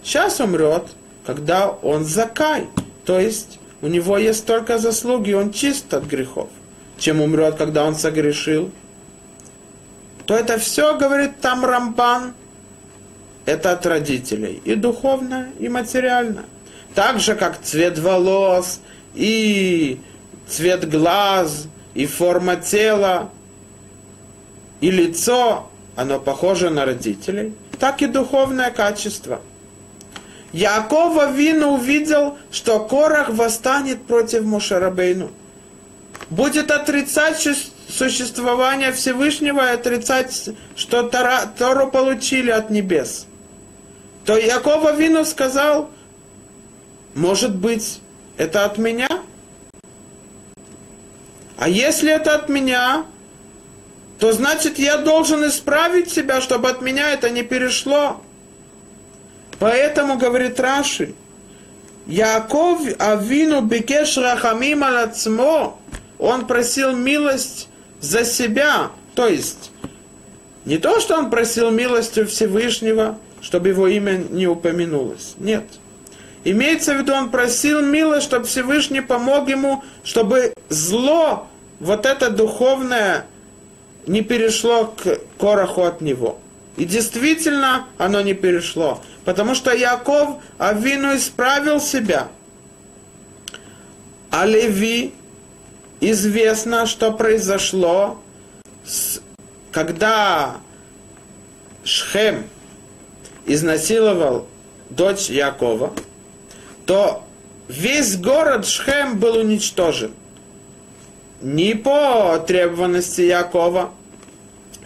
Сейчас 0.01 0.39
умрет, 0.39 0.85
когда 1.25 1.69
он 1.69 2.05
закай. 2.05 2.67
То 3.03 3.19
есть 3.19 3.58
у 3.81 3.87
него 3.87 4.17
есть 4.17 4.45
только 4.45 4.77
заслуги, 4.77 5.33
он 5.33 5.51
чист 5.51 5.93
от 5.93 6.05
грехов. 6.05 6.49
Чем 6.97 7.21
умрет, 7.21 7.55
когда 7.55 7.85
он 7.85 7.95
согрешил. 7.95 8.71
То 10.25 10.35
это 10.35 10.57
все, 10.59 10.97
говорит 10.97 11.39
там 11.39 11.63
Рамбан, 11.63 12.33
это 13.45 13.71
от 13.71 13.85
родителей. 13.85 14.61
И 14.65 14.75
духовно, 14.75 15.49
и 15.59 15.69
материально. 15.69 16.45
Так 16.93 17.19
же, 17.19 17.35
как 17.35 17.61
цвет 17.61 17.97
волос, 17.97 18.81
и 19.15 19.99
цвет 20.47 20.89
глаз, 20.89 21.67
и 21.93 22.05
форма 22.05 22.57
тела, 22.57 23.29
и 24.81 24.91
лицо, 24.91 25.69
оно 25.95 26.19
похоже 26.19 26.69
на 26.69 26.85
родителей, 26.85 27.53
так 27.79 28.01
и 28.01 28.07
духовное 28.07 28.71
качество. 28.71 29.41
Якова 30.51 31.31
Вину 31.31 31.73
увидел, 31.73 32.37
что 32.51 32.79
Корах 32.79 33.29
восстанет 33.29 34.03
против 34.03 34.43
Мушарабейну. 34.43 35.31
Будет 36.29 36.71
отрицать 36.71 37.47
существование 37.87 38.91
Всевышнего 38.91 39.71
и 39.71 39.73
отрицать, 39.73 40.49
что 40.75 41.03
Тора, 41.03 41.51
Тору 41.57 41.89
получили 41.89 42.51
от 42.51 42.69
небес. 42.69 43.25
То 44.25 44.37
Якова 44.37 44.93
Вину 44.95 45.25
сказал, 45.25 45.89
может 47.15 47.55
быть, 47.55 47.99
это 48.37 48.65
от 48.65 48.77
меня? 48.77 49.09
А 51.57 51.67
если 51.67 52.11
это 52.11 52.35
от 52.35 52.47
меня, 52.47 53.05
то 54.19 54.31
значит 54.31 54.79
я 54.79 54.97
должен 54.97 55.47
исправить 55.47 56.11
себя, 56.11 56.41
чтобы 56.41 56.69
от 56.69 56.81
меня 56.81 57.11
это 57.11 57.29
не 57.29 57.43
перешло. 57.43 58.21
Поэтому, 59.59 60.17
говорит 60.17 60.59
Раши, 60.59 61.13
Яков 62.07 62.81
Авину 62.97 63.61
бекеш 63.61 64.17
рахамим 64.17 64.83
алацмо, 64.83 65.77
он 66.17 66.47
просил 66.47 66.93
милость 66.93 67.69
за 67.99 68.25
себя, 68.25 68.91
то 69.15 69.27
есть 69.27 69.71
не 70.65 70.77
то, 70.77 70.99
что 70.99 71.17
он 71.17 71.29
просил 71.29 71.71
милостью 71.71 72.27
Всевышнего, 72.27 73.17
чтобы 73.41 73.69
его 73.69 73.87
имя 73.87 74.23
не 74.29 74.47
упомянулось. 74.47 75.35
Нет. 75.37 75.65
Имеется 76.43 76.93
в 76.93 76.99
виду, 76.99 77.13
он 77.13 77.29
просил 77.29 77.81
милость, 77.81 78.25
чтобы 78.25 78.45
Всевышний 78.45 79.01
помог 79.01 79.49
ему, 79.49 79.83
чтобы 80.03 80.53
зло, 80.69 81.47
вот 81.79 82.05
это 82.05 82.29
духовное, 82.29 83.25
не 84.07 84.21
перешло 84.21 84.93
к 84.97 85.19
короху 85.37 85.83
от 85.83 86.01
него. 86.01 86.39
И 86.79 86.85
действительно 86.85 87.85
оно 87.99 88.21
не 88.21 88.33
перешло. 88.33 89.03
Потому 89.25 89.53
что 89.53 89.71
Яков 89.71 90.41
Авину 90.57 91.15
исправил 91.15 91.79
себя. 91.79 92.29
А 94.31 94.45
Леви 94.45 95.13
известно, 95.99 96.87
что 96.87 97.11
произошло, 97.11 98.19
с, 98.83 99.21
когда 99.71 100.57
Шхем 101.83 102.45
изнасиловал 103.45 104.47
дочь 104.89 105.29
Якова– 105.29 105.93
то 106.89 107.23
весь 107.67 108.17
город 108.17 108.65
Шхем 108.65 109.19
был 109.19 109.37
уничтожен. 109.37 110.11
Не 111.39 111.75
по 111.75 112.39
требованности 112.39 113.21
Якова. 113.21 113.91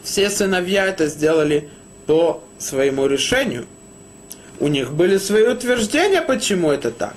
Все 0.04 0.30
сыновья 0.30 0.88
это 0.88 1.08
сделали 1.08 1.70
по 2.06 2.44
своему 2.58 3.06
решению. 3.06 3.66
У 4.60 4.68
них 4.68 4.94
были 4.94 5.18
свои 5.18 5.44
утверждения, 5.44 6.22
почему 6.22 6.72
это 6.72 6.92
так. 6.92 7.16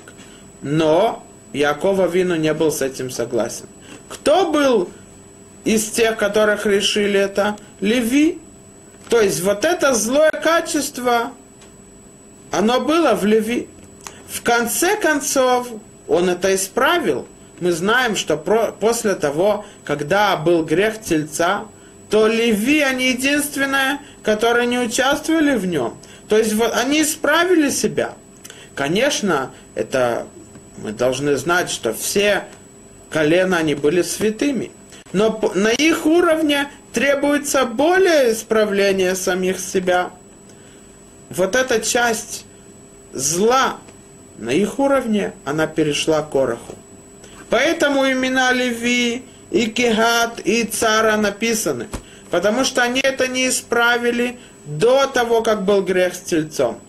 Но 0.61 1.23
Якова 1.53 2.07
Вину 2.07 2.35
не 2.35 2.53
был 2.53 2.71
с 2.71 2.81
этим 2.81 3.09
согласен. 3.09 3.67
Кто 4.09 4.51
был 4.51 4.89
из 5.63 5.89
тех, 5.89 6.17
которых 6.17 6.65
решили 6.65 7.19
это? 7.19 7.57
Леви. 7.79 8.39
То 9.09 9.21
есть 9.21 9.41
вот 9.41 9.63
это 9.63 9.93
злое 9.93 10.31
качество, 10.31 11.31
оно 12.51 12.81
было 12.81 13.13
в 13.13 13.25
Леви. 13.25 13.67
В 14.27 14.41
конце 14.41 14.97
концов, 14.97 15.67
он 16.07 16.29
это 16.29 16.53
исправил. 16.53 17.27
Мы 17.59 17.71
знаем, 17.71 18.15
что 18.15 18.37
про, 18.37 18.71
после 18.71 19.15
того, 19.15 19.65
когда 19.83 20.35
был 20.37 20.63
грех 20.63 21.01
тельца, 21.01 21.65
то 22.09 22.27
Леви, 22.27 22.81
они 22.81 23.09
единственные, 23.09 23.99
которые 24.23 24.67
не 24.67 24.79
участвовали 24.79 25.55
в 25.55 25.65
нем. 25.65 25.97
То 26.29 26.37
есть 26.37 26.53
вот, 26.53 26.73
они 26.75 27.01
исправили 27.01 27.69
себя. 27.69 28.13
Конечно, 28.75 29.51
это 29.75 30.27
мы 30.77 30.91
должны 30.91 31.35
знать, 31.35 31.69
что 31.69 31.93
все 31.93 32.45
колена, 33.09 33.57
они 33.57 33.75
были 33.75 34.01
святыми. 34.01 34.71
Но 35.13 35.39
на 35.55 35.69
их 35.69 36.05
уровне 36.05 36.69
требуется 36.93 37.65
более 37.65 38.33
исправление 38.33 39.15
самих 39.15 39.59
себя. 39.59 40.11
Вот 41.29 41.55
эта 41.55 41.79
часть 41.81 42.45
зла, 43.13 43.77
на 44.37 44.51
их 44.51 44.79
уровне 44.79 45.33
она 45.45 45.67
перешла 45.67 46.21
к 46.21 46.31
Короху. 46.31 46.75
Поэтому 47.49 48.09
имена 48.09 48.51
Леви 48.51 49.23
и 49.51 49.67
Кегат 49.67 50.39
и 50.43 50.63
Цара 50.63 51.17
написаны. 51.17 51.87
Потому 52.29 52.63
что 52.63 52.83
они 52.83 52.99
это 52.99 53.27
не 53.27 53.47
исправили 53.47 54.39
до 54.65 55.07
того, 55.07 55.41
как 55.41 55.63
был 55.63 55.81
грех 55.81 56.13
с 56.13 56.19
тельцом. 56.19 56.79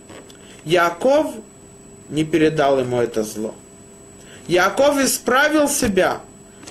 Яков 0.65 1.33
не 2.09 2.25
передал 2.25 2.79
ему 2.79 2.99
это 2.99 3.23
зло. 3.23 3.55
Яков 4.47 4.97
исправил 4.97 5.69
себя, 5.69 6.21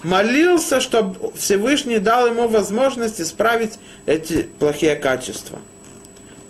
молился, 0.03 0.80
чтобы 0.80 1.32
Всевышний 1.34 1.99
дал 1.99 2.26
ему 2.26 2.49
возможность 2.49 3.20
исправить 3.20 3.78
эти 4.05 4.43
плохие 4.43 4.97
качества. 4.97 5.59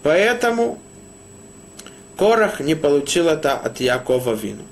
Поэтому 0.03 0.79
Корах 2.17 2.61
не 2.61 2.75
получил 2.75 3.29
это 3.29 3.53
от 3.53 3.79
Якова 3.79 4.35
Вину. 4.35 4.65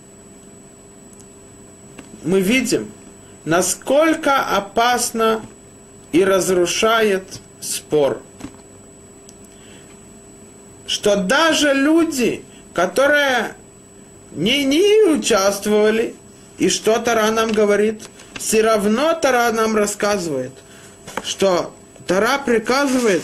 Мы 2.25 2.41
видим, 2.41 2.91
насколько 3.47 4.45
опасно 4.45 5.41
и 6.13 6.23
разрушает 6.23 7.41
спор. 7.61 8.21
Что 10.87 11.17
даже 11.17 11.73
люди, 11.73 12.45
которые 12.75 13.57
не, 14.33 14.65
не 14.65 15.11
участвовали, 15.11 16.15
и 16.59 16.69
что 16.69 16.99
Тара 16.99 17.31
нам 17.31 17.51
говорит, 17.51 18.03
все 18.39 18.63
равно 18.63 19.15
Тара 19.15 19.51
нам 19.53 19.75
рассказывает, 19.75 20.53
что 21.25 21.75
Тара 22.07 22.39
приказывает 22.45 23.23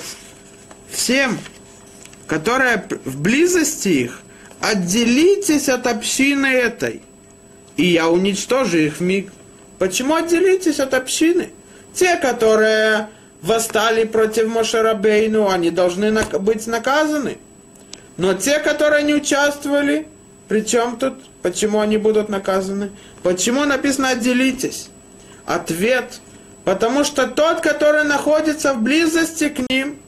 всем 0.90 1.38
которая 2.32 2.88
в 3.04 3.20
близости 3.20 3.88
их, 3.88 4.22
отделитесь 4.58 5.68
от 5.68 5.86
общины 5.86 6.46
этой, 6.46 7.02
и 7.76 7.84
я 7.84 8.08
уничтожу 8.08 8.78
их 8.78 8.96
в 8.96 9.00
миг. 9.02 9.30
Почему 9.82 10.14
отделитесь 10.14 10.78
от 10.78 10.94
общины? 10.94 11.50
Те, 11.92 12.14
которые 12.14 13.08
восстали 13.42 14.04
против 14.04 14.46
Мошерабейну, 14.46 15.50
они 15.50 15.72
должны 15.72 16.12
быть 16.38 16.68
наказаны. 16.68 17.38
Но 18.16 18.34
те, 18.34 18.60
которые 18.60 19.02
не 19.02 19.14
участвовали, 19.16 20.06
при 20.46 20.60
чем 20.60 20.98
тут? 20.98 21.14
Почему 21.42 21.80
они 21.80 21.96
будут 21.96 22.28
наказаны? 22.28 22.92
Почему 23.24 23.64
написано 23.64 24.10
«отделитесь»? 24.10 24.88
Ответ. 25.46 26.20
Потому 26.64 27.02
что 27.02 27.26
тот, 27.26 27.60
который 27.60 28.04
находится 28.04 28.74
в 28.74 28.82
близости 28.82 29.48
к 29.48 29.68
ним, 29.68 29.98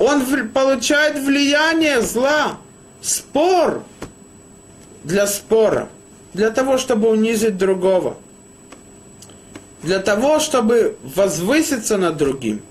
он 0.00 0.48
получает 0.48 1.16
влияние 1.20 2.00
зла, 2.00 2.58
спор 3.00 3.84
для 5.04 5.28
спора, 5.28 5.88
для 6.32 6.50
того, 6.50 6.76
чтобы 6.76 7.08
унизить 7.08 7.56
другого, 7.56 8.16
для 9.84 9.98
того, 9.98 10.40
чтобы 10.40 10.96
возвыситься 11.02 11.96
над 11.96 12.16
другим. 12.16 12.62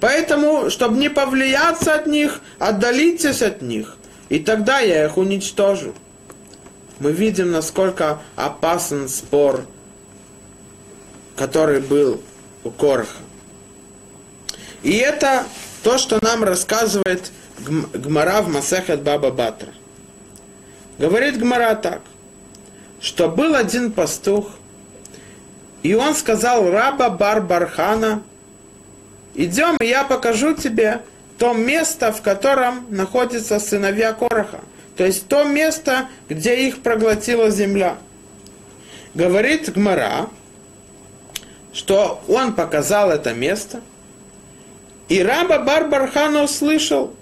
Поэтому, 0.00 0.70
чтобы 0.70 0.96
не 0.96 1.10
повлияться 1.10 1.94
от 1.94 2.06
них, 2.06 2.40
отдалитесь 2.58 3.42
от 3.42 3.62
них, 3.62 3.96
и 4.28 4.38
тогда 4.38 4.78
я 4.78 5.06
их 5.06 5.16
уничтожу. 5.16 5.92
Мы 7.00 7.12
видим, 7.12 7.50
насколько 7.50 8.20
опасен 8.36 9.08
спор, 9.08 9.66
который 11.36 11.80
был 11.80 12.20
у 12.64 12.70
Корха. 12.70 13.18
И 14.82 14.96
это 14.96 15.44
то, 15.82 15.98
что 15.98 16.18
нам 16.22 16.44
рассказывает 16.44 17.32
Гмара 17.58 18.42
в 18.42 18.48
Масехет 18.48 19.02
Баба 19.02 19.30
Батра. 19.30 19.72
Говорит 20.98 21.38
Гмара 21.38 21.74
так, 21.74 22.02
что 23.00 23.28
был 23.28 23.54
один 23.54 23.92
пастух, 23.92 24.50
и 25.82 25.94
он 25.94 26.14
сказал 26.14 26.70
раба 26.70 27.10
Бар-Бархана, 27.10 28.22
идем, 29.34 29.76
и 29.80 29.86
я 29.86 30.04
покажу 30.04 30.54
тебе 30.54 31.02
то 31.38 31.52
место, 31.52 32.12
в 32.12 32.20
котором 32.20 32.86
находятся 32.90 33.60
сыновья 33.60 34.12
Короха. 34.12 34.60
То 34.96 35.06
есть 35.06 35.28
то 35.28 35.44
место, 35.44 36.08
где 36.28 36.66
их 36.66 36.82
проглотила 36.82 37.50
земля. 37.50 37.96
Говорит 39.14 39.72
Гмара, 39.72 40.28
что 41.72 42.20
он 42.26 42.54
показал 42.54 43.10
это 43.10 43.32
место, 43.32 43.80
и 45.08 45.22
раба 45.22 45.60
Бар-Бархана 45.60 46.42
услышал, 46.42 47.14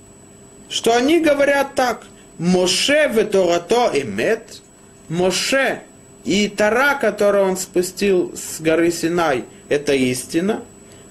что 0.69 0.97
они 0.97 1.21
говорят 1.21 1.75
так, 1.75 2.07
Моше 2.39 3.09
веторато 3.13 3.91
имет, 3.95 4.63
Моше 5.09 5.83
и 6.27 6.49
Тара, 6.49 6.99
которую 7.01 7.45
он 7.45 7.57
спустил 7.57 8.35
с 8.35 8.61
горы 8.61 8.91
Синай, 8.91 9.45
это 9.69 9.95
истина. 9.95 10.63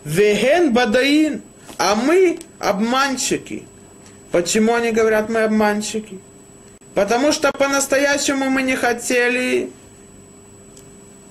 Веген 0.03 0.74
бадаин, 0.74 1.41
а 1.78 1.95
мы 1.95 2.38
обманщики. 2.59 3.63
Почему 4.32 4.76
они 4.76 4.91
говорят, 4.91 5.30
мы 5.30 5.43
обманщики? 5.43 6.20
Потому 6.93 7.32
что 7.32 7.51
по-настоящему 7.53 8.49
мы 8.49 8.61
не 8.61 8.76
хотели 8.76 9.72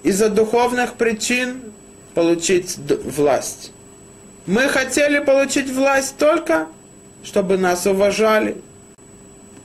из-за 0.03 0.30
духовных 0.30 0.95
причин 0.95 1.61
получить 2.14 2.78
власть. 2.89 3.70
Мы 4.47 4.62
хотели 4.68 5.18
получить 5.18 5.70
власть 5.70 6.16
только, 6.16 6.68
чтобы 7.22 7.59
нас 7.59 7.87
уважали. 7.87 8.57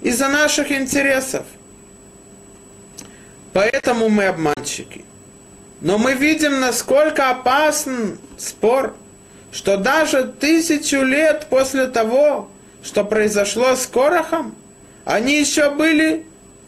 Из-за 0.01 0.27
наших 0.27 0.73
интересов. 0.73 1.45
Поэтому 3.53 4.09
мы 4.09 4.25
обманщики. 4.25 5.05
Но 5.81 5.97
мы 5.97 6.13
видим, 6.13 6.59
насколько 6.59 7.29
опасен 7.29 8.17
спор, 8.37 8.93
что 9.51 9.77
даже 9.77 10.25
тысячу 10.25 11.01
лет 11.03 11.47
после 11.49 11.87
того, 11.87 12.49
что 12.83 13.03
произошло 13.03 13.75
с 13.75 13.87
Корохом, 13.87 14.55
они 15.05 15.39
еще 15.39 15.71
были 15.71 16.25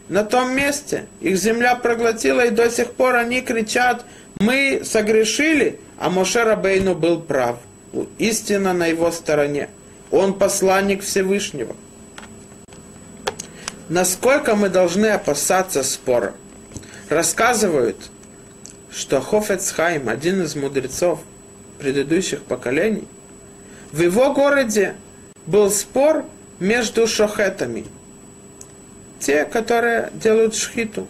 на 0.10 0.24
том 0.24 0.56
месте. 0.56 1.08
Их 1.20 1.38
земля 1.38 1.76
проглотила, 1.76 2.46
и 2.46 2.50
до 2.50 2.70
сих 2.70 2.94
пор 2.94 3.16
они 3.16 3.42
кричат, 3.42 4.06
мы 4.40 4.82
согрешили, 4.84 5.80
а 6.00 6.10
Моше 6.10 6.44
Рабейну 6.44 6.96
был 6.96 7.22
прав. 7.22 7.58
Истина 8.18 8.74
на 8.74 8.88
его 8.88 9.12
стороне. 9.12 9.70
Он 10.10 10.34
посланник 10.34 11.04
Всевышнего. 11.04 11.76
Насколько 13.90 14.56
мы 14.56 14.70
должны 14.70 15.08
опасаться 15.08 15.84
спора? 15.84 16.34
Рассказывают, 17.12 17.98
что 18.90 19.22
Хофецхайм, 19.22 20.08
один 20.10 20.42
из 20.42 20.56
мудрецов 20.56 21.20
предыдущих 21.78 22.42
поколений, 22.44 23.08
в 23.92 24.02
его 24.02 24.34
городе 24.34 24.96
был 25.46 25.70
спор 25.70 26.26
между 26.60 27.08
шохетами. 27.08 27.86
Те, 29.20 29.46
которые 29.46 30.10
делают 30.14 30.56
шхиту. 30.56 31.08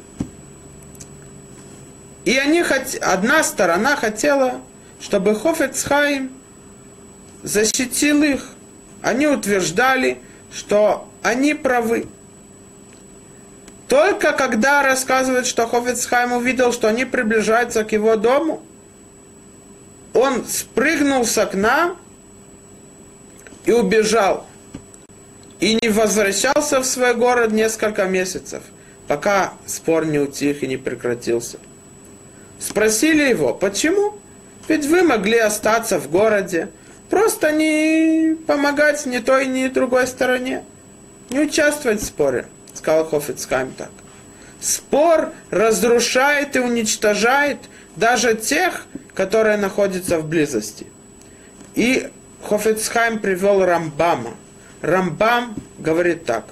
И 2.25 2.35
они 2.37 2.63
хот... 2.63 2.95
одна 3.01 3.43
сторона 3.43 3.95
хотела, 3.95 4.61
чтобы 4.99 5.35
Хофецхайм 5.35 6.31
защитил 7.43 8.23
их. 8.23 8.49
Они 9.01 9.27
утверждали, 9.27 10.19
что 10.51 11.07
они 11.21 11.53
правы. 11.53 12.07
Только 13.91 14.31
когда 14.31 14.83
рассказывает, 14.83 15.45
что 15.45 15.67
Хофицхайм 15.67 16.31
увидел, 16.31 16.71
что 16.71 16.87
они 16.87 17.03
приближаются 17.03 17.83
к 17.83 17.91
его 17.91 18.15
дому, 18.15 18.63
он 20.13 20.45
спрыгнул 20.45 21.25
с 21.25 21.37
окна 21.37 21.97
и 23.65 23.73
убежал. 23.73 24.45
И 25.59 25.77
не 25.81 25.89
возвращался 25.89 26.79
в 26.79 26.85
свой 26.85 27.15
город 27.15 27.51
несколько 27.51 28.05
месяцев, 28.05 28.63
пока 29.09 29.55
спор 29.65 30.05
не 30.05 30.19
утих 30.19 30.63
и 30.63 30.67
не 30.67 30.77
прекратился. 30.77 31.59
Спросили 32.59 33.23
его, 33.27 33.53
почему? 33.53 34.17
Ведь 34.69 34.85
вы 34.85 35.01
могли 35.01 35.37
остаться 35.37 35.99
в 35.99 36.09
городе, 36.09 36.69
просто 37.09 37.51
не 37.51 38.37
помогать 38.47 39.05
ни 39.05 39.17
той, 39.17 39.47
ни 39.47 39.67
другой 39.67 40.07
стороне, 40.07 40.63
не 41.29 41.41
участвовать 41.41 41.99
в 41.99 42.05
споре 42.05 42.47
сказал 42.74 43.05
Хофицхайм 43.07 43.74
так. 43.74 43.91
Спор 44.59 45.32
разрушает 45.49 46.55
и 46.55 46.59
уничтожает 46.59 47.57
даже 47.95 48.36
тех, 48.36 48.86
которые 49.13 49.57
находятся 49.57 50.19
в 50.19 50.28
близости. 50.28 50.86
И 51.74 52.09
Хофицхайм 52.43 53.19
привел 53.19 53.65
Рамбама. 53.65 54.36
Рамбам 54.82 55.55
говорит 55.80 56.26
так. 56.26 56.45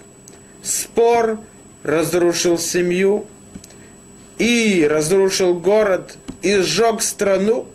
Спор 0.63 1.39
разрушил 1.84 2.57
семью 2.57 3.28
и 4.39 4.88
разрушил 4.89 5.53
город 5.53 6.17
и 6.41 6.57
сжег 6.57 7.01
страну. 7.01 7.67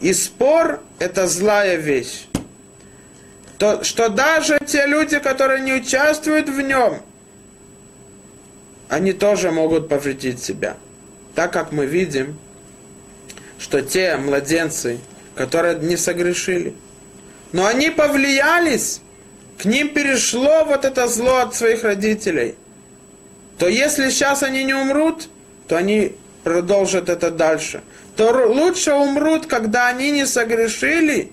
И 0.00 0.12
спор– 0.14 0.82
это 0.98 1.26
злая 1.26 1.76
вещь. 1.76 2.24
То, 3.58 3.84
что 3.84 4.08
даже 4.08 4.58
те 4.66 4.86
люди, 4.86 5.18
которые 5.20 5.60
не 5.60 5.74
участвуют 5.74 6.48
в 6.48 6.60
нем– 6.60 7.02
они 8.92 9.14
тоже 9.14 9.50
могут 9.50 9.88
повредить 9.88 10.42
себя. 10.42 10.76
Так 11.34 11.50
как 11.50 11.72
мы 11.72 11.86
видим, 11.86 12.38
что 13.58 13.80
те 13.80 14.18
младенцы, 14.18 14.98
которые 15.34 15.78
не 15.78 15.96
согрешили, 15.96 16.74
но 17.52 17.64
они 17.64 17.88
повлиялись, 17.88 19.00
к 19.56 19.64
ним 19.64 19.88
перешло 19.88 20.66
вот 20.66 20.84
это 20.84 21.08
зло 21.08 21.36
от 21.36 21.54
своих 21.54 21.84
родителей, 21.84 22.54
то 23.56 23.66
если 23.66 24.10
сейчас 24.10 24.42
они 24.42 24.62
не 24.62 24.74
умрут, 24.74 25.30
то 25.68 25.78
они 25.78 26.14
продолжат 26.44 27.08
это 27.08 27.30
дальше. 27.30 27.80
То 28.14 28.46
лучше 28.46 28.92
умрут, 28.92 29.46
когда 29.46 29.88
они 29.88 30.10
не 30.10 30.26
согрешили, 30.26 31.32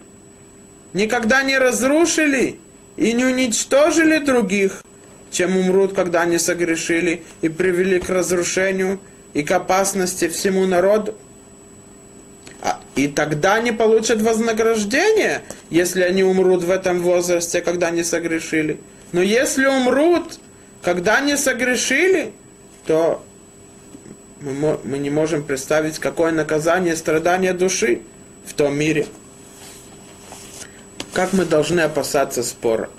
никогда 0.94 1.44
не 1.44 1.58
разрушили 1.58 2.58
и 2.96 3.12
не 3.12 3.26
уничтожили 3.26 4.20
других, 4.20 4.82
чем 5.32 5.58
умрут, 5.58 5.94
когда 5.94 6.22
они 6.22 6.38
согрешили 6.38 7.24
и 7.42 7.50
привели 7.50 8.00
к 8.00 8.10
разрушению 8.10 9.00
и 9.34 9.44
к 9.44 9.52
опасности 9.52 10.28
всему 10.28 10.66
народу. 10.66 11.16
А, 12.62 12.80
и 12.96 13.08
тогда 13.08 13.56
они 13.56 13.72
получат 13.72 14.22
вознаграждение, 14.22 15.44
если 15.70 16.02
они 16.02 16.24
умрут 16.24 16.64
в 16.64 16.72
этом 16.72 17.02
возрасте, 17.02 17.62
когда 17.62 17.88
они 17.88 18.04
согрешили. 18.04 18.80
Но 19.12 19.22
если 19.22 19.66
умрут, 19.66 20.40
когда 20.82 21.18
они 21.18 21.36
согрешили, 21.38 22.34
то 22.86 23.24
мы, 24.42 24.98
не 24.98 25.10
можем 25.10 25.44
представить, 25.44 26.00
какое 26.00 26.32
наказание 26.32 26.96
страдания 26.96 27.54
души 27.54 28.02
в 28.46 28.54
том 28.54 28.76
мире. 28.78 29.08
Как 31.14 31.34
мы 31.34 31.46
должны 31.46 31.82
опасаться 31.82 32.44
спора? 32.44 32.90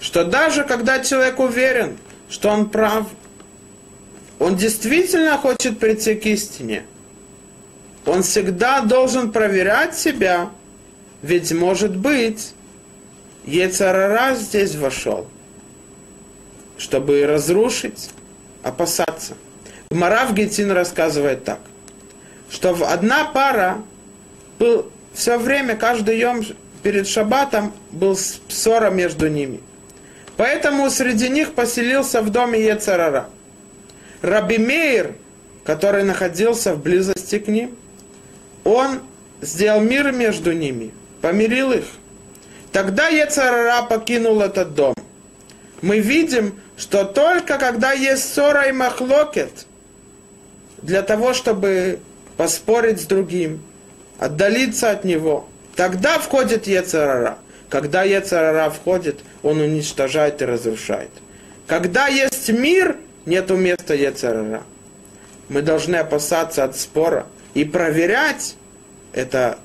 Что 0.00 0.24
даже 0.24 0.64
когда 0.64 1.00
человек 1.00 1.38
уверен, 1.40 1.96
что 2.28 2.50
он 2.50 2.68
прав, 2.68 3.06
он 4.38 4.56
действительно 4.56 5.38
хочет 5.38 5.78
прийти 5.78 6.14
к 6.14 6.26
истине, 6.26 6.84
он 8.04 8.22
всегда 8.22 8.80
должен 8.82 9.32
проверять 9.32 9.96
себя, 9.96 10.50
ведь 11.22 11.52
может 11.52 11.96
быть, 11.96 12.52
Ецарара 13.44 14.34
здесь 14.34 14.74
вошел, 14.74 15.26
чтобы 16.76 17.24
разрушить, 17.26 18.10
опасаться. 18.62 19.36
Марав 19.90 20.34
Гетин 20.34 20.70
рассказывает 20.72 21.44
так, 21.44 21.60
что 22.50 22.76
одна 22.86 23.26
пара 23.26 23.82
был 24.58 24.90
все 25.12 25.38
время, 25.38 25.76
каждый 25.76 26.18
день 26.18 26.56
перед 26.82 27.06
шаббатом 27.06 27.72
был 27.90 28.16
ссора 28.16 28.90
между 28.90 29.28
ними– 29.28 29.60
Поэтому 30.36 30.90
среди 30.90 31.28
них 31.28 31.54
поселился 31.54 32.20
в 32.20 32.30
доме 32.30 32.60
Ецарара. 32.60 33.28
Раби 34.20 34.58
Мейр, 34.58 35.14
который 35.64 36.02
находился 36.02 36.74
в 36.74 36.82
близости 36.82 37.38
к 37.38 37.46
ним, 37.46 37.76
он 38.64 39.00
сделал 39.40 39.80
мир 39.80 40.12
между 40.12 40.52
ними, 40.52 40.92
помирил 41.20 41.72
их. 41.72 41.84
Тогда 42.72 43.08
Ецарара 43.08 43.82
покинул 43.82 44.40
этот 44.40 44.74
дом. 44.74 44.94
Мы 45.82 45.98
видим, 46.00 46.58
что 46.76 47.04
только 47.04 47.58
когда 47.58 47.92
есть 47.92 48.32
ссора 48.32 48.68
и 48.68 48.72
махлокет, 48.72 49.66
для 50.82 51.02
того, 51.02 51.34
чтобы 51.34 52.00
поспорить 52.36 53.00
с 53.00 53.04
другим, 53.04 53.62
отдалиться 54.18 54.90
от 54.90 55.04
него, 55.04 55.48
тогда 55.76 56.18
входит 56.18 56.66
Ецарара. 56.66 57.38
Когда 57.68 58.02
Ецарара 58.02 58.70
входит, 58.70 59.20
он 59.42 59.60
уничтожает 59.60 60.42
и 60.42 60.44
разрушает. 60.44 61.10
Когда 61.66 62.08
есть 62.08 62.48
мир, 62.50 62.96
нету 63.26 63.56
места 63.56 63.94
Ецерара. 63.94 64.62
Мы 65.48 65.62
должны 65.62 65.96
опасаться 65.96 66.64
от 66.64 66.76
спора 66.76 67.26
и 67.54 67.64
проверять, 67.64 68.56
это 69.12 69.58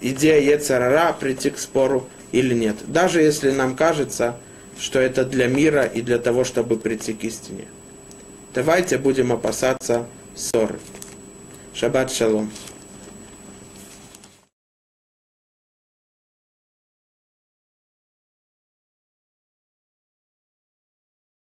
идея 0.00 0.40
Ецерара 0.40 1.12
прийти 1.12 1.50
к 1.50 1.58
спору 1.58 2.08
или 2.32 2.54
нет. 2.54 2.76
Даже 2.86 3.22
если 3.22 3.50
нам 3.50 3.76
кажется, 3.76 4.36
что 4.78 4.98
это 4.98 5.24
для 5.24 5.46
мира 5.46 5.84
и 5.84 6.02
для 6.02 6.18
того, 6.18 6.44
чтобы 6.44 6.76
прийти 6.76 7.12
к 7.12 7.22
истине. 7.24 7.66
Давайте 8.54 8.98
будем 8.98 9.32
опасаться 9.32 10.06
ссоры. 10.34 10.78
Шаббат 11.74 12.10
шалом. 12.12 12.50